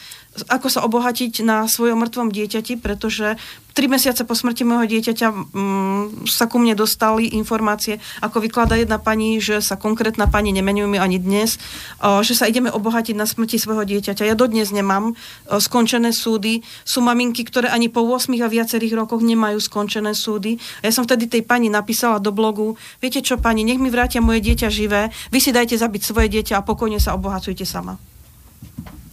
ako 0.47 0.69
sa 0.71 0.87
obohatiť 0.87 1.43
na 1.43 1.67
svojom 1.67 1.99
mŕtvom 2.07 2.31
dieťati, 2.31 2.79
pretože 2.79 3.35
tri 3.79 3.87
mesiace 3.87 4.27
po 4.27 4.35
smrti 4.35 4.67
môjho 4.67 4.91
dieťaťa 4.91 5.29
mm, 5.31 6.27
sa 6.27 6.51
ku 6.51 6.59
mne 6.59 6.75
dostali 6.75 7.31
informácie, 7.39 8.03
ako 8.19 8.43
vyklada 8.43 8.75
jedna 8.75 8.99
pani, 8.99 9.39
že 9.39 9.63
sa 9.63 9.79
konkrétna 9.79 10.27
pani 10.27 10.51
nemenuje 10.51 10.91
mi 10.91 10.99
ani 10.99 11.23
dnes, 11.23 11.63
o, 12.03 12.27
že 12.27 12.35
sa 12.35 12.51
ideme 12.51 12.75
obohatiť 12.75 13.15
na 13.15 13.23
smrti 13.23 13.55
svojho 13.55 13.87
dieťaťa. 13.87 14.27
Ja 14.27 14.35
dodnes 14.35 14.75
nemám 14.75 15.15
o, 15.15 15.63
skončené 15.63 16.11
súdy. 16.11 16.67
Sú 16.83 17.07
maminky, 17.07 17.47
ktoré 17.47 17.71
ani 17.71 17.87
po 17.87 18.03
8 18.03 18.35
a 18.43 18.51
viacerých 18.51 18.99
rokoch 18.99 19.23
nemajú 19.23 19.63
skončené 19.63 20.11
súdy. 20.11 20.59
A 20.83 20.91
ja 20.91 20.93
som 20.93 21.07
vtedy 21.07 21.31
tej 21.31 21.47
pani 21.47 21.71
napísala 21.71 22.19
do 22.19 22.35
blogu, 22.35 22.75
viete 22.99 23.23
čo 23.23 23.39
pani, 23.39 23.63
nech 23.63 23.79
mi 23.79 23.95
vrátia 23.95 24.19
moje 24.19 24.43
dieťa 24.43 24.69
živé, 24.75 25.15
vy 25.31 25.39
si 25.39 25.55
dajte 25.55 25.79
zabiť 25.79 26.03
svoje 26.03 26.27
dieťa 26.35 26.59
a 26.59 26.67
pokojne 26.67 26.99
sa 26.99 27.15
obohacujte 27.15 27.63
sama. 27.63 27.95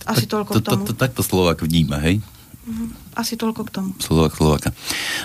Asi 0.05 0.25
toľko 0.29 0.51
to, 0.55 0.59
k 0.61 0.65
tomu. 0.65 0.83
To, 0.85 0.93
to, 0.93 0.93
takto 0.93 1.21
Slovak 1.25 1.61
vníma, 1.65 1.97
hej? 2.01 2.21
Mhm. 2.65 2.85
Asi 3.13 3.37
toľko 3.37 3.61
k 3.65 3.71
tomu. 3.71 3.89
Slovak, 4.01 4.33
Slovaka. 4.33 4.69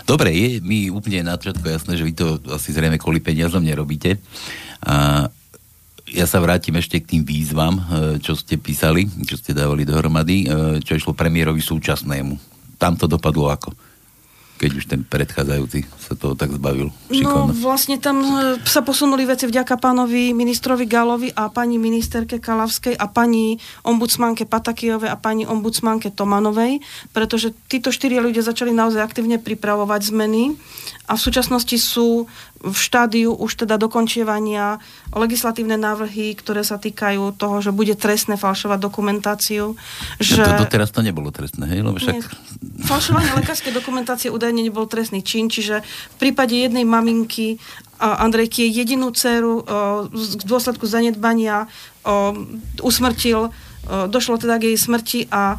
Dobre, 0.05 0.31
je 0.33 0.49
mi 0.61 0.93
úplne 0.93 1.25
na 1.25 1.41
začiatku 1.41 1.65
jasné, 1.65 1.97
že 1.97 2.07
vy 2.07 2.13
to 2.13 2.37
asi 2.53 2.71
zrejme 2.71 3.01
kvôli 3.01 3.19
peniazom 3.19 3.65
nerobíte. 3.65 4.21
A 4.85 5.27
ja 6.11 6.27
sa 6.27 6.43
vrátim 6.43 6.75
ešte 6.75 6.99
k 7.01 7.17
tým 7.17 7.23
výzvam, 7.23 7.79
e, 7.79 7.83
čo 8.19 8.35
ste 8.35 8.59
písali, 8.59 9.07
čo 9.25 9.39
ste 9.39 9.55
dávali 9.55 9.87
dohromady, 9.87 10.45
e, 10.45 10.47
čo 10.83 10.99
išlo 10.99 11.15
premiérovi 11.15 11.63
súčasnému. 11.63 12.35
Tam 12.77 12.99
to 12.99 13.07
dopadlo 13.07 13.49
ako? 13.53 13.73
Keď 14.61 14.71
už 14.77 14.85
ten 14.93 15.01
predchádzajúci 15.09 15.89
sa 15.97 16.13
toho 16.13 16.37
tak 16.37 16.53
zbavil? 16.53 16.93
Šikovno. 17.09 17.49
No 17.49 17.57
vlastne 17.65 17.97
tam 17.97 18.21
e, 18.21 18.61
sa 18.69 18.85
posunuli 18.85 19.25
veci 19.25 19.49
vďaka 19.49 19.81
pánovi 19.81 20.37
ministrovi 20.37 20.85
Galovi 20.85 21.33
a 21.33 21.49
pani 21.49 21.81
ministerke 21.81 22.37
Kalavskej 22.37 22.93
a 22.93 23.09
pani 23.09 23.57
ombudsmanke 23.89 24.45
Patakijovej 24.45 25.09
a 25.09 25.17
pani 25.17 25.49
ombudsmanke 25.49 26.13
Tomanovej, 26.13 26.85
pretože 27.17 27.57
títo 27.73 27.89
štyri 27.89 28.21
ľudia 28.21 28.45
začali 28.45 28.77
naozaj 28.77 29.01
aktívne 29.01 29.41
pripravovať 29.41 30.13
zmeny 30.13 30.61
a 31.11 31.19
v 31.19 31.25
súčasnosti 31.27 31.75
sú 31.75 32.31
v 32.63 32.77
štádiu 32.79 33.35
už 33.35 33.67
teda 33.67 33.75
dokončievania 33.75 34.79
legislatívne 35.11 35.75
návrhy, 35.75 36.39
ktoré 36.39 36.63
sa 36.63 36.79
týkajú 36.79 37.35
toho, 37.35 37.59
že 37.59 37.75
bude 37.75 37.99
trestné 37.99 38.39
falšovať 38.39 38.79
dokumentáciu. 38.79 39.75
Že... 40.23 40.47
No 40.47 40.55
to, 40.55 40.71
doteraz 40.71 40.95
to 40.95 41.03
nebolo 41.03 41.35
trestné, 41.35 41.67
hej? 41.67 41.83
Lebo 41.83 41.99
však... 41.99 42.15
Nie. 42.15 42.23
Falšovanie 42.87 43.35
lekárskej 43.35 43.75
dokumentácie 43.75 44.31
údajne 44.31 44.63
nebol 44.63 44.87
trestný 44.87 45.27
čin, 45.27 45.51
čiže 45.51 45.83
v 45.83 46.17
prípade 46.21 46.55
jednej 46.55 46.87
maminky 46.87 47.59
Andrejky 48.01 48.71
jedinú 48.71 49.11
dceru 49.13 49.61
v 50.09 50.45
dôsledku 50.47 50.87
zanedbania 50.89 51.69
usmrtil, 52.81 53.53
došlo 53.89 54.37
teda 54.39 54.61
k 54.61 54.73
jej 54.73 54.79
smrti 54.79 55.21
a 55.33 55.59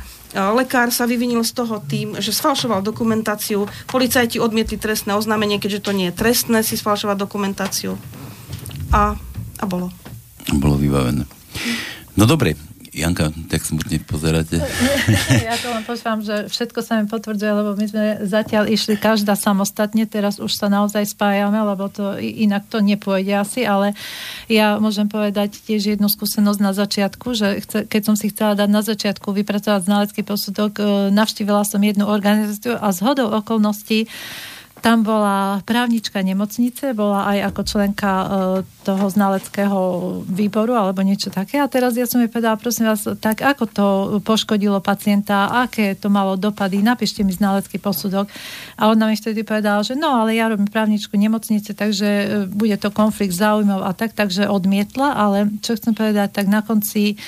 lekár 0.55 0.87
sa 0.95 1.03
vyvinil 1.03 1.43
z 1.43 1.51
toho 1.51 1.83
tým, 1.83 2.15
že 2.23 2.31
sfalšoval 2.31 2.79
dokumentáciu. 2.79 3.67
Policajti 3.91 4.39
odmietli 4.39 4.79
trestné 4.79 5.11
oznámenie, 5.11 5.59
keďže 5.59 5.83
to 5.83 5.91
nie 5.91 6.07
je 6.07 6.15
trestné 6.15 6.63
si 6.63 6.79
sfalšovať 6.79 7.17
dokumentáciu. 7.19 7.99
A, 8.95 9.19
a 9.59 9.65
bolo. 9.67 9.91
Bolo 10.55 10.79
vybavené. 10.79 11.27
No 12.15 12.23
dobre, 12.23 12.55
Janka, 12.91 13.31
tak 13.47 13.63
smutne 13.63 14.03
pozeráte. 14.03 14.59
Ja 15.31 15.55
to 15.55 15.71
len 15.71 15.87
počúvam, 15.87 16.19
že 16.19 16.51
všetko 16.51 16.79
sa 16.83 16.99
mi 16.99 17.07
potvrdzuje, 17.07 17.51
lebo 17.55 17.71
my 17.79 17.85
sme 17.87 18.05
zatiaľ 18.27 18.67
išli 18.67 18.99
každá 18.99 19.39
samostatne, 19.39 20.03
teraz 20.03 20.43
už 20.43 20.51
sa 20.51 20.67
naozaj 20.67 21.07
spájame, 21.07 21.55
lebo 21.55 21.87
to 21.87 22.19
inak 22.19 22.67
to 22.67 22.83
nepôjde 22.83 23.31
asi, 23.31 23.63
ale 23.63 23.95
ja 24.51 24.75
môžem 24.75 25.07
povedať 25.07 25.55
tiež 25.63 25.95
jednu 25.95 26.11
skúsenosť 26.11 26.59
na 26.59 26.75
začiatku, 26.75 27.27
že 27.31 27.63
chce, 27.63 27.87
keď 27.87 28.01
som 28.03 28.15
si 28.19 28.27
chcela 28.27 28.59
dať 28.59 28.67
na 28.67 28.83
začiatku 28.83 29.31
vypracovať 29.39 29.87
znalecký 29.87 30.21
posudok, 30.27 30.71
e, 30.75 30.83
navštívila 31.15 31.63
som 31.63 31.79
jednu 31.79 32.11
organizáciu 32.11 32.75
a 32.75 32.91
zhodou 32.91 33.31
okolností 33.31 34.11
tam 34.81 35.05
bola 35.05 35.61
právnička 35.61 36.25
nemocnice, 36.25 36.97
bola 36.97 37.29
aj 37.29 37.53
ako 37.53 37.61
členka 37.63 38.11
e, 38.11 38.27
toho 38.81 39.05
znaleckého 39.13 39.79
výboru 40.25 40.73
alebo 40.73 41.05
niečo 41.05 41.29
také. 41.29 41.61
A 41.61 41.69
teraz 41.69 41.93
ja 41.93 42.09
som 42.09 42.17
jej 42.17 42.33
povedala, 42.33 42.57
prosím 42.57 42.89
vás, 42.89 43.05
tak 43.21 43.45
ako 43.45 43.63
to 43.69 43.85
poškodilo 44.25 44.81
pacienta, 44.81 45.53
aké 45.53 45.93
to 45.93 46.09
malo 46.09 46.33
dopady, 46.33 46.81
napíšte 46.81 47.21
mi 47.21 47.29
znalecký 47.29 47.77
posudok. 47.77 48.25
A 48.81 48.89
ona 48.89 49.05
mi 49.05 49.13
vtedy 49.13 49.45
povedala, 49.45 49.85
že 49.85 49.93
no, 49.93 50.25
ale 50.25 50.33
ja 50.33 50.49
robím 50.49 50.65
právničku 50.65 51.13
nemocnice, 51.13 51.77
takže 51.77 52.09
e, 52.09 52.25
bude 52.49 52.73
to 52.81 52.89
konflikt 52.89 53.37
záujmov 53.37 53.85
a 53.85 53.93
tak, 53.93 54.17
takže 54.17 54.49
odmietla, 54.49 55.13
ale 55.13 55.61
čo 55.61 55.77
chcem 55.77 55.93
povedať, 55.93 56.33
tak 56.33 56.49
na 56.49 56.65
konci 56.65 57.21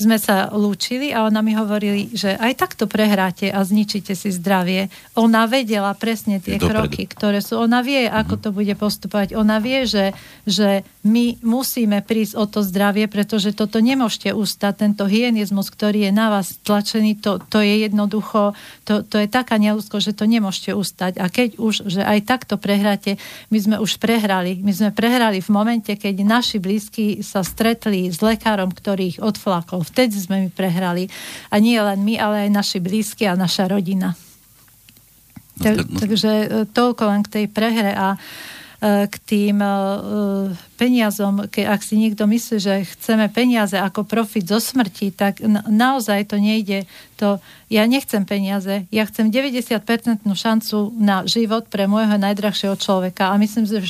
sme 0.00 0.16
sa 0.16 0.48
lúčili 0.48 1.12
a 1.12 1.28
ona 1.28 1.44
mi 1.44 1.52
hovorili, 1.52 2.08
že 2.16 2.32
aj 2.32 2.56
takto 2.56 2.88
prehráte 2.88 3.52
a 3.52 3.60
zničíte 3.60 4.16
si 4.16 4.32
zdravie. 4.32 4.88
Ona 5.20 5.44
vedela 5.44 5.92
presne 5.92 6.40
tie 6.40 6.56
Dopredu. 6.56 6.88
kroky, 6.88 7.02
ktoré 7.04 7.44
sú. 7.44 7.60
Ona 7.60 7.84
vie, 7.84 8.08
ako 8.08 8.40
mhm. 8.40 8.42
to 8.42 8.48
bude 8.56 8.74
postupovať. 8.80 9.36
Ona 9.36 9.60
vie, 9.60 9.84
že, 9.84 10.16
že 10.48 10.88
my 11.04 11.44
musíme 11.44 12.00
prísť 12.00 12.32
o 12.40 12.48
to 12.48 12.64
zdravie, 12.64 13.12
pretože 13.12 13.52
toto 13.52 13.76
nemôžete 13.84 14.32
ustať. 14.32 14.88
Tento 14.88 15.04
hygienizmus, 15.04 15.68
ktorý 15.68 16.08
je 16.08 16.12
na 16.16 16.32
vás 16.32 16.56
tlačený, 16.64 17.20
to, 17.20 17.36
to 17.52 17.60
je 17.60 17.84
jednoducho, 17.84 18.56
to, 18.88 19.04
to 19.04 19.20
je 19.20 19.28
taká 19.28 19.60
neúzko, 19.60 20.00
že 20.00 20.16
to 20.16 20.24
nemôžete 20.24 20.72
ustať. 20.72 21.20
A 21.20 21.28
keď 21.28 21.60
už, 21.60 21.84
že 21.92 22.00
aj 22.00 22.24
takto 22.24 22.56
prehráte, 22.56 23.20
my 23.52 23.58
sme 23.60 23.76
už 23.76 24.00
prehrali. 24.00 24.56
My 24.64 24.72
sme 24.72 24.88
prehrali 24.96 25.44
v 25.44 25.50
momente, 25.52 25.92
keď 25.92 26.24
naši 26.24 26.56
blízki 26.56 27.20
sa 27.20 27.44
stretli 27.44 28.08
s 28.08 28.24
lekárom, 28.24 28.72
ktorý 28.72 29.16
ich 29.16 29.20
odflakol 29.20 29.89
vtedy 29.90 30.16
sme 30.16 30.46
my 30.46 30.50
prehrali. 30.54 31.10
A 31.50 31.58
nie 31.58 31.76
len 31.76 32.00
my, 32.06 32.14
ale 32.16 32.46
aj 32.46 32.50
naši 32.54 32.78
blízki 32.78 33.26
a 33.26 33.34
naša 33.34 33.68
rodina. 33.68 34.14
No, 35.60 35.62
tak, 35.62 35.76
no. 35.76 35.98
Takže 36.00 36.30
e, 36.30 36.46
toľko 36.70 37.02
len 37.10 37.20
k 37.26 37.32
tej 37.36 37.46
prehre 37.52 37.92
a 37.92 38.16
e, 38.16 38.18
k 39.10 39.14
tým 39.26 39.60
e, 39.60 39.72
peniazom, 40.80 41.44
ke, 41.52 41.68
ak 41.68 41.84
si 41.84 42.00
niekto 42.00 42.24
myslí, 42.24 42.56
že 42.56 42.88
chceme 42.96 43.28
peniaze 43.28 43.76
ako 43.76 44.08
profit 44.08 44.48
zo 44.48 44.56
smrti, 44.56 45.12
tak 45.12 45.44
na, 45.44 45.60
naozaj 45.68 46.32
to 46.32 46.40
nejde. 46.40 46.88
To, 47.20 47.36
ja 47.68 47.84
nechcem 47.84 48.24
peniaze, 48.24 48.88
ja 48.88 49.04
chcem 49.04 49.28
90% 49.28 49.76
šancu 50.24 50.96
na 50.96 51.28
život 51.28 51.68
pre 51.68 51.84
môjho 51.84 52.16
najdrahšieho 52.16 52.80
človeka 52.80 53.28
a 53.28 53.36
myslím, 53.36 53.68
že, 53.68 53.84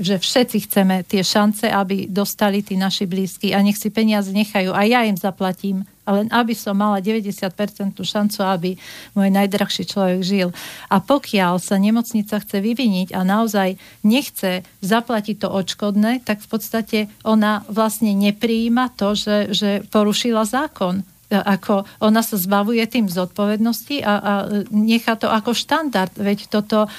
že 0.00 0.16
všetci 0.16 0.64
chceme 0.64 1.04
tie 1.04 1.20
šance, 1.20 1.68
aby 1.68 2.08
dostali 2.08 2.64
tí 2.64 2.80
naši 2.80 3.04
blízky 3.04 3.52
a 3.52 3.60
nech 3.60 3.76
si 3.76 3.92
peniaze 3.92 4.32
nechajú 4.32 4.72
a 4.72 4.88
ja 4.88 5.04
im 5.04 5.20
zaplatím 5.20 5.84
len 6.06 6.26
aby 6.34 6.50
som 6.50 6.74
mala 6.74 6.98
90% 6.98 7.54
šancu, 7.94 8.40
aby 8.42 8.70
môj 9.14 9.28
najdrahší 9.30 9.86
človek 9.86 10.20
žil. 10.26 10.48
A 10.90 10.98
pokiaľ 10.98 11.62
sa 11.62 11.78
nemocnica 11.78 12.42
chce 12.42 12.58
vyviniť 12.58 13.14
a 13.14 13.22
naozaj 13.22 13.78
nechce 14.02 14.66
zaplatiť 14.82 15.46
to 15.46 15.48
odškodné, 15.48 16.21
tak 16.22 16.40
v 16.40 16.48
podstate 16.48 16.98
ona 17.26 17.66
vlastne 17.68 18.14
nepríjima 18.14 18.94
to, 18.94 19.18
že, 19.18 19.52
že 19.52 19.70
porušila 19.90 20.46
zákon 20.46 21.04
ako 21.32 21.88
ona 22.04 22.20
sa 22.20 22.36
zbavuje 22.36 22.84
tým 22.84 23.08
zodpovednosti 23.08 24.04
a, 24.04 24.12
a 24.12 24.32
nechá 24.68 25.16
to 25.16 25.32
ako 25.32 25.56
štandard. 25.56 26.12
Veď 26.12 26.52
toto 26.52 26.92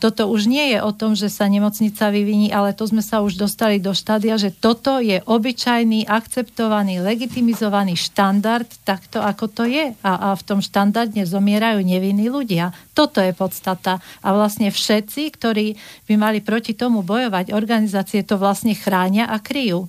toto 0.00 0.32
už 0.32 0.48
nie 0.48 0.72
je 0.72 0.80
o 0.80 0.90
tom, 0.96 1.12
že 1.12 1.28
sa 1.28 1.44
nemocnica 1.44 2.08
vyviní, 2.08 2.48
ale 2.48 2.72
to 2.72 2.88
sme 2.88 3.04
sa 3.04 3.20
už 3.20 3.36
dostali 3.36 3.76
do 3.76 3.92
štádia, 3.92 4.40
že 4.40 4.48
toto 4.48 4.96
je 4.96 5.20
obyčajný, 5.20 6.08
akceptovaný, 6.08 7.04
legitimizovaný 7.04 8.00
štandard, 8.00 8.66
takto 8.88 9.20
ako 9.20 9.44
to 9.52 9.68
je. 9.68 9.92
A, 10.00 10.12
a 10.12 10.28
v 10.32 10.42
tom 10.42 10.64
štandardne 10.64 11.28
zomierajú 11.28 11.84
nevinní 11.84 12.32
ľudia. 12.32 12.72
Toto 12.96 13.20
je 13.20 13.36
podstata. 13.36 14.00
A 14.24 14.32
vlastne 14.32 14.72
všetci, 14.72 15.36
ktorí 15.36 15.76
by 16.08 16.14
mali 16.16 16.40
proti 16.40 16.72
tomu 16.72 17.04
bojovať, 17.04 17.52
organizácie 17.52 18.24
to 18.24 18.40
vlastne 18.40 18.72
chránia 18.72 19.28
a 19.28 19.36
kryjú. 19.36 19.84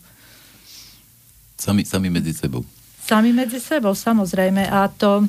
Sami, 1.56 1.88
sami 1.88 2.12
medzi 2.12 2.36
sebou. 2.36 2.68
Sami 3.00 3.32
medzi 3.32 3.64
sebou, 3.64 3.96
samozrejme. 3.96 4.68
A 4.68 4.92
to, 4.92 5.24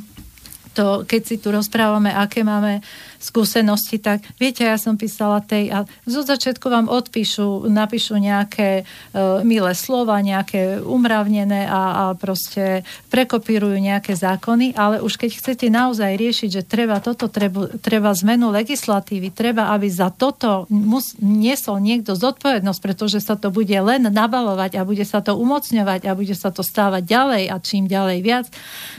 to, 0.73 1.05
keď 1.05 1.23
si 1.23 1.37
tu 1.39 1.53
rozprávame, 1.53 2.09
aké 2.09 2.41
máme 2.41 2.81
skúsenosti, 3.23 4.03
tak 4.03 4.27
viete, 4.37 4.67
ja 4.67 4.75
som 4.75 4.99
písala 4.99 5.39
tej 5.39 5.71
a 5.71 5.87
zo 6.03 6.27
začiatku 6.27 6.67
vám 6.67 6.91
odpíšu, 6.91 7.71
napíšu 7.71 8.19
nejaké 8.19 8.83
uh, 8.83 9.41
milé 9.47 9.73
slova, 9.79 10.19
nejaké 10.19 10.83
umravnené 10.83 11.71
a, 11.71 11.81
a 11.81 12.05
proste 12.19 12.83
prekopírujú 13.15 13.79
nejaké 13.79 14.19
zákony, 14.19 14.75
ale 14.75 14.99
už 14.99 15.23
keď 15.23 15.31
chcete 15.39 15.67
naozaj 15.71 16.19
riešiť, 16.19 16.51
že 16.51 16.63
treba 16.67 16.99
toto, 16.99 17.31
treba, 17.31 17.71
treba 17.79 18.11
zmenu 18.11 18.51
legislatívy, 18.51 19.31
treba, 19.31 19.71
aby 19.71 19.87
za 19.87 20.11
toto 20.11 20.67
mus, 20.69 21.15
niesol 21.23 21.79
niekto 21.79 22.19
zodpovednosť, 22.19 22.81
pretože 22.83 23.23
sa 23.23 23.39
to 23.39 23.55
bude 23.55 23.73
len 23.73 24.11
nabalovať 24.11 24.77
a 24.77 24.87
bude 24.89 25.07
sa 25.07 25.23
to 25.23 25.39
umocňovať 25.39 26.11
a 26.11 26.17
bude 26.19 26.35
sa 26.35 26.51
to 26.51 26.67
stávať 26.67 27.07
ďalej 27.07 27.45
a 27.49 27.57
čím 27.63 27.87
ďalej 27.87 28.19
viac, 28.21 28.47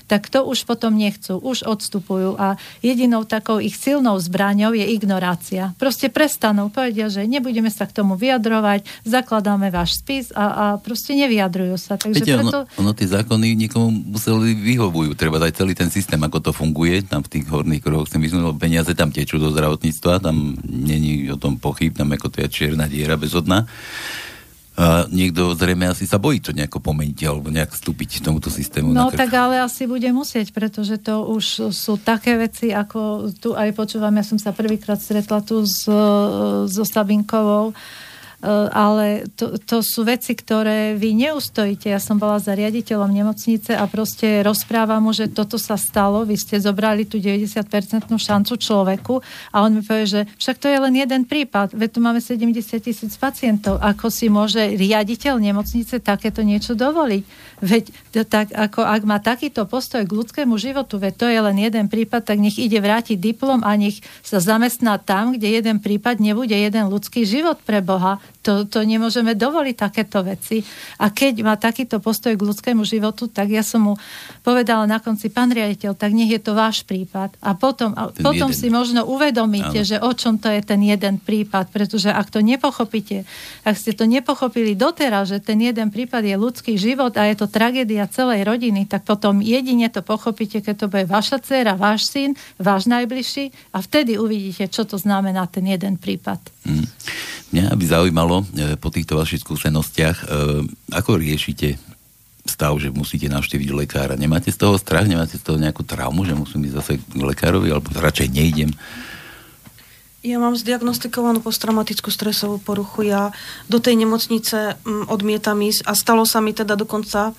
tak 0.07 0.31
to 0.31 0.47
už 0.47 0.63
potom 0.63 0.95
nechcú, 0.95 1.35
už 1.43 1.67
odstupujú 1.67 2.39
a 2.39 2.55
jedinou 2.79 3.27
takou 3.27 3.59
ich 3.59 3.75
silnou 3.75 4.12
silnou 4.13 4.21
zbraňou 4.21 4.71
je 4.77 4.85
ignorácia. 4.93 5.73
Proste 5.81 6.09
prestanú, 6.09 6.69
povedia, 6.69 7.09
že 7.09 7.25
nebudeme 7.25 7.69
sa 7.73 7.89
k 7.89 7.97
tomu 7.97 8.13
vyjadrovať, 8.13 8.85
zakladáme 9.05 9.73
váš 9.73 9.97
spis 10.01 10.29
a, 10.37 10.45
a 10.45 10.65
proste 10.77 11.17
nevyjadrujú 11.17 11.75
sa. 11.81 11.97
Takže 11.97 12.21
Viete, 12.21 12.37
preto... 12.37 12.69
ono, 12.69 12.77
ono 12.77 12.91
tie 12.93 13.09
zákony 13.09 13.57
niekomu 13.57 14.13
museli 14.13 14.53
vyhovujú. 14.53 15.17
Treba 15.17 15.41
dať 15.41 15.51
celý 15.57 15.73
ten 15.73 15.89
systém, 15.89 16.21
ako 16.21 16.39
to 16.39 16.51
funguje, 16.53 17.01
tam 17.05 17.25
v 17.25 17.39
tých 17.39 17.45
horných 17.49 17.81
kruhoch 17.81 18.09
myslím, 18.13 18.45
lebo 18.45 18.53
peniaze 18.57 18.93
tam 18.93 19.09
tečú 19.09 19.41
do 19.41 19.49
zdravotníctva, 19.49 20.21
tam 20.21 20.53
není 20.61 21.25
o 21.33 21.37
tom 21.39 21.57
pochyb, 21.57 21.89
tam 21.89 22.13
ako 22.13 22.29
to 22.29 22.45
je 22.45 22.47
čierna 22.49 22.85
diera 22.85 23.17
bezodná. 23.17 23.65
A 24.73 25.05
niekto 25.05 25.53
zrejme 25.53 25.85
asi 25.85 26.09
sa 26.09 26.17
bojí 26.17 26.41
to 26.41 26.49
nejako 26.49 26.81
pomeniť 26.81 27.19
alebo 27.29 27.53
nejak 27.53 27.77
vstúpiť 27.77 28.25
tomuto 28.25 28.49
systému. 28.49 28.89
No 28.89 29.13
tak 29.13 29.29
ale 29.29 29.61
asi 29.61 29.85
bude 29.85 30.09
musieť, 30.09 30.49
pretože 30.49 30.97
to 30.97 31.29
už 31.29 31.69
sú 31.69 32.01
také 32.01 32.41
veci, 32.41 32.73
ako 32.73 33.29
tu 33.37 33.53
aj 33.53 33.69
počúvam, 33.77 34.17
ja 34.17 34.25
som 34.25 34.41
sa 34.41 34.49
prvýkrát 34.49 34.97
stretla 34.97 35.45
tu 35.45 35.61
s, 35.61 35.85
so 36.65 36.83
Sabinkovou, 36.89 37.77
ale 38.75 39.23
to, 39.39 39.55
to 39.55 39.79
sú 39.79 40.03
veci, 40.03 40.35
ktoré 40.35 40.99
vy 40.99 41.15
neustojíte. 41.15 41.87
Ja 41.87 42.03
som 42.03 42.19
bola 42.19 42.43
za 42.43 42.51
riaditeľom 42.51 43.07
nemocnice 43.07 43.71
a 43.71 43.87
proste 43.87 44.43
rozprávam 44.43 44.99
mu, 44.99 45.15
že 45.15 45.31
toto 45.31 45.55
sa 45.55 45.79
stalo, 45.79 46.27
vy 46.27 46.35
ste 46.35 46.59
zobrali 46.59 47.07
tú 47.07 47.23
90% 47.23 47.63
šancu 48.11 48.53
človeku 48.59 49.23
a 49.55 49.63
on 49.63 49.79
mi 49.79 49.81
povie, 49.81 50.05
že 50.05 50.21
však 50.35 50.59
to 50.59 50.67
je 50.67 50.75
len 50.75 50.93
jeden 50.99 51.23
prípad, 51.23 51.71
veď 51.71 51.89
tu 51.95 51.99
máme 52.03 52.19
70 52.19 52.83
tisíc 52.83 53.15
pacientov. 53.15 53.79
Ako 53.79 54.11
si 54.11 54.27
môže 54.27 54.59
riaditeľ 54.75 55.39
nemocnice 55.39 56.03
takéto 56.03 56.43
niečo 56.43 56.75
dovoliť? 56.75 57.23
Veď 57.63 57.83
tak, 58.27 58.51
ako 58.51 58.83
ak 58.83 59.01
má 59.07 59.23
takýto 59.23 59.63
postoj 59.63 60.03
k 60.03 60.11
ľudskému 60.11 60.59
životu, 60.59 60.99
veď 60.99 61.13
to 61.15 61.27
je 61.31 61.39
len 61.39 61.57
jeden 61.63 61.87
prípad, 61.87 62.27
tak 62.27 62.43
nech 62.43 62.59
ide 62.59 62.83
vrátiť 62.83 63.15
diplom 63.15 63.63
a 63.63 63.71
nech 63.79 64.03
sa 64.19 64.43
zamestná 64.43 64.99
tam, 64.99 65.31
kde 65.31 65.63
jeden 65.63 65.79
prípad 65.79 66.19
nebude 66.19 66.51
jeden 66.51 66.91
ľudský 66.91 67.23
život 67.23 67.63
pre 67.63 67.79
Boha. 67.79 68.19
To, 68.43 68.67
to 68.67 68.83
nemôžeme 68.83 69.37
dovoliť 69.37 69.75
takéto 69.77 70.19
veci. 70.25 70.65
A 70.99 71.13
keď 71.13 71.45
má 71.45 71.55
takýto 71.55 72.03
postoj 72.03 72.35
k 72.35 72.43
ľudskému 72.43 72.83
životu, 72.83 73.31
tak 73.31 73.47
ja 73.47 73.63
som 73.63 73.87
mu 73.87 73.93
povedala 74.43 74.83
na 74.83 74.99
konci, 74.99 75.31
pán 75.31 75.53
riaditeľ, 75.53 75.95
tak 75.95 76.11
nech 76.11 76.27
je 76.27 76.41
to 76.43 76.51
váš 76.51 76.83
prípad. 76.83 77.39
A 77.39 77.55
potom, 77.55 77.95
a 77.95 78.11
potom 78.11 78.51
si 78.51 78.67
možno 78.67 79.07
uvedomíte, 79.07 79.79
Áno. 79.79 79.87
že 79.87 79.97
o 80.03 80.11
čom 80.11 80.35
to 80.41 80.51
je 80.51 80.59
ten 80.59 80.83
jeden 80.83 81.23
prípad, 81.23 81.71
pretože 81.71 82.11
ak 82.11 82.27
to 82.33 82.43
nepochopíte, 82.43 83.23
ak 83.63 83.75
ste 83.79 83.95
to 83.95 84.03
nepochopili 84.03 84.75
doteraz, 84.75 85.31
že 85.31 85.39
ten 85.39 85.63
jeden 85.63 85.87
prípad 85.87 86.27
je 86.27 86.35
ľudský 86.35 86.75
život 86.75 87.15
a 87.15 87.31
je 87.31 87.39
to 87.39 87.47
tragédia 87.47 88.11
celej 88.11 88.43
rodiny, 88.43 88.89
tak 88.89 89.07
potom 89.07 89.39
jedine 89.39 89.87
to 89.87 90.03
pochopíte, 90.03 90.59
keď 90.59 90.75
to 90.75 90.87
bude 90.91 91.05
vaša 91.07 91.39
dcera, 91.39 91.79
váš 91.79 92.11
syn, 92.11 92.35
váš 92.59 92.91
najbližší 92.91 93.75
a 93.75 93.79
vtedy 93.79 94.19
uvidíte, 94.19 94.67
čo 94.67 94.83
to 94.83 94.99
znamená 94.99 95.47
ten 95.47 95.63
jeden 95.63 95.95
prípad. 95.95 96.39
Hmm. 96.63 96.87
Mňa 97.53 97.75
by 97.75 97.85
zaujímalo 97.85 98.41
e, 98.41 98.75
po 98.79 98.89
týchto 98.89 99.19
vašich 99.19 99.45
skúsenostiach, 99.45 100.17
e, 100.23 100.25
ako 100.95 101.21
riešite 101.21 101.77
stav, 102.43 102.75
že 102.79 102.91
musíte 102.91 103.31
navštíviť 103.31 103.69
lekára. 103.71 104.19
Nemáte 104.19 104.51
z 104.51 104.59
toho 104.59 104.75
strach, 104.75 105.07
nemáte 105.07 105.39
z 105.39 105.43
toho 105.43 105.61
nejakú 105.61 105.85
traumu, 105.85 106.27
že 106.27 106.35
musím 106.35 106.67
ísť 106.67 106.75
zase 106.75 106.93
k 106.99 107.21
lekárovi, 107.23 107.71
alebo 107.71 107.93
radšej 107.93 108.27
nejdem? 108.31 108.71
Ja 110.23 110.39
mám 110.39 110.55
zdiagnostikovanú 110.55 111.43
posttraumatickú 111.43 112.07
stresovú 112.07 112.55
poruchu. 112.55 113.11
Ja 113.11 113.35
do 113.67 113.83
tej 113.83 113.99
nemocnice 113.99 114.79
odmietam 115.11 115.59
ísť 115.59 115.83
a 115.83 115.91
stalo 115.99 116.23
sa 116.23 116.39
mi 116.39 116.55
teda 116.55 116.79
dokonca 116.79 117.35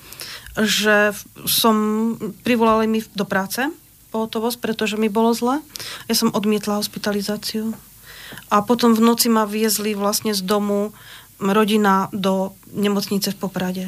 že 0.55 1.11
som 1.51 1.77
privolali 2.47 2.87
mi 2.87 3.03
do 3.03 3.27
práce 3.27 3.67
pohotovosť, 4.15 4.63
pretože 4.63 4.95
mi 4.95 5.11
bolo 5.11 5.35
zle. 5.35 5.59
Ja 6.07 6.15
som 6.15 6.31
odmietla 6.31 6.79
hospitalizáciu. 6.79 7.75
A 8.51 8.63
potom 8.63 8.95
v 8.95 9.03
noci 9.03 9.33
ma 9.33 9.45
viezli 9.49 9.97
vlastne 9.97 10.35
z 10.35 10.43
domu 10.45 10.95
rodina 11.39 12.09
do 12.15 12.55
nemocnice 12.73 13.35
v 13.35 13.39
Poprade. 13.39 13.87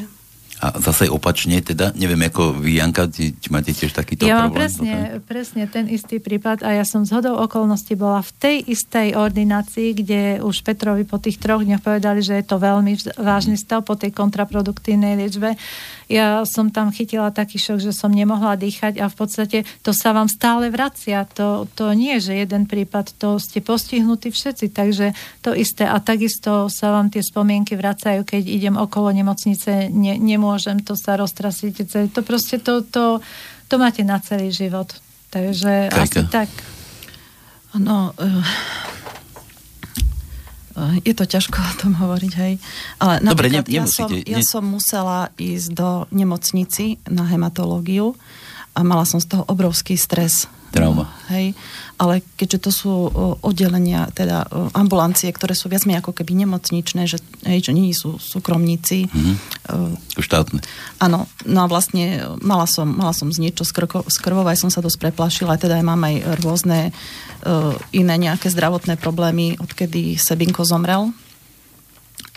A 0.57 0.73
zase 0.81 1.13
opačne, 1.13 1.61
teda, 1.61 1.93
neviem, 1.93 2.33
ako 2.33 2.57
vy, 2.65 2.81
Janka, 2.81 3.13
či, 3.13 3.37
či 3.37 3.53
máte 3.53 3.77
tiež 3.77 3.93
takýto 3.93 4.25
ja 4.25 4.49
problém? 4.49 4.49
Ja 4.49 4.49
mám 4.49 4.57
presne, 4.57 4.97
presne 5.29 5.63
ten 5.69 5.85
istý 5.85 6.17
prípad 6.17 6.65
a 6.65 6.73
ja 6.81 6.85
som 6.89 7.05
z 7.05 7.13
hodou 7.13 7.37
okolností 7.45 7.93
bola 7.93 8.25
v 8.25 8.33
tej 8.41 8.57
istej 8.65 9.21
ordinácii, 9.21 9.93
kde 9.93 10.21
už 10.41 10.65
Petrovi 10.65 11.05
po 11.05 11.21
tých 11.21 11.37
troch 11.37 11.61
dňoch 11.61 11.85
povedali, 11.85 12.25
že 12.25 12.41
je 12.41 12.45
to 12.49 12.57
veľmi 12.57 12.97
vážny 13.21 13.61
stav 13.61 13.85
po 13.85 14.01
tej 14.01 14.17
kontraproduktívnej 14.17 15.21
liečbe 15.21 15.61
ja 16.07 16.47
som 16.47 16.71
tam 16.71 16.95
chytila 16.95 17.35
taký 17.35 17.59
šok, 17.59 17.83
že 17.83 17.91
som 17.91 18.15
nemohla 18.15 18.55
dýchať 18.55 19.03
a 19.03 19.11
v 19.11 19.17
podstate 19.19 19.59
to 19.83 19.91
sa 19.91 20.15
vám 20.15 20.31
stále 20.31 20.71
vracia. 20.71 21.27
To, 21.35 21.67
to 21.75 21.91
nie 21.99 22.15
je, 22.19 22.31
že 22.31 22.43
jeden 22.47 22.71
prípad, 22.71 23.19
to 23.19 23.43
ste 23.43 23.59
postihnutí 23.59 24.31
všetci, 24.31 24.71
takže 24.71 25.19
to 25.43 25.51
isté. 25.59 25.83
A 25.83 25.99
takisto 25.99 26.71
sa 26.71 26.95
vám 26.95 27.11
tie 27.11 27.27
spomienky 27.27 27.75
vracajú, 27.75 28.23
keď 28.23 28.43
idem 28.47 28.75
okolo 28.79 29.11
nemocnice, 29.11 29.91
ne, 29.91 30.15
nemôžem 30.15 30.79
to 30.79 30.95
sa 30.95 31.19
roztrasiť. 31.19 31.75
To 32.15 32.21
proste 32.23 32.63
to, 32.63 32.87
to, 32.87 33.19
to 33.67 33.75
máte 33.75 34.07
na 34.07 34.23
celý 34.23 34.55
život. 34.55 34.95
Takže 35.35 35.91
Kajka. 35.91 36.03
asi 36.07 36.21
tak. 36.31 36.51
No, 37.77 38.15
uh 38.15 39.16
je 40.77 41.15
to 41.17 41.25
ťažko 41.25 41.57
o 41.57 41.75
tom 41.81 41.93
hovoriť, 41.97 42.33
hej. 42.37 42.61
Ale 43.01 43.25
Dobre, 43.25 43.49
ne, 43.49 43.65
ja, 43.65 43.89
som, 43.89 44.13
ja 44.13 44.41
som 44.45 44.61
musela 44.61 45.33
ísť 45.41 45.73
do 45.73 45.91
nemocnici 46.13 47.01
na 47.09 47.25
hematológiu 47.25 48.13
a 48.77 48.85
mala 48.85 49.09
som 49.09 49.17
z 49.17 49.33
toho 49.33 49.49
obrovský 49.49 49.97
stres. 49.97 50.45
Trauma. 50.77 51.16
Hej. 51.27 51.59
Ale 51.99 52.23
keďže 52.39 52.59
to 52.63 52.71
sú 52.71 52.93
oddelenia, 53.43 54.07
teda 54.15 54.47
ambulancie, 54.79 55.27
ktoré 55.35 55.59
sú 55.59 55.67
viac 55.67 55.83
menej 55.83 56.05
ako 56.05 56.15
keby 56.15 56.39
nemocničné, 56.47 57.11
že, 57.11 57.19
hej, 57.43 57.67
že 57.67 57.73
nie 57.75 57.91
sú 57.91 58.23
súkromníci. 58.23 59.11
Mm-hmm. 59.11 59.35
štátne. 60.23 60.63
Áno, 61.03 61.27
no 61.43 61.59
a 61.65 61.67
vlastne 61.67 62.23
mala 62.39 62.71
som, 62.71 62.87
mala 62.87 63.11
som 63.11 63.33
z 63.35 63.43
niečo 63.43 63.67
krko, 63.67 64.07
s 64.07 64.23
krvou, 64.23 64.47
aj 64.47 64.63
som 64.63 64.71
sa 64.71 64.85
dosť 64.85 65.11
preplašila, 65.11 65.59
teda 65.59 65.83
aj 65.83 65.85
mám 65.85 66.03
aj 66.07 66.15
rôzne 66.47 66.91
uh, 66.91 67.75
iné 67.91 68.15
nejaké 68.15 68.47
zdravotné 68.47 68.95
problémy, 69.01 69.59
odkedy 69.59 70.15
Sebinko 70.15 70.63
zomrel. 70.63 71.11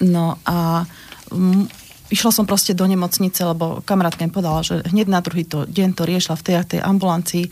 No 0.02 0.40
a 0.48 0.88
m, 1.30 1.68
išla 2.10 2.32
som 2.34 2.50
proste 2.50 2.74
do 2.74 2.88
nemocnice, 2.90 3.46
lebo 3.46 3.86
kamarátka 3.86 4.26
mi 4.26 4.34
povedala, 4.34 4.66
že 4.66 4.82
hneď 4.90 5.08
na 5.08 5.22
druhý 5.22 5.46
to, 5.46 5.70
deň 5.70 5.90
to 5.94 6.04
riešila 6.10 6.36
v 6.40 6.46
tej 6.46 6.56
tej 6.66 6.80
ambulancii 6.82 7.46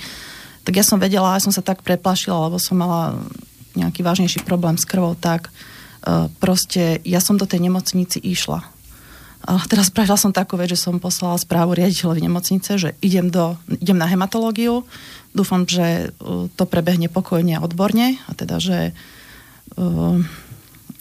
tak 0.67 0.75
ja 0.75 0.83
som 0.83 0.99
vedela, 0.99 1.31
ja 1.31 1.39
som 1.39 1.55
sa 1.55 1.63
tak 1.63 1.79
preplašila, 1.79 2.51
lebo 2.51 2.59
som 2.59 2.75
mala 2.75 3.15
nejaký 3.79 4.03
vážnejší 4.03 4.43
problém 4.43 4.75
s 4.75 4.83
krvou, 4.83 5.15
tak 5.15 5.47
uh, 5.47 6.27
proste 6.43 6.99
ja 7.07 7.23
som 7.23 7.39
do 7.39 7.47
tej 7.47 7.63
nemocnici 7.63 8.19
išla. 8.19 8.67
A 9.47 9.63
teraz 9.71 9.87
spravila 9.87 10.19
som 10.19 10.35
takú 10.35 10.59
vec, 10.59 10.75
že 10.75 10.83
som 10.83 10.99
poslala 10.99 11.39
správu 11.39 11.71
riaditeľovi 11.71 12.19
nemocnice, 12.19 12.75
že 12.75 12.89
idem, 12.99 13.31
do, 13.31 13.55
idem 13.79 13.95
na 13.95 14.11
hematológiu, 14.11 14.83
dúfam, 15.31 15.63
že 15.63 16.11
uh, 16.19 16.51
to 16.51 16.67
prebehne 16.67 17.07
pokojne 17.07 17.55
a 17.55 17.63
odborne, 17.63 18.19
a 18.27 18.31
teda, 18.35 18.59
že 18.59 18.91
uh, 19.79 20.19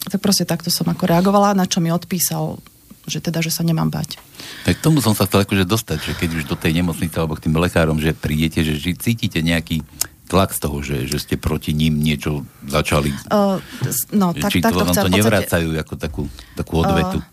tak 0.06 0.22
proste 0.22 0.46
takto 0.46 0.70
som 0.70 0.86
ako 0.86 1.10
reagovala, 1.10 1.58
na 1.58 1.66
čo 1.66 1.82
mi 1.82 1.90
odpísal 1.90 2.62
že 3.06 3.22
teda, 3.22 3.38
že 3.38 3.54
sa 3.54 3.62
nemám 3.62 3.88
bať. 3.88 4.18
Tak 4.66 4.82
tomu 4.82 4.98
som 4.98 5.14
sa 5.14 5.30
chcel 5.30 5.46
akože 5.46 5.62
dostať, 5.62 5.98
že 6.02 6.12
keď 6.18 6.30
už 6.42 6.44
do 6.50 6.58
tej 6.58 6.82
nemocnice 6.82 7.14
alebo 7.16 7.38
k 7.38 7.46
tým 7.46 7.54
lekárom, 7.54 8.02
že 8.02 8.12
prídete, 8.12 8.66
že 8.66 8.74
cítite 8.98 9.38
nejaký 9.40 9.86
tlak 10.26 10.50
z 10.50 10.58
toho, 10.58 10.82
že, 10.82 11.06
že 11.06 11.22
ste 11.22 11.38
proti 11.38 11.70
ním 11.70 12.02
niečo 12.02 12.42
začali. 12.66 13.14
Uh, 13.30 13.62
no, 14.10 14.34
tak, 14.34 14.50
Či 14.50 14.58
tak 14.58 14.74
to 14.74 14.82
vám 14.82 14.94
to 14.94 15.10
nevracajú 15.10 15.70
ako 15.78 15.94
takú, 15.94 16.22
takú 16.58 16.82
odvetu? 16.82 17.22
Uh, 17.22 17.26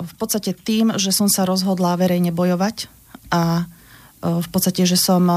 v 0.00 0.14
podstate 0.16 0.56
tým, 0.56 0.96
že 0.96 1.12
som 1.12 1.28
sa 1.28 1.44
rozhodla 1.44 1.96
verejne 2.00 2.32
bojovať 2.32 2.88
a 3.28 3.68
uh, 4.24 4.40
v 4.40 4.48
podstate, 4.48 4.88
že, 4.88 4.96
som, 4.96 5.28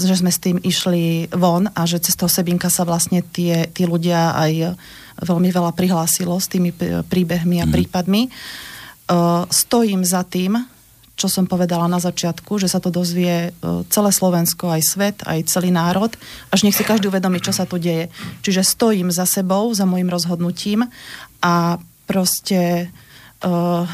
že 0.00 0.16
sme 0.16 0.32
s 0.32 0.40
tým 0.40 0.56
išli 0.64 1.28
von 1.28 1.68
a 1.76 1.84
že 1.84 2.00
cez 2.00 2.16
toho 2.16 2.32
Sebinka 2.32 2.72
sa 2.72 2.88
vlastne 2.88 3.20
tie, 3.20 3.68
tí 3.68 3.84
ľudia 3.84 4.32
aj 4.32 4.80
veľmi 5.20 5.52
veľa 5.52 5.76
prihlásilo 5.76 6.40
s 6.40 6.48
tými 6.48 6.72
príbehmi 7.04 7.60
a 7.60 7.68
mm. 7.68 7.72
prípadmi. 7.72 8.32
Uh, 8.32 8.72
stojím 9.52 10.00
za 10.00 10.24
tým, 10.24 10.64
čo 11.14 11.30
som 11.30 11.46
povedala 11.46 11.86
na 11.86 12.02
začiatku, 12.02 12.58
že 12.58 12.66
sa 12.66 12.82
to 12.82 12.90
dozvie 12.90 13.54
uh, 13.54 13.86
celé 13.86 14.10
Slovensko, 14.10 14.66
aj 14.66 14.82
svet, 14.82 15.16
aj 15.22 15.46
celý 15.46 15.70
národ, 15.70 16.10
až 16.50 16.66
nech 16.66 16.74
si 16.74 16.82
každý 16.82 17.06
uvedomí, 17.06 17.38
čo 17.38 17.54
sa 17.54 17.70
tu 17.70 17.78
deje. 17.78 18.10
Čiže 18.42 18.66
stojím 18.66 19.14
za 19.14 19.22
sebou, 19.22 19.70
za 19.70 19.86
môjim 19.86 20.10
rozhodnutím 20.10 20.90
a 21.38 21.78
proste 22.10 22.90
uh, 23.46 23.86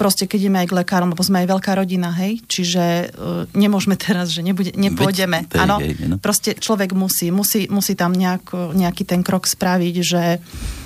proste 0.00 0.26
keď 0.26 0.48
ideme 0.48 0.58
aj 0.64 0.68
k 0.72 0.76
lekárom, 0.82 1.12
lebo 1.14 1.22
sme 1.22 1.44
aj 1.44 1.52
veľká 1.52 1.78
rodina, 1.78 2.10
hej, 2.16 2.40
čiže 2.48 3.12
uh, 3.12 3.44
nemôžeme 3.52 4.00
teraz, 4.00 4.32
že 4.32 4.40
nebude, 4.40 4.72
nepôjdeme. 4.72 5.52
Áno, 5.60 5.76
proste 6.24 6.56
človek 6.56 6.96
musí, 6.96 7.28
musí, 7.28 7.68
musí 7.68 7.92
tam 7.92 8.16
nejak, 8.16 8.72
nejaký 8.72 9.04
ten 9.04 9.20
krok 9.20 9.44
spraviť, 9.44 9.94
že 10.00 10.22
Eh, 10.40 10.81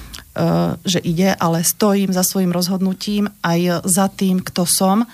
že 0.84 1.00
ide, 1.00 1.32
ale 1.32 1.64
stojím 1.64 2.12
za 2.12 2.20
svojim 2.20 2.52
rozhodnutím 2.52 3.32
aj 3.40 3.88
za 3.88 4.12
tým, 4.12 4.44
kto 4.44 4.68
som 4.68 5.08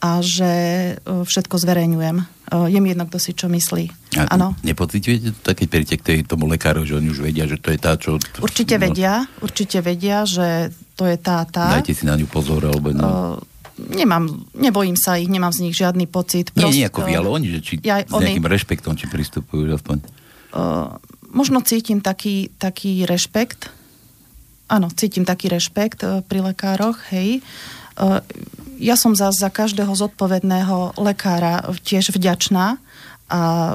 a 0.00 0.20
že 0.20 0.52
eh, 0.52 1.22
všetko 1.24 1.56
zverejňujem. 1.56 2.16
Eh, 2.20 2.66
je 2.70 2.78
mi 2.80 2.92
jedno, 2.92 3.08
kto 3.08 3.18
si 3.18 3.32
čo 3.32 3.48
myslí. 3.48 4.16
Áno. 4.32 4.56
Nepocitujete 4.64 5.32
to, 5.44 5.50
keď 5.52 5.66
príjete 5.68 5.96
k 6.00 6.02
tej, 6.02 6.18
tomu 6.24 6.48
lekáru, 6.48 6.84
že 6.88 6.96
oni 6.96 7.12
už 7.12 7.20
vedia, 7.20 7.44
že 7.44 7.60
to 7.60 7.72
je 7.72 7.78
tá, 7.80 7.96
čo... 8.00 8.16
Určite 8.40 8.80
no... 8.80 8.82
vedia, 8.88 9.12
určite 9.44 9.78
vedia, 9.84 10.24
že 10.24 10.72
to 10.96 11.04
je 11.04 11.16
tá, 11.20 11.44
tá. 11.44 11.76
Dajte 11.80 11.92
si 11.92 12.08
na 12.08 12.16
ňu 12.16 12.24
pozor, 12.28 12.64
alebo... 12.64 12.96
No... 12.96 13.04
Uh, 13.04 13.92
nemám, 13.92 14.48
nebojím 14.56 14.96
sa 14.96 15.20
ich, 15.20 15.28
nemám 15.28 15.52
z 15.52 15.68
nich 15.68 15.76
žiadny 15.76 16.08
pocit. 16.08 16.48
Prost, 16.56 16.72
nie, 16.72 16.80
nie 16.80 16.88
ako 16.88 17.04
vy, 17.04 17.12
ale 17.12 17.28
oni, 17.28 17.46
že 17.52 17.60
či 17.60 17.72
ja, 17.84 18.00
s 18.00 18.08
nejakým 18.08 18.40
oni, 18.40 18.54
rešpektom, 18.56 18.96
či 18.96 19.04
pristupujú 19.04 19.68
aspoň. 19.76 20.00
Uh, 20.56 20.96
možno 21.28 21.60
cítim 21.60 22.00
taký, 22.00 22.48
taký 22.56 23.04
rešpekt, 23.04 23.68
áno, 24.66 24.90
cítim 24.92 25.22
taký 25.22 25.50
rešpekt 25.50 26.02
e, 26.02 26.20
pri 26.26 26.42
lekároch, 26.52 26.98
hej. 27.14 27.38
E, 27.38 27.40
ja 28.76 28.94
som 28.98 29.16
za, 29.16 29.32
za 29.32 29.48
každého 29.48 29.90
zodpovedného 29.94 31.00
lekára 31.00 31.64
tiež 31.80 32.12
vďačná 32.12 32.76
a 33.30 33.40
e, 33.40 33.74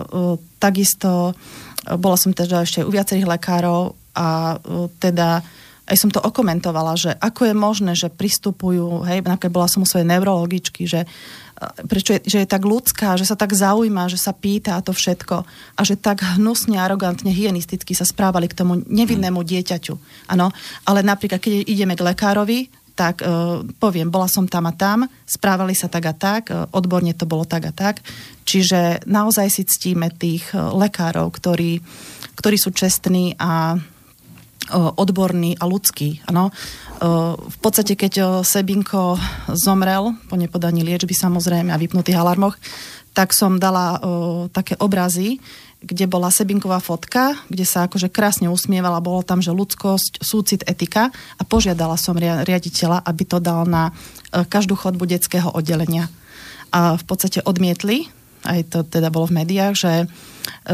takisto 0.62 1.34
bola 1.82 2.14
som 2.20 2.30
teda 2.30 2.62
ešte 2.62 2.86
u 2.86 2.94
viacerých 2.94 3.26
lekárov 3.26 3.98
a 4.14 4.60
teda 5.02 5.42
aj 5.90 5.98
som 5.98 6.14
to 6.14 6.22
okomentovala, 6.22 6.94
že 6.96 7.12
ako 7.18 7.52
je 7.52 7.56
možné, 7.58 7.92
že 7.98 8.14
pristupujú, 8.14 9.04
hej, 9.10 9.26
napríklad 9.26 9.52
bola 9.52 9.68
som 9.68 9.84
u 9.84 9.90
svojej 9.90 10.08
neurologičky, 10.08 10.86
že 10.86 11.10
prečo 11.86 12.18
je, 12.18 12.20
že 12.26 12.38
je 12.42 12.48
tak 12.50 12.66
ľudská, 12.66 13.14
že 13.16 13.30
sa 13.30 13.38
tak 13.38 13.54
zaujíma, 13.54 14.10
že 14.10 14.18
sa 14.18 14.34
pýta 14.34 14.78
a 14.78 14.84
to 14.84 14.92
všetko 14.92 15.46
a 15.78 15.82
že 15.86 15.98
tak 15.98 16.26
hnusne, 16.38 16.82
arogantne, 16.82 17.30
hygienisticky 17.30 17.94
sa 17.94 18.08
správali 18.08 18.50
k 18.50 18.58
tomu 18.58 18.82
nevinnému 18.82 19.46
dieťaťu. 19.46 19.94
Ano, 20.34 20.50
ale 20.90 21.06
napríklad, 21.06 21.38
keď 21.38 21.70
ideme 21.70 21.94
k 21.94 22.06
lekárovi, 22.06 22.60
tak 22.92 23.24
uh, 23.24 23.64
poviem, 23.80 24.12
bola 24.12 24.28
som 24.28 24.46
tam 24.46 24.68
a 24.68 24.74
tam, 24.76 25.08
správali 25.24 25.74
sa 25.74 25.88
tak 25.88 26.04
a 26.12 26.14
tak, 26.14 26.44
uh, 26.52 26.68
odborne 26.76 27.16
to 27.16 27.26
bolo 27.26 27.48
tak 27.48 27.70
a 27.70 27.74
tak. 27.74 28.04
Čiže 28.44 29.08
naozaj 29.08 29.48
si 29.48 29.64
ctíme 29.64 30.12
tých 30.12 30.52
uh, 30.52 30.76
lekárov, 30.76 31.32
ktorí, 31.32 31.80
ktorí 32.36 32.58
sú 32.60 32.76
čestní 32.76 33.40
a 33.40 33.80
odborný 34.70 35.58
a 35.58 35.66
ľudský. 35.66 36.22
Ano. 36.30 36.54
V 37.42 37.58
podstate, 37.58 37.98
keď 37.98 38.46
Sebinko 38.46 39.18
zomrel 39.58 40.14
po 40.30 40.38
nepodaní 40.38 40.86
liečby 40.86 41.18
samozrejme 41.18 41.74
a 41.74 41.82
vypnutých 41.82 42.22
alarmoch, 42.22 42.60
tak 43.18 43.34
som 43.34 43.58
dala 43.58 43.98
také 44.54 44.78
obrazy, 44.78 45.42
kde 45.82 46.06
bola 46.06 46.30
Sebinková 46.30 46.78
fotka, 46.78 47.34
kde 47.50 47.66
sa 47.66 47.90
akože 47.90 48.14
krásne 48.14 48.54
usmievala, 48.54 49.02
bolo 49.02 49.26
tam, 49.26 49.42
že 49.42 49.50
ľudskosť, 49.50 50.22
súcit, 50.22 50.62
etika 50.70 51.10
a 51.10 51.42
požiadala 51.42 51.98
som 51.98 52.14
riaditeľa, 52.22 53.02
aby 53.02 53.24
to 53.26 53.42
dal 53.42 53.66
na 53.66 53.90
každú 54.30 54.78
chodbu 54.78 55.10
detského 55.10 55.50
oddelenia. 55.50 56.06
A 56.70 56.96
v 56.96 57.04
podstate 57.04 57.42
odmietli, 57.44 58.08
aj 58.46 58.62
to 58.70 58.80
teda 58.86 59.10
bolo 59.10 59.26
v 59.28 59.42
médiách, 59.42 59.74
že, 59.74 59.94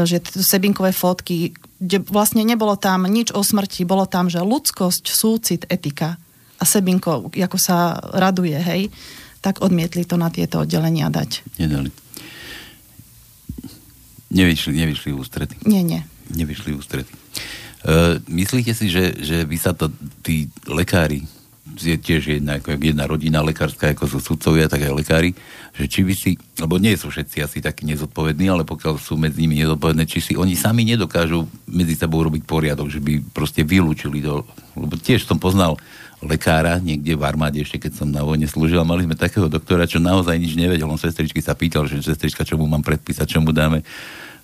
že 0.04 0.20
Sebinkové 0.28 0.92
fotky 0.92 1.56
kde 1.78 2.02
vlastne 2.10 2.42
nebolo 2.42 2.74
tam 2.74 3.06
nič 3.06 3.30
o 3.30 3.42
smrti, 3.42 3.86
bolo 3.86 4.04
tam, 4.10 4.26
že 4.26 4.42
ľudskosť, 4.42 5.04
súcit, 5.06 5.62
etika. 5.70 6.18
A 6.58 6.66
Sebinko, 6.66 7.30
ako 7.30 7.58
sa 7.58 7.94
raduje, 8.18 8.58
hej, 8.58 8.90
tak 9.38 9.62
odmietli 9.62 10.02
to 10.02 10.18
na 10.18 10.26
tieto 10.26 10.66
oddelenia 10.66 11.06
dať. 11.06 11.46
Nedali. 11.62 11.90
Nevyšli, 14.28 14.74
nevyšli 14.74 15.10
ústrety. 15.14 15.54
Nie, 15.64 15.86
nie. 15.86 16.02
Nevyšli 16.34 16.74
ústrety. 16.74 17.14
Uh, 17.86 18.18
myslíte 18.26 18.74
si, 18.74 18.90
že, 18.90 19.14
že 19.22 19.46
by 19.46 19.56
sa 19.56 19.70
to 19.72 19.88
tí 20.26 20.50
lekári 20.66 21.22
je 21.76 21.96
tiež 22.00 22.40
jedna, 22.40 22.56
ako 22.58 22.78
jedna 22.80 23.04
rodina 23.04 23.44
lekárska, 23.44 23.92
ako 23.92 24.08
sú 24.08 24.18
sudcovia, 24.22 24.70
tak 24.70 24.88
aj 24.88 24.94
lekári, 24.94 25.30
že 25.76 25.84
či 25.86 26.00
by 26.06 26.14
si, 26.16 26.30
lebo 26.58 26.80
nie 26.80 26.96
sú 26.96 27.12
všetci 27.12 27.44
asi 27.44 27.58
takí 27.60 27.84
nezodpovední, 27.84 28.48
ale 28.48 28.64
pokiaľ 28.64 28.96
sú 28.96 29.20
medzi 29.20 29.44
nimi 29.44 29.60
nezodpovedné, 29.62 30.04
či 30.08 30.18
si 30.18 30.32
oni 30.34 30.56
sami 30.56 30.82
nedokážu 30.88 31.46
medzi 31.68 31.94
sebou 31.94 32.24
robiť 32.24 32.42
poriadok, 32.48 32.88
že 32.88 32.98
by 32.98 33.20
proste 33.30 33.62
vylúčili 33.62 34.24
to, 34.24 34.42
lebo 34.74 34.94
tiež 34.96 35.28
som 35.28 35.36
poznal 35.36 35.78
lekára 36.18 36.82
niekde 36.82 37.14
v 37.14 37.22
armáde, 37.22 37.62
ešte 37.62 37.78
keď 37.78 37.92
som 38.02 38.08
na 38.10 38.26
vojne 38.26 38.50
slúžil, 38.50 38.82
mali 38.82 39.06
sme 39.06 39.14
takého 39.14 39.46
doktora, 39.46 39.86
čo 39.86 40.02
naozaj 40.02 40.34
nič 40.34 40.58
nevedel, 40.58 40.90
on 40.90 40.98
sestričky 40.98 41.38
sa 41.38 41.54
pýtal, 41.54 41.86
že 41.86 42.02
sestrička, 42.02 42.42
čo 42.42 42.58
mu 42.58 42.66
mám 42.66 42.82
predpísať, 42.82 43.38
čo 43.38 43.38
mu 43.38 43.54
dáme. 43.54 43.86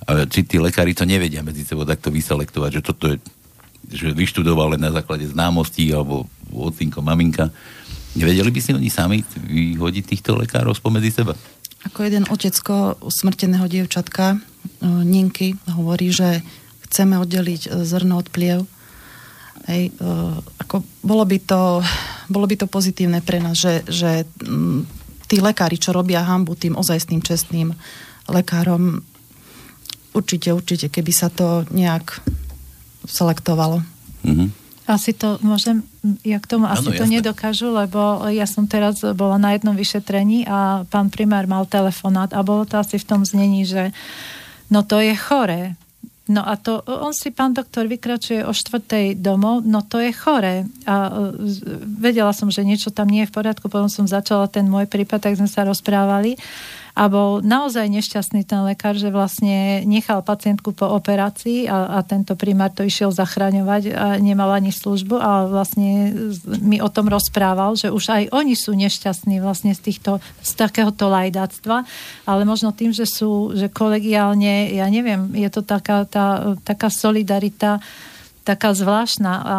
A 0.07 0.22
či 0.29 0.47
tí 0.47 0.61
lekári 0.61 0.95
to 0.95 1.03
nevedia 1.03 1.43
medzi 1.43 1.66
sebou 1.66 1.83
takto 1.83 2.14
vyselektovať, 2.14 2.70
že 2.79 2.83
toto 2.85 3.11
je 3.11 3.18
že 3.91 4.16
vyštudoval 4.16 4.77
len 4.77 4.81
na 4.81 4.89
základe 4.89 5.29
známostí 5.29 5.93
alebo 5.93 6.25
ocinko, 6.62 7.02
maminka. 7.02 7.50
Nevedeli 8.14 8.50
by 8.55 8.61
si 8.62 8.70
oni 8.70 8.90
sami 8.92 9.26
vyhodiť 9.26 10.05
týchto 10.14 10.38
lekárov 10.38 10.76
spomedzi 10.78 11.11
seba? 11.11 11.34
Ako 11.84 12.07
jeden 12.07 12.24
otecko 12.30 12.96
smrteného 13.11 13.66
dievčatka, 13.68 14.38
Ninky, 14.80 15.59
hovorí, 15.68 16.09
že 16.14 16.40
chceme 16.88 17.20
oddeliť 17.20 17.62
e, 17.68 17.70
zrno 17.84 18.22
od 18.22 18.28
pliev. 18.32 18.64
Hej, 19.68 19.92
e, 19.92 20.11
ako 20.64 20.80
bolo, 21.05 21.24
by 21.28 21.38
to, 21.44 21.84
bolo 22.30 22.46
by 22.48 22.57
to 22.57 22.66
pozitívne 22.70 23.20
pre 23.20 23.42
nás, 23.42 23.61
že, 23.61 23.84
že 23.84 24.24
tí 25.28 25.36
lekári, 25.42 25.76
čo 25.76 25.92
robia 25.92 26.24
hambu 26.24 26.57
tým 26.57 26.78
ozajstným, 26.78 27.20
čestným 27.20 27.76
lekárom, 28.30 29.05
určite, 30.16 30.55
určite, 30.55 30.88
keby 30.88 31.12
sa 31.12 31.28
to 31.28 31.68
nejak 31.74 32.22
selektovalo. 33.05 33.84
Mm-hmm. 34.24 34.64
Asi 34.85 35.16
to 35.16 35.41
môžem, 35.41 35.80
ja 36.20 36.37
k 36.37 36.45
tomu 36.45 36.68
asi 36.68 36.93
ano, 36.93 36.99
to 37.01 37.09
nedokážu, 37.09 37.72
lebo 37.72 38.28
ja 38.28 38.45
som 38.45 38.68
teraz 38.68 39.01
bola 39.16 39.41
na 39.41 39.57
jednom 39.57 39.72
vyšetrení 39.72 40.45
a 40.45 40.85
pán 40.93 41.09
primár 41.09 41.49
mal 41.49 41.64
telefonát 41.64 42.37
a 42.37 42.45
bolo 42.45 42.68
to 42.68 42.76
asi 42.76 43.01
v 43.01 43.09
tom 43.09 43.24
znení, 43.24 43.64
že 43.64 43.97
no 44.68 44.85
to 44.85 45.01
je 45.01 45.16
choré. 45.16 45.72
No 46.24 46.41
a 46.41 46.57
to, 46.57 46.80
on 46.85 47.12
si, 47.12 47.28
pán 47.28 47.53
doktor, 47.53 47.85
vykračuje 47.85 48.49
o 48.49 48.53
štvrtej 48.53 49.20
domov, 49.20 49.61
no 49.61 49.85
to 49.85 50.01
je 50.01 50.09
chore. 50.09 50.64
A 50.89 50.95
vedela 51.85 52.32
som, 52.32 52.49
že 52.49 52.64
niečo 52.64 52.89
tam 52.89 53.12
nie 53.12 53.24
je 53.24 53.30
v 53.32 53.37
poriadku, 53.37 53.68
potom 53.68 53.93
som 53.93 54.09
začala 54.09 54.49
ten 54.49 54.64
môj 54.64 54.89
prípad, 54.89 55.20
tak 55.20 55.37
sme 55.37 55.49
sa 55.49 55.68
rozprávali 55.68 56.41
a 56.95 57.11
bol 57.11 57.42
naozaj 57.42 57.90
nešťastný 57.90 58.47
ten 58.47 58.62
lekár, 58.62 58.95
že 58.95 59.11
vlastne 59.11 59.82
nechal 59.82 60.22
pacientku 60.22 60.70
po 60.70 60.86
operácii 60.95 61.66
a, 61.66 61.99
a 61.99 62.07
tento 62.07 62.38
primár 62.38 62.70
to 62.70 62.86
išiel 62.86 63.11
zachraňovať 63.11 63.82
a 63.90 64.07
nemal 64.22 64.55
ani 64.55 64.70
službu 64.70 65.18
a 65.18 65.51
vlastne 65.51 66.14
mi 66.62 66.78
o 66.78 66.86
tom 66.86 67.11
rozprával, 67.11 67.74
že 67.74 67.90
už 67.90 68.05
aj 68.14 68.22
oni 68.30 68.55
sú 68.55 68.78
nešťastní 68.78 69.42
vlastne 69.42 69.74
z, 69.74 69.90
týchto, 69.90 70.22
z 70.38 70.51
takéhoto 70.55 71.11
lajdáctva, 71.11 71.82
ale 72.30 72.42
možno 72.47 72.70
tým, 72.70 72.95
že 72.95 73.11
sú, 73.11 73.59
že 73.59 73.66
kolegiálne, 73.66 74.70
ja 74.70 74.86
neviem, 74.86 75.34
je 75.34 75.51
to 75.51 75.66
taká, 75.66 76.07
tá, 76.07 76.55
taká 76.62 76.95
solidarita, 76.95 77.82
taká 78.45 78.76
zvláštna 78.76 79.32
a 79.40 79.55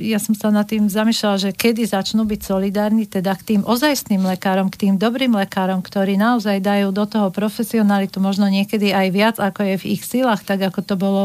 ja 0.00 0.16
som 0.16 0.32
sa 0.32 0.48
nad 0.48 0.64
tým 0.64 0.88
zamýšľala, 0.88 1.36
že 1.36 1.50
kedy 1.52 1.84
začnú 1.84 2.24
byť 2.24 2.40
solidárni 2.40 3.04
teda 3.04 3.36
k 3.36 3.54
tým 3.54 3.62
ozajstným 3.68 4.24
lekárom, 4.24 4.72
k 4.72 4.88
tým 4.88 4.94
dobrým 4.96 5.36
lekárom, 5.36 5.84
ktorí 5.84 6.16
naozaj 6.16 6.64
dajú 6.64 6.88
do 6.88 7.04
toho 7.04 7.28
profesionalitu 7.28 8.24
možno 8.24 8.48
niekedy 8.48 8.96
aj 8.96 9.08
viac, 9.12 9.36
ako 9.36 9.60
je 9.68 9.74
v 9.76 9.88
ich 9.92 10.02
silách, 10.08 10.40
tak 10.40 10.64
ako 10.64 10.80
to 10.80 10.94
bolo 10.96 11.24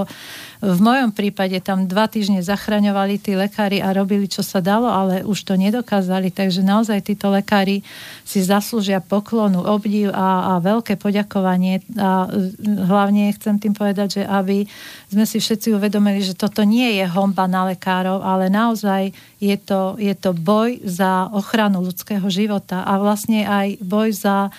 v 0.60 0.80
mojom 0.84 1.16
prípade 1.16 1.56
tam 1.64 1.88
dva 1.88 2.12
týždne 2.12 2.44
zachraňovali 2.44 3.16
tí 3.16 3.32
lekári 3.32 3.80
a 3.80 3.96
robili, 3.96 4.28
čo 4.28 4.44
sa 4.44 4.60
dalo, 4.60 4.92
ale 4.92 5.24
už 5.24 5.48
to 5.48 5.56
nedokázali. 5.56 6.36
Takže 6.36 6.68
naozaj 6.68 7.00
títo 7.00 7.32
lekári 7.32 7.80
si 8.28 8.44
zaslúžia 8.44 9.00
poklonu, 9.00 9.64
obdiv 9.64 10.12
a, 10.12 10.52
a 10.52 10.60
veľké 10.60 11.00
poďakovanie. 11.00 11.80
A 11.96 12.28
hlavne 12.92 13.32
chcem 13.40 13.56
tým 13.56 13.72
povedať, 13.72 14.20
že 14.20 14.24
aby 14.28 14.68
sme 15.08 15.24
si 15.24 15.40
všetci 15.40 15.72
uvedomili, 15.72 16.20
že 16.20 16.36
toto 16.36 16.68
nie 16.68 17.00
je 17.00 17.08
homba 17.08 17.48
na 17.48 17.72
lekárov, 17.72 18.20
ale 18.20 18.52
naozaj 18.52 19.16
je 19.40 19.56
to, 19.56 19.96
je 19.96 20.12
to 20.12 20.36
boj 20.36 20.76
za 20.84 21.32
ochranu 21.32 21.88
ľudského 21.88 22.28
života 22.28 22.84
a 22.84 23.00
vlastne 23.00 23.48
aj 23.48 23.80
boj 23.80 24.12
za 24.12 24.52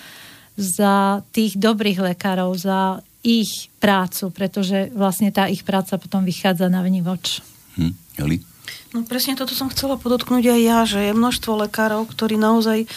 za 0.61 1.24
tých 1.32 1.57
dobrých 1.57 2.12
lekárov, 2.12 2.53
za 2.53 3.01
ich 3.21 3.68
prácu, 3.79 4.33
pretože 4.33 4.89
vlastne 4.97 5.29
tá 5.29 5.47
ich 5.47 5.64
práca 5.64 6.01
potom 6.01 6.25
vychádza 6.25 6.73
na 6.73 6.81
vnívoč. 6.81 7.45
Hm, 7.77 7.95
Eli? 8.21 8.41
No 8.91 9.07
presne 9.07 9.39
toto 9.39 9.55
som 9.55 9.71
chcela 9.71 9.95
podotknúť 9.95 10.51
aj 10.51 10.61
ja, 10.61 10.79
že 10.83 11.01
je 11.11 11.12
množstvo 11.14 11.68
lekárov, 11.68 12.11
ktorí 12.11 12.35
naozaj 12.35 12.91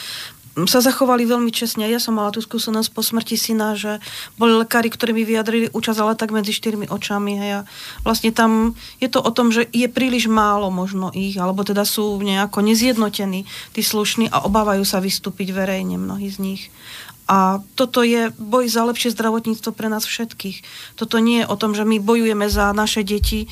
sa 0.70 0.86
zachovali 0.86 1.26
veľmi 1.26 1.50
čestne. 1.50 1.90
Ja 1.90 1.98
som 1.98 2.14
mala 2.14 2.30
tú 2.30 2.38
skúsenosť 2.38 2.90
po 2.94 3.02
smrti 3.02 3.34
syna, 3.34 3.74
že 3.74 3.98
boli 4.38 4.54
lekári, 4.54 4.94
ktorí 4.94 5.10
mi 5.10 5.26
vyjadrili 5.26 5.74
účasť, 5.74 5.98
ale 5.98 6.14
tak 6.14 6.30
medzi 6.30 6.54
štyrmi 6.54 6.94
očami. 6.94 7.42
Hej. 7.42 7.52
A 7.58 7.60
vlastne 8.06 8.30
tam 8.30 8.78
je 9.02 9.10
to 9.10 9.18
o 9.18 9.34
tom, 9.34 9.50
že 9.50 9.66
je 9.74 9.90
príliš 9.90 10.30
málo 10.30 10.70
možno 10.70 11.10
ich, 11.10 11.34
alebo 11.42 11.66
teda 11.66 11.90
sú 11.90 12.22
nejako 12.22 12.62
nezjednotení 12.62 13.50
tí 13.74 13.82
slušní 13.82 14.30
a 14.30 14.46
obávajú 14.46 14.86
sa 14.86 15.02
vystúpiť 15.02 15.50
verejne 15.58 15.98
mnohí 15.98 16.30
z 16.30 16.38
nich. 16.38 16.62
A 17.28 17.64
toto 17.80 18.04
je 18.04 18.36
boj 18.36 18.68
za 18.68 18.84
lepšie 18.84 19.16
zdravotníctvo 19.16 19.72
pre 19.72 19.88
nás 19.88 20.04
všetkých. 20.04 20.64
Toto 21.00 21.24
nie 21.24 21.44
je 21.44 21.50
o 21.50 21.56
tom, 21.56 21.72
že 21.72 21.88
my 21.88 22.04
bojujeme 22.04 22.52
za 22.52 22.76
naše 22.76 23.08
deti, 23.08 23.48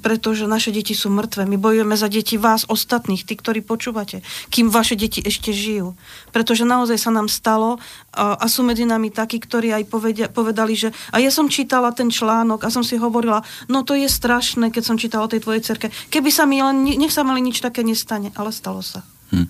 pretože 0.00 0.48
naše 0.48 0.72
deti 0.72 0.96
sú 0.96 1.12
mŕtve. 1.12 1.44
My 1.44 1.60
bojujeme 1.60 1.92
za 1.92 2.08
deti 2.08 2.40
vás, 2.40 2.64
ostatných, 2.64 3.28
tí, 3.28 3.36
ktorí 3.36 3.60
počúvate, 3.60 4.24
kým 4.48 4.72
vaše 4.72 4.96
deti 4.96 5.20
ešte 5.20 5.52
žijú. 5.52 5.92
Pretože 6.32 6.64
naozaj 6.64 6.96
sa 6.96 7.10
nám 7.12 7.28
stalo 7.28 7.76
a, 8.16 8.40
a 8.40 8.46
sú 8.48 8.64
medzi 8.64 8.88
nami 8.88 9.12
takí, 9.12 9.36
ktorí 9.36 9.76
aj 9.76 9.84
povedali, 10.32 10.72
že 10.72 10.96
a 11.12 11.20
ja 11.20 11.28
som 11.28 11.52
čítala 11.52 11.92
ten 11.92 12.08
článok 12.08 12.64
a 12.64 12.72
som 12.72 12.80
si 12.80 12.96
hovorila, 12.96 13.44
no 13.68 13.84
to 13.84 13.92
je 13.92 14.08
strašné, 14.08 14.72
keď 14.72 14.82
som 14.86 14.96
čítala 14.96 15.28
o 15.28 15.32
tej 15.32 15.44
tvojej 15.44 15.60
cerke. 15.60 15.92
Keby 16.08 16.30
sa 16.32 16.48
mi 16.48 16.64
len, 16.64 16.88
nech 16.88 17.12
sa 17.12 17.26
mi 17.26 17.36
nič 17.44 17.60
také 17.60 17.84
nestane, 17.84 18.32
ale 18.38 18.54
stalo 18.54 18.80
sa. 18.80 19.04
Hm. 19.32 19.48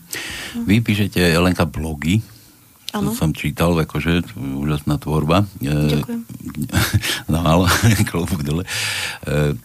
Vy 0.66 0.82
píšete, 0.82 1.18
Elenka, 1.18 1.66
blogy 1.66 2.31
Ano. 2.92 3.16
som 3.16 3.32
čítal, 3.32 3.72
akože 3.72 4.36
úžasná 4.36 5.00
tvorba. 5.00 5.48
E, 5.64 5.96
Ďakujem. 5.96 6.20
no 7.32 7.38
ale, 7.40 7.66
klobúk 8.12 8.44
dole. 8.44 8.68
E, 9.24 9.56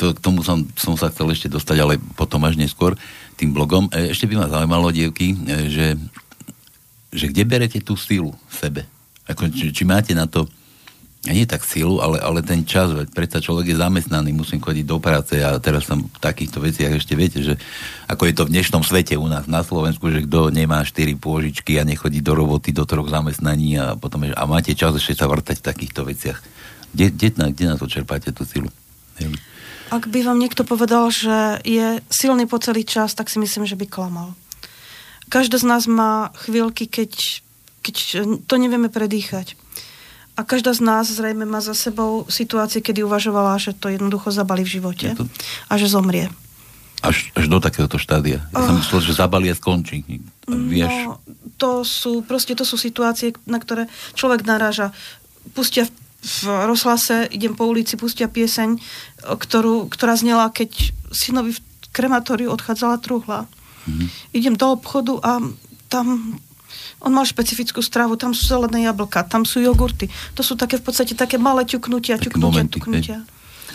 to, 0.00 0.16
k 0.16 0.18
tomu 0.24 0.40
som, 0.40 0.64
som 0.72 0.96
sa 0.96 1.12
chcel 1.12 1.28
ešte 1.28 1.52
dostať, 1.52 1.76
ale 1.84 2.00
potom 2.16 2.40
až 2.48 2.56
neskôr 2.56 2.96
tým 3.36 3.52
blogom. 3.52 3.92
E, 3.92 4.16
ešte 4.16 4.24
by 4.24 4.40
ma 4.40 4.46
zaujímalo, 4.48 4.96
dievky, 4.96 5.36
že, 5.68 6.00
že 7.12 7.24
kde 7.28 7.44
berete 7.44 7.78
tú 7.84 8.00
silu 8.00 8.32
v 8.32 8.54
sebe? 8.56 8.82
Ako, 9.28 9.52
či, 9.52 9.68
či 9.68 9.84
máte 9.84 10.16
na 10.16 10.24
to 10.24 10.48
nie 11.32 11.48
tak 11.48 11.64
silu, 11.64 12.04
ale, 12.04 12.20
ale 12.20 12.44
ten 12.44 12.68
čas, 12.68 12.92
veď 12.92 13.08
predsa 13.16 13.40
človek 13.40 13.72
je 13.72 13.80
zamestnaný, 13.80 14.36
musím 14.36 14.60
chodiť 14.60 14.84
do 14.84 15.00
práce 15.00 15.40
a 15.40 15.56
teraz 15.56 15.88
som 15.88 16.04
v 16.04 16.20
takýchto 16.20 16.60
veciach 16.60 16.92
ešte 17.00 17.16
viete, 17.16 17.40
že 17.40 17.56
ako 18.04 18.28
je 18.28 18.34
to 18.36 18.44
v 18.44 18.52
dnešnom 18.52 18.84
svete 18.84 19.16
u 19.16 19.24
nás 19.24 19.48
na 19.48 19.64
Slovensku, 19.64 20.12
že 20.12 20.28
kto 20.28 20.52
nemá 20.52 20.84
4 20.84 21.16
pôžičky 21.16 21.80
a 21.80 21.88
nechodí 21.88 22.20
do 22.20 22.36
roboty 22.36 22.76
do 22.76 22.84
troch 22.84 23.08
zamestnaní 23.08 23.80
a 23.80 23.96
potom 23.96 24.28
a 24.28 24.44
máte 24.44 24.76
čas 24.76 24.92
ešte 25.00 25.16
sa 25.16 25.24
vrtať 25.24 25.64
v 25.64 25.66
takýchto 25.72 26.04
veciach. 26.04 26.38
Kde, 26.92 27.08
kde, 27.08 27.28
na, 27.40 27.46
kde 27.48 27.64
na 27.72 27.76
to 27.80 27.88
čerpáte 27.88 28.28
tú 28.28 28.44
silu? 28.44 28.68
Ak 29.88 30.04
by 30.12 30.28
vám 30.28 30.36
niekto 30.36 30.60
povedal, 30.68 31.08
že 31.08 31.64
je 31.64 32.04
silný 32.12 32.44
po 32.44 32.60
celý 32.60 32.84
čas, 32.84 33.16
tak 33.16 33.32
si 33.32 33.40
myslím, 33.40 33.64
že 33.64 33.80
by 33.80 33.88
klamal. 33.88 34.36
Každý 35.32 35.56
z 35.56 35.64
nás 35.64 35.88
má 35.88 36.36
chvíľky, 36.36 36.84
keď, 36.84 37.40
keď 37.80 37.96
to 38.44 38.54
nevieme 38.60 38.92
predýchať 38.92 39.56
a 40.34 40.40
každá 40.42 40.74
z 40.74 40.82
nás 40.82 41.06
zrejme 41.06 41.46
má 41.46 41.62
za 41.62 41.78
sebou 41.78 42.26
situácie, 42.26 42.82
kedy 42.82 43.06
uvažovala, 43.06 43.54
že 43.62 43.70
to 43.70 43.86
jednoducho 43.86 44.34
zabali 44.34 44.66
v 44.66 44.72
živote 44.80 45.14
to... 45.14 45.30
a 45.70 45.74
že 45.78 45.86
zomrie. 45.86 46.26
Až, 47.04 47.30
až 47.36 47.46
do 47.46 47.60
takéhoto 47.60 48.00
štádia. 48.00 48.42
Ja 48.50 48.58
oh. 48.58 48.66
som 48.66 48.74
myslel, 48.80 49.00
že 49.04 49.12
zabali 49.14 49.46
a 49.52 49.54
skončí. 49.54 50.02
Vieš? 50.48 50.94
No, 51.06 51.20
to 51.60 51.86
sú, 51.86 52.26
proste 52.26 52.58
to 52.58 52.66
sú 52.66 52.74
situácie, 52.74 53.36
na 53.46 53.62
ktoré 53.62 53.86
človek 54.18 54.42
naráža. 54.42 54.90
Pustia 55.52 55.86
v, 55.86 55.92
v 56.24 56.44
rozhlase, 56.66 57.28
idem 57.30 57.54
po 57.54 57.68
ulici, 57.68 57.94
pustia 57.94 58.26
pieseň, 58.26 58.80
ktorú, 59.22 59.86
ktorá 59.92 60.16
znela, 60.16 60.50
keď 60.50 60.96
synovi 61.14 61.54
v 61.54 61.62
krematóriu 61.94 62.50
odchádzala 62.50 62.98
truhla. 62.98 63.46
Mm-hmm. 63.86 64.08
Idem 64.34 64.54
do 64.56 64.66
obchodu 64.72 65.14
a 65.22 65.38
tam 65.92 66.40
on 67.04 67.12
mal 67.12 67.28
špecifickú 67.28 67.84
stravu, 67.84 68.16
tam 68.16 68.32
sú 68.32 68.48
zelené 68.48 68.88
jablka, 68.88 69.28
tam 69.28 69.44
sú 69.44 69.60
jogurty. 69.60 70.08
To 70.34 70.42
sú 70.42 70.56
také 70.56 70.80
v 70.80 70.84
podstate 70.88 71.12
také 71.12 71.36
malé 71.36 71.68
ťuknutia, 71.68 72.16
také 72.16 72.32
ťuknutia, 72.32 72.48
momenty, 72.48 72.76
ťuknutia. 72.80 73.18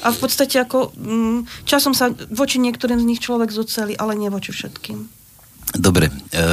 A 0.02 0.08
v 0.10 0.18
podstate 0.18 0.58
ako 0.58 0.96
mm, 0.98 1.40
časom 1.68 1.94
sa 1.94 2.10
voči 2.34 2.58
niektorým 2.58 2.98
z 2.98 3.06
nich 3.06 3.22
človek 3.22 3.54
zoceli, 3.54 3.94
ale 4.00 4.18
nie 4.18 4.32
voči 4.32 4.50
všetkým. 4.50 5.06
Dobre. 5.78 6.10
E, 6.10 6.44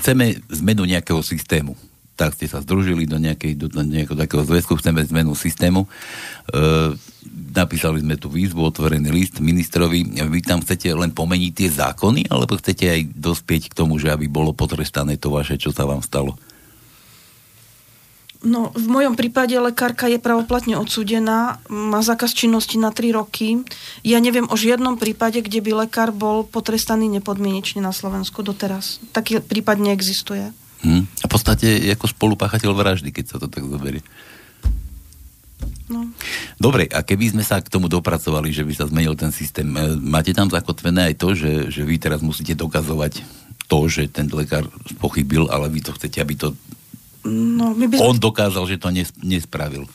chceme 0.00 0.42
zmenu 0.50 0.82
nejakého 0.88 1.22
systému 1.22 1.78
tak 2.22 2.38
ste 2.38 2.46
sa 2.46 2.62
združili 2.62 3.02
do, 3.02 3.18
nejakej, 3.18 3.58
do, 3.58 3.66
do 3.66 3.82
nejakého 3.82 4.14
takého 4.14 4.46
zväzku, 4.46 4.78
chceme 4.78 5.02
zmenu 5.10 5.34
systému. 5.34 5.82
E, 5.82 5.88
napísali 7.50 7.98
sme 7.98 8.14
tu 8.14 8.30
výzvu, 8.30 8.62
otvorený 8.62 9.10
list 9.10 9.42
ministrovi. 9.42 10.22
Vy 10.22 10.40
tam 10.46 10.62
chcete 10.62 10.86
len 10.94 11.10
pomeniť 11.10 11.50
tie 11.50 11.70
zákony, 11.74 12.30
alebo 12.30 12.54
chcete 12.54 12.86
aj 12.86 13.00
dospieť 13.18 13.74
k 13.74 13.76
tomu, 13.82 13.98
že 13.98 14.14
aby 14.14 14.30
bolo 14.30 14.54
potrestané 14.54 15.18
to 15.18 15.34
vaše, 15.34 15.58
čo 15.58 15.74
sa 15.74 15.82
vám 15.82 15.98
stalo? 15.98 16.38
No, 18.42 18.74
v 18.74 18.86
mojom 18.90 19.14
prípade 19.14 19.54
lekárka 19.54 20.10
je 20.10 20.18
pravoplatne 20.18 20.74
odsúdená, 20.74 21.62
má 21.70 22.02
zákaz 22.02 22.34
činnosti 22.34 22.74
na 22.74 22.90
3 22.90 23.14
roky. 23.14 23.62
Ja 24.02 24.18
neviem 24.18 24.50
o 24.50 24.58
žiadnom 24.58 24.98
prípade, 24.98 25.38
kde 25.42 25.62
by 25.62 25.86
lekár 25.86 26.10
bol 26.10 26.42
potrestaný 26.42 27.06
nepodmienečne 27.18 27.78
na 27.78 27.94
Slovensku 27.94 28.42
doteraz. 28.42 28.98
Taký 29.14 29.46
prípad 29.46 29.78
neexistuje. 29.78 30.50
Hm. 30.82 31.02
A 31.22 31.24
v 31.26 31.30
podstate 31.30 31.66
ako 31.94 32.10
spolupáchateľ 32.10 32.70
vraždy, 32.74 33.10
keď 33.14 33.24
sa 33.30 33.36
to 33.38 33.46
tak 33.46 33.62
zoberie. 33.66 34.02
No. 35.86 36.08
Dobre, 36.58 36.88
a 36.90 37.04
keby 37.04 37.36
sme 37.36 37.44
sa 37.46 37.60
k 37.62 37.70
tomu 37.70 37.86
dopracovali, 37.86 38.50
že 38.50 38.66
by 38.66 38.72
sa 38.74 38.88
zmenil 38.88 39.14
ten 39.14 39.30
systém, 39.30 39.68
e, 39.68 39.94
máte 40.00 40.32
tam 40.34 40.48
zakotvené 40.48 41.12
aj 41.12 41.14
to, 41.20 41.28
že, 41.36 41.52
že 41.70 41.82
vy 41.84 42.00
teraz 42.00 42.24
musíte 42.24 42.56
dokazovať 42.56 43.22
to, 43.70 43.78
že 43.86 44.10
ten 44.10 44.26
lekár 44.32 44.66
pochybil, 44.98 45.46
ale 45.52 45.70
vy 45.70 45.84
to 45.84 45.94
chcete, 45.94 46.18
aby 46.18 46.34
to 46.34 46.56
No, 47.22 47.70
my 47.70 47.86
by. 47.86 48.02
On 48.02 48.18
dokázal, 48.18 48.66
že 48.66 48.82
to 48.82 48.90
nespravil. 49.22 49.86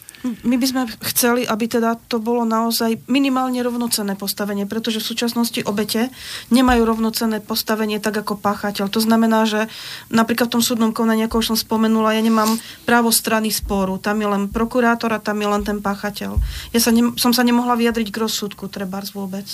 My 0.44 0.56
by 0.60 0.66
sme 0.68 0.82
chceli, 1.14 1.48
aby 1.48 1.66
teda 1.70 1.96
to 2.10 2.20
bolo 2.20 2.44
naozaj 2.44 3.00
minimálne 3.08 3.60
rovnocenné 3.64 4.20
postavenie, 4.20 4.68
pretože 4.68 5.00
v 5.00 5.10
súčasnosti 5.14 5.60
obete 5.64 6.10
nemajú 6.50 6.84
rovnocenné 6.84 7.40
postavenie 7.40 8.02
tak 8.02 8.20
ako 8.24 8.40
páchateľ. 8.40 8.92
To 8.92 9.02
znamená, 9.04 9.48
že 9.48 9.72
napríklad 10.12 10.52
v 10.52 10.56
tom 10.60 10.64
súdnom 10.64 10.92
konaní, 10.92 11.26
ako 11.26 11.40
už 11.40 11.48
som 11.54 11.58
spomenula, 11.60 12.18
ja 12.18 12.24
nemám 12.24 12.60
právo 12.84 13.14
strany 13.14 13.54
sporu. 13.54 13.96
Tam 14.02 14.18
je 14.20 14.28
len 14.28 14.50
prokurátor 14.52 15.14
a 15.16 15.24
tam 15.24 15.40
je 15.40 15.48
len 15.48 15.64
ten 15.64 15.80
páchateľ. 15.80 16.36
Ja 16.74 16.80
sa 16.80 16.92
ne, 16.92 17.16
som 17.16 17.32
sa 17.32 17.46
nemohla 17.46 17.80
vyjadriť 17.80 18.12
k 18.12 18.22
rozsudku, 18.22 18.68
trebárs 18.68 19.16
vôbec. 19.16 19.46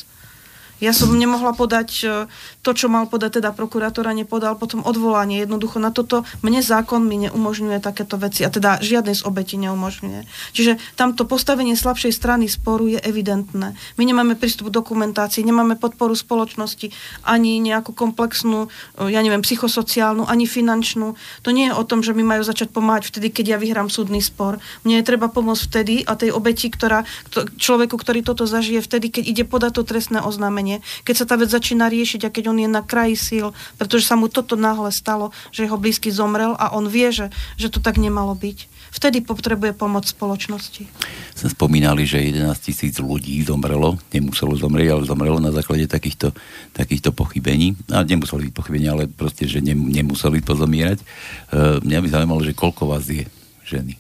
Ja 0.84 0.92
som 0.92 1.16
nemohla 1.16 1.56
podať 1.56 1.90
e, 2.04 2.06
to, 2.60 2.72
čo 2.76 2.92
mal 2.92 3.08
podať 3.08 3.40
teda 3.40 3.56
prokurátor 3.56 4.04
a 4.04 4.12
nepodal 4.12 4.60
potom 4.60 4.84
odvolanie. 4.84 5.48
Jednoducho 5.48 5.80
na 5.80 5.96
toto 5.96 6.28
mne 6.44 6.60
zákon 6.60 7.00
mi 7.08 7.24
neumožňuje 7.24 7.80
takéto 7.80 8.20
veci 8.20 8.44
a 8.44 8.52
teda 8.52 8.84
žiadnej 8.84 9.16
z 9.16 9.24
obeti 9.24 9.56
neumožňuje. 9.64 10.28
Čiže 10.52 10.76
tamto 11.00 11.24
postavenie 11.24 11.80
slabšej 11.80 12.12
strany 12.12 12.52
sporu 12.52 12.92
je 12.92 13.00
evidentné. 13.00 13.80
My 13.96 14.04
nemáme 14.04 14.36
prístup 14.36 14.68
k 14.68 14.76
dokumentácii, 14.76 15.48
nemáme 15.48 15.80
podporu 15.80 16.20
spoločnosti, 16.20 16.92
ani 17.24 17.64
nejakú 17.64 17.96
komplexnú, 17.96 18.68
e, 19.00 19.08
ja 19.08 19.24
neviem, 19.24 19.40
psychosociálnu, 19.40 20.28
ani 20.28 20.44
finančnú. 20.52 21.16
To 21.48 21.50
nie 21.56 21.72
je 21.72 21.78
o 21.80 21.84
tom, 21.88 22.04
že 22.04 22.12
mi 22.12 22.28
majú 22.28 22.44
začať 22.44 22.76
pomáhať 22.76 23.08
vtedy, 23.08 23.32
keď 23.32 23.56
ja 23.56 23.58
vyhrám 23.64 23.88
súdny 23.88 24.20
spor. 24.20 24.60
Mne 24.84 25.00
je 25.00 25.08
treba 25.08 25.32
pomôcť 25.32 25.64
vtedy 25.64 25.96
a 26.04 26.20
tej 26.20 26.36
obeti, 26.36 26.68
ktorá, 26.68 27.08
človeku, 27.56 27.96
ktorý 27.96 28.20
toto 28.20 28.44
zažije 28.44 28.84
vtedy, 28.84 29.08
keď 29.08 29.24
ide 29.32 29.44
podať 29.48 29.80
to 29.80 29.84
trestné 29.88 30.20
oznámenie 30.20 30.73
rodine, 30.74 31.04
keď 31.06 31.16
sa 31.16 31.26
tá 31.30 31.36
vec 31.38 31.50
začína 31.52 31.90
riešiť 31.90 32.22
a 32.26 32.34
keď 32.34 32.44
on 32.50 32.58
je 32.58 32.70
na 32.70 32.82
kraji 32.82 33.16
síl, 33.18 33.48
pretože 33.78 34.10
sa 34.10 34.16
mu 34.18 34.30
toto 34.30 34.58
náhle 34.58 34.90
stalo, 34.90 35.30
že 35.54 35.66
jeho 35.66 35.78
blízky 35.78 36.10
zomrel 36.10 36.58
a 36.58 36.74
on 36.74 36.90
vie, 36.90 37.14
že, 37.14 37.30
že 37.60 37.70
to 37.70 37.84
tak 37.84 38.02
nemalo 38.02 38.34
byť. 38.34 38.72
Vtedy 38.94 39.26
potrebuje 39.26 39.74
pomoc 39.74 40.06
spoločnosti. 40.06 40.86
Sme 41.34 41.50
spomínali, 41.50 42.06
že 42.06 42.22
11 42.22 42.46
tisíc 42.62 43.02
ľudí 43.02 43.42
zomrelo, 43.42 43.98
nemuselo 44.14 44.54
zomrieť, 44.54 44.94
ale 44.94 45.10
zomrelo 45.10 45.42
na 45.42 45.50
základe 45.50 45.90
takýchto, 45.90 46.30
takýchto 46.78 47.10
pochybení. 47.10 47.74
A 47.90 48.06
nemuseli 48.06 48.50
byť 48.50 48.54
pochybenia, 48.54 48.94
ale 48.94 49.10
proste, 49.10 49.50
že 49.50 49.66
nemuseli 49.66 50.46
pozomierať. 50.46 51.02
E, 51.02 51.06
mňa 51.82 52.00
by 52.06 52.08
zaujímalo, 52.14 52.46
že 52.46 52.54
koľko 52.54 52.86
vás 52.86 53.10
je 53.10 53.26
ženy? 53.66 53.98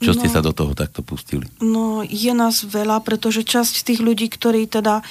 Čo 0.00 0.16
ste 0.16 0.32
no, 0.32 0.34
sa 0.34 0.40
do 0.40 0.56
toho 0.56 0.72
takto 0.72 1.04
pustili? 1.04 1.44
No, 1.60 2.00
je 2.00 2.32
nás 2.32 2.64
veľa, 2.64 3.04
pretože 3.04 3.44
časť 3.44 3.84
tých 3.84 4.00
ľudí, 4.00 4.32
ktorí 4.32 4.64
teda 4.64 5.04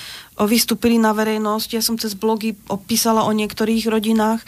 vystúpili 0.47 0.95
na 0.95 1.11
verejnosť, 1.11 1.69
ja 1.75 1.83
som 1.83 1.99
cez 1.99 2.15
blogy 2.15 2.55
opísala 2.71 3.27
o 3.27 3.31
niektorých 3.35 3.89
rodinách 3.91 4.45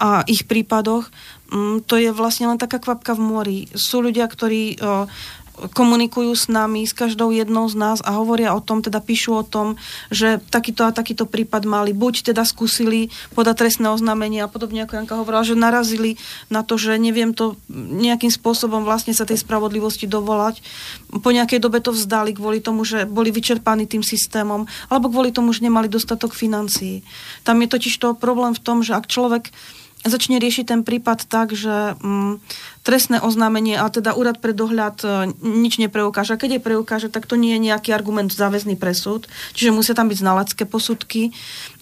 a 0.00 0.24
ich 0.24 0.48
prípadoch, 0.48 1.12
mm, 1.52 1.84
to 1.84 2.00
je 2.00 2.14
vlastne 2.14 2.48
len 2.48 2.56
taká 2.60 2.80
kvapka 2.80 3.12
v 3.12 3.24
mori. 3.24 3.58
Sú 3.76 4.00
ľudia, 4.00 4.24
ktorí 4.24 4.80
komunikujú 5.54 6.34
s 6.34 6.50
nami, 6.50 6.82
s 6.82 6.90
každou 6.90 7.30
jednou 7.30 7.70
z 7.70 7.78
nás 7.78 7.98
a 8.02 8.18
hovoria 8.18 8.52
o 8.52 8.60
tom, 8.60 8.82
teda 8.82 8.98
píšu 8.98 9.38
o 9.38 9.44
tom, 9.46 9.78
že 10.10 10.42
takýto 10.50 10.82
a 10.82 10.90
takýto 10.90 11.30
prípad 11.30 11.62
mali. 11.62 11.94
Buď 11.94 12.34
teda 12.34 12.42
skúsili 12.42 13.14
podať 13.38 13.62
trestné 13.62 13.86
oznámenie 13.86 14.42
a 14.42 14.50
podobne, 14.50 14.82
ako 14.82 14.98
Janka 14.98 15.14
hovorila, 15.14 15.46
že 15.46 15.54
narazili 15.54 16.18
na 16.50 16.66
to, 16.66 16.74
že 16.74 16.98
neviem 16.98 17.30
to 17.30 17.54
nejakým 17.70 18.34
spôsobom 18.34 18.82
vlastne 18.82 19.14
sa 19.14 19.22
tej 19.22 19.40
spravodlivosti 19.40 20.10
dovolať. 20.10 20.58
Po 21.22 21.30
nejakej 21.30 21.62
dobe 21.62 21.78
to 21.78 21.94
vzdali 21.94 22.34
kvôli 22.34 22.58
tomu, 22.58 22.82
že 22.82 23.06
boli 23.06 23.30
vyčerpaní 23.30 23.86
tým 23.86 24.02
systémom, 24.02 24.66
alebo 24.90 25.06
kvôli 25.06 25.30
tomu, 25.30 25.54
že 25.54 25.62
nemali 25.62 25.86
dostatok 25.86 26.34
financií. 26.34 27.06
Tam 27.46 27.62
je 27.62 27.68
totiž 27.70 27.94
to 28.02 28.18
problém 28.18 28.58
v 28.58 28.62
tom, 28.62 28.82
že 28.82 28.98
ak 28.98 29.06
človek 29.06 29.54
začne 30.04 30.36
riešiť 30.36 30.64
ten 30.68 30.80
prípad 30.84 31.26
tak, 31.26 31.56
že 31.56 31.96
mm, 31.96 32.38
trestné 32.84 33.18
oznámenie 33.24 33.80
a 33.80 33.88
teda 33.88 34.12
úrad 34.12 34.44
pre 34.44 34.52
dohľad 34.52 34.96
e, 35.00 35.06
nič 35.40 35.80
nepreukáže. 35.80 36.36
A 36.36 36.40
keď 36.40 36.60
je 36.60 36.64
preukáže, 36.64 37.08
tak 37.08 37.24
to 37.24 37.40
nie 37.40 37.56
je 37.56 37.64
nejaký 37.72 37.96
argument 37.96 38.28
záväzný 38.28 38.76
presud, 38.76 39.24
čiže 39.56 39.72
musia 39.72 39.96
tam 39.96 40.12
byť 40.12 40.18
znalecké 40.20 40.62
posudky. 40.68 41.32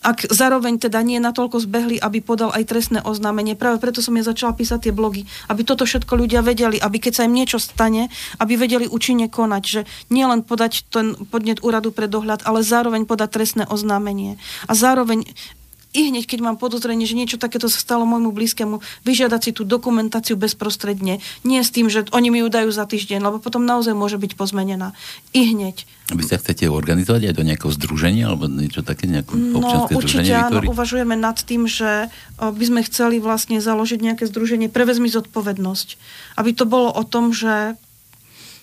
Ak 0.06 0.30
zároveň 0.30 0.78
teda 0.78 1.02
nie 1.02 1.18
je 1.18 1.26
natoľko 1.26 1.58
zbehli, 1.66 1.98
aby 1.98 2.22
podal 2.22 2.54
aj 2.54 2.70
trestné 2.70 3.02
oznámenie, 3.02 3.58
práve 3.58 3.82
preto 3.82 3.98
som 3.98 4.14
ja 4.14 4.22
začala 4.22 4.54
písať 4.54 4.88
tie 4.88 4.94
blogy, 4.94 5.26
aby 5.50 5.66
toto 5.66 5.82
všetko 5.82 6.14
ľudia 6.14 6.46
vedeli, 6.46 6.78
aby 6.78 7.02
keď 7.02 7.12
sa 7.18 7.26
im 7.26 7.34
niečo 7.34 7.58
stane, 7.58 8.06
aby 8.38 8.54
vedeli 8.54 8.86
účinne 8.86 9.26
konať, 9.26 9.62
že 9.66 9.80
nie 10.14 10.22
len 10.22 10.46
podať 10.46 10.86
ten 10.86 11.18
podnet 11.34 11.58
úradu 11.66 11.90
pre 11.90 12.06
dohľad, 12.06 12.46
ale 12.46 12.62
zároveň 12.62 13.10
podať 13.10 13.30
trestné 13.34 13.64
oznámenie. 13.66 14.38
A 14.70 14.72
zároveň 14.78 15.26
i 15.92 16.08
hneď, 16.08 16.24
keď 16.24 16.40
mám 16.40 16.56
podozrenie, 16.56 17.04
že 17.04 17.12
niečo 17.12 17.36
takéto 17.36 17.68
sa 17.68 17.76
stalo 17.76 18.08
môjmu 18.08 18.32
blízkemu, 18.32 18.80
vyžiadať 19.04 19.40
si 19.44 19.50
tú 19.52 19.68
dokumentáciu 19.68 20.40
bezprostredne. 20.40 21.20
Nie 21.44 21.60
s 21.60 21.68
tým, 21.68 21.92
že 21.92 22.08
oni 22.16 22.32
mi 22.32 22.40
ju 22.40 22.48
dajú 22.48 22.72
za 22.72 22.88
týždeň, 22.88 23.20
lebo 23.20 23.36
potom 23.36 23.68
naozaj 23.68 23.92
môže 23.92 24.16
byť 24.16 24.32
pozmenená. 24.32 24.96
I 25.36 25.52
hneď. 25.52 25.84
Vy 26.12 26.24
sa 26.24 26.40
chcete 26.40 26.68
organizovať 26.68 27.32
aj 27.32 27.34
do 27.36 27.44
nejakého 27.44 27.72
združenia 27.72 28.32
alebo 28.32 28.48
niečo 28.48 28.80
také, 28.80 29.04
nejaké 29.08 29.32
no, 29.36 29.60
občanské 29.60 29.92
určite 29.96 30.24
združenie? 30.28 30.48
áno, 30.48 30.60
uvažujeme 30.72 31.14
nad 31.16 31.38
tým, 31.40 31.68
že 31.68 32.08
by 32.40 32.64
sme 32.64 32.80
chceli 32.88 33.16
vlastne 33.20 33.60
založiť 33.60 34.00
nejaké 34.00 34.24
združenie 34.28 34.72
Prevezmi 34.72 35.12
zodpovednosť. 35.12 35.88
Aby 36.40 36.50
to 36.56 36.64
bolo 36.64 36.88
o 36.88 37.04
tom, 37.04 37.36
že 37.36 37.76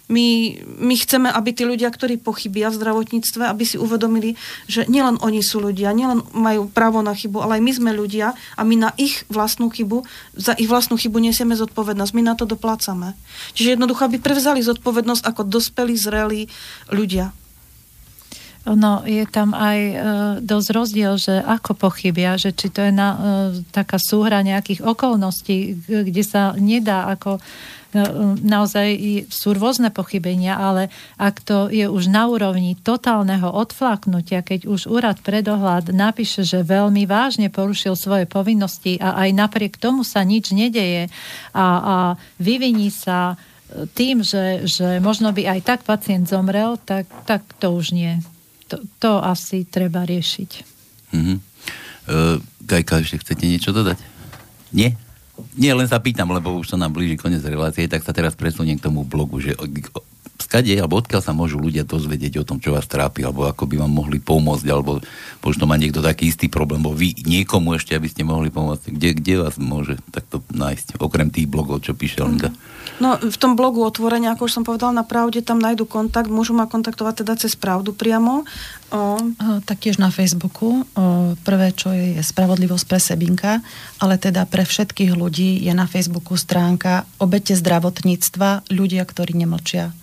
my, 0.10 0.58
my 0.82 0.96
chceme, 0.98 1.30
aby 1.30 1.54
tí 1.54 1.64
ľudia, 1.70 1.94
ktorí 1.94 2.18
pochybia 2.18 2.74
v 2.74 2.82
zdravotníctve, 2.82 3.46
aby 3.46 3.64
si 3.64 3.78
uvedomili, 3.78 4.34
že 4.66 4.90
nielen 4.90 5.22
oni 5.22 5.46
sú 5.46 5.62
ľudia, 5.62 5.94
nielen 5.94 6.26
majú 6.34 6.66
právo 6.66 7.06
na 7.06 7.14
chybu, 7.14 7.46
ale 7.46 7.62
aj 7.62 7.64
my 7.64 7.72
sme 7.78 7.92
ľudia 7.94 8.34
a 8.58 8.62
my 8.66 8.90
na 8.90 8.92
ich 8.98 9.24
vlastnú 9.30 9.70
chybu, 9.70 10.02
za 10.34 10.58
ich 10.58 10.66
vlastnú 10.66 10.98
chybu 10.98 11.22
nesieme 11.22 11.54
zodpovednosť. 11.54 12.12
My 12.18 12.24
na 12.26 12.34
to 12.34 12.50
doplácame. 12.50 13.14
Čiže 13.54 13.78
jednoducho, 13.78 14.10
aby 14.10 14.18
prevzali 14.18 14.66
zodpovednosť 14.66 15.24
ako 15.30 15.42
dospelí, 15.46 15.94
zrelí 15.94 16.50
ľudia. 16.90 17.30
No, 18.68 19.02
je 19.08 19.24
tam 19.24 19.56
aj 19.56 19.80
e, 19.80 19.96
dosť 20.44 20.68
rozdiel, 20.76 21.16
že 21.16 21.40
ako 21.42 21.80
pochybia, 21.80 22.36
že 22.36 22.52
či 22.52 22.68
to 22.68 22.84
je 22.84 22.92
na, 22.92 23.10
e, 23.16 23.20
taká 23.72 23.96
súhra 23.96 24.44
nejakých 24.44 24.84
okolností, 24.84 25.80
kde 25.88 26.24
sa 26.28 26.54
nedá 26.60 27.08
ako 27.08 27.40
naozaj 28.46 28.88
sú 29.34 29.58
rôzne 29.58 29.90
pochybenia, 29.90 30.58
ale 30.58 30.94
ak 31.18 31.42
to 31.42 31.58
je 31.74 31.90
už 31.90 32.06
na 32.10 32.30
úrovni 32.30 32.78
totálneho 32.78 33.50
odflaknutia, 33.50 34.46
keď 34.46 34.70
už 34.70 34.86
úrad 34.86 35.18
predohľad 35.26 35.90
napíše, 35.90 36.46
že 36.46 36.62
veľmi 36.62 37.10
vážne 37.10 37.50
porušil 37.50 37.98
svoje 37.98 38.30
povinnosti 38.30 39.02
a 39.02 39.18
aj 39.26 39.30
napriek 39.34 39.82
tomu 39.82 40.06
sa 40.06 40.22
nič 40.22 40.54
nedeje 40.54 41.10
a, 41.54 41.66
a 41.66 41.96
vyviní 42.38 42.94
sa 42.94 43.34
e, 43.34 43.90
tým, 43.90 44.22
že, 44.22 44.70
že 44.70 45.02
možno 45.02 45.34
by 45.34 45.58
aj 45.58 45.60
tak 45.66 45.80
pacient 45.82 46.30
zomrel, 46.30 46.78
tak, 46.86 47.10
tak 47.26 47.42
to 47.58 47.74
už 47.74 47.98
nie. 47.98 48.22
To, 48.70 48.78
to 49.02 49.12
asi 49.18 49.66
treba 49.66 50.06
riešiť. 50.06 50.52
Mm-hmm. 51.10 51.38
Uh, 52.10 52.42
Gajka, 52.66 53.02
ešte 53.02 53.22
chcete 53.22 53.46
niečo 53.50 53.74
dodať? 53.74 53.98
Nie? 54.74 54.94
Nie, 55.56 55.76
len 55.76 55.88
sa 55.88 56.00
pýtam, 56.00 56.32
lebo 56.32 56.56
už 56.58 56.74
sa 56.74 56.78
nám 56.80 56.96
blíži 56.96 57.20
koniec 57.20 57.44
relácie, 57.44 57.88
tak 57.90 58.04
sa 58.04 58.16
teraz 58.16 58.36
presuniem 58.36 58.80
k 58.80 58.86
tomu 58.88 59.04
blogu, 59.04 59.40
že 59.40 59.56
skade, 60.50 60.74
alebo 60.74 60.98
odkiaľ 60.98 61.22
sa 61.22 61.30
môžu 61.30 61.62
ľudia 61.62 61.86
dozvedieť 61.86 62.42
o 62.42 62.48
tom, 62.48 62.58
čo 62.58 62.74
vás 62.74 62.90
trápi, 62.90 63.22
alebo 63.22 63.46
ako 63.46 63.70
by 63.70 63.86
vám 63.86 63.94
mohli 63.94 64.18
pomôcť, 64.18 64.66
alebo 64.74 64.98
možno 65.46 65.70
má 65.70 65.78
niekto 65.78 66.02
taký 66.02 66.34
istý 66.34 66.50
problém, 66.50 66.82
bo 66.82 66.90
vy 66.90 67.14
niekomu 67.22 67.78
ešte, 67.78 67.94
aby 67.94 68.10
ste 68.10 68.26
mohli 68.26 68.50
pomôcť. 68.50 68.90
Kde, 68.90 69.10
kde 69.14 69.34
vás 69.46 69.62
môže 69.62 70.02
takto 70.10 70.42
nájsť, 70.50 70.98
okrem 70.98 71.30
tých 71.30 71.46
blogov, 71.46 71.86
čo 71.86 71.94
píše 71.94 72.26
Lenka? 72.26 72.50
No, 72.98 73.16
v 73.22 73.38
tom 73.38 73.54
blogu 73.54 73.86
otvorenia, 73.86 74.34
ako 74.34 74.50
už 74.50 74.56
som 74.60 74.66
povedala, 74.66 74.92
na 74.92 75.06
pravde 75.06 75.46
tam 75.46 75.62
nájdu 75.62 75.86
kontakt, 75.86 76.34
môžu 76.34 76.58
ma 76.58 76.66
kontaktovať 76.66 77.22
teda 77.24 77.34
cez 77.38 77.54
pravdu 77.54 77.94
priamo. 77.94 78.44
O... 78.90 79.22
Taktiež 79.64 80.02
na 80.02 80.10
Facebooku. 80.10 80.84
O, 80.84 81.38
prvé, 81.46 81.72
čo 81.78 81.94
je, 81.94 82.18
je 82.18 82.24
Spravodlivosť 82.26 82.86
pre 82.90 83.00
Sebinka, 83.00 83.52
ale 84.02 84.18
teda 84.18 84.50
pre 84.50 84.66
všetkých 84.66 85.14
ľudí 85.14 85.62
je 85.62 85.72
na 85.78 85.86
Facebooku 85.86 86.36
stránka 86.36 87.06
Obete 87.22 87.54
zdravotníctva, 87.54 88.68
ľudia, 88.74 89.06
ktorí 89.06 89.38
nemlčia. 89.38 89.94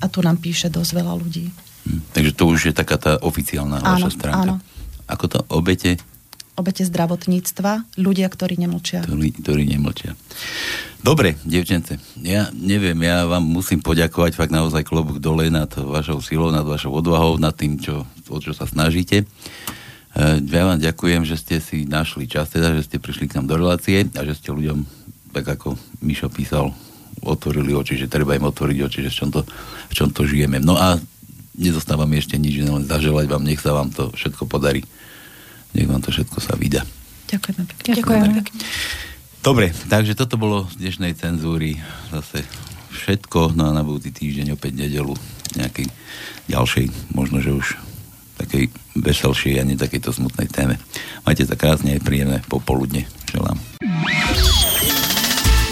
A 0.00 0.06
tu 0.12 0.20
nám 0.20 0.36
píše 0.40 0.68
dosť 0.68 0.90
veľa 1.02 1.14
ľudí. 1.16 1.48
Hm, 1.86 2.00
takže 2.12 2.32
to 2.36 2.44
už 2.50 2.60
je 2.70 2.74
taká 2.74 2.96
tá 2.98 3.12
oficiálna 3.22 3.80
áno, 3.80 3.88
vaša 3.96 4.10
stránka. 4.12 4.52
Áno. 4.58 4.64
Ako 5.06 5.24
to? 5.30 5.38
Obete? 5.54 5.96
Obete 6.56 6.88
zdravotníctva, 6.88 8.00
ľudia, 8.00 8.26
ktorí 8.32 8.56
nemlčia. 8.56 9.04
Ktorí, 9.04 9.28
ktorí 9.44 9.68
nemlčia. 9.68 10.16
Dobre, 11.04 11.36
devčence, 11.44 12.00
ja 12.24 12.48
neviem, 12.56 12.96
ja 13.04 13.28
vám 13.28 13.44
musím 13.44 13.84
poďakovať 13.84 14.32
fakt 14.34 14.50
naozaj 14.50 14.88
klobúk 14.88 15.20
dole 15.20 15.52
nad 15.52 15.68
vašou 15.68 16.24
silou, 16.24 16.48
nad 16.48 16.64
vašou 16.64 16.96
odvahou, 16.96 17.36
nad 17.36 17.52
tým, 17.52 17.76
čo, 17.76 18.08
o 18.32 18.38
čo 18.40 18.56
sa 18.56 18.64
snažíte. 18.64 19.22
E, 19.22 19.26
ja 20.40 20.62
vám 20.64 20.80
ďakujem, 20.80 21.28
že 21.28 21.36
ste 21.36 21.60
si 21.60 21.84
našli 21.84 22.24
čas, 22.24 22.48
teda, 22.48 22.72
že 22.72 22.88
ste 22.88 22.96
prišli 22.98 23.28
k 23.28 23.36
nám 23.36 23.52
do 23.52 23.60
relácie 23.60 24.08
a 24.16 24.20
že 24.24 24.34
ste 24.34 24.50
ľuďom, 24.50 24.82
tak 25.36 25.44
ako 25.44 25.76
Mišo 26.00 26.32
písal, 26.32 26.72
otvorili 27.26 27.74
oči, 27.74 27.98
že 27.98 28.06
treba 28.06 28.38
im 28.38 28.46
otvoriť 28.46 28.78
oči, 28.86 28.98
že 29.06 29.10
v 29.10 29.18
čom 29.18 29.30
to, 29.34 29.42
v 29.90 29.94
čom 29.94 30.08
to 30.14 30.22
žijeme. 30.22 30.62
No 30.62 30.78
a 30.78 30.96
nezostáva 31.58 32.06
mi 32.06 32.22
ešte 32.22 32.38
nič, 32.38 32.62
len 32.62 32.86
zaželať 32.86 33.26
vám, 33.26 33.42
nech 33.42 33.58
sa 33.58 33.74
vám 33.74 33.90
to 33.90 34.14
všetko 34.14 34.46
podarí. 34.46 34.86
Nech 35.74 35.90
vám 35.90 36.00
to 36.00 36.14
všetko 36.14 36.38
sa 36.38 36.54
vydá. 36.54 36.86
Ďakujeme 37.26 37.62
pekne. 37.66 37.92
Ďakujeme 37.98 38.28
pekne. 38.40 38.58
Dobre, 39.42 39.66
takže 39.86 40.18
toto 40.18 40.38
bolo 40.38 40.66
z 40.74 40.82
dnešnej 40.82 41.14
cenzúry 41.14 41.78
zase 42.10 42.42
všetko, 42.96 43.54
no 43.54 43.70
a 43.70 43.76
na 43.76 43.86
budúci 43.86 44.10
týždeň 44.10 44.56
opäť 44.58 44.74
nedelu 44.74 45.14
nejakej 45.54 45.86
ďalšej, 46.50 47.14
možno, 47.14 47.38
že 47.38 47.54
už 47.54 47.66
takej 48.36 48.68
veselšej 48.98 49.60
a 49.60 49.62
nie 49.64 49.78
takejto 49.78 50.12
smutnej 50.12 50.48
téme. 50.50 50.76
Majte 51.24 51.48
sa 51.48 51.56
krásne, 51.56 51.96
príjemné 52.02 52.44
popoludne. 52.50 53.08
Želám. 53.32 53.56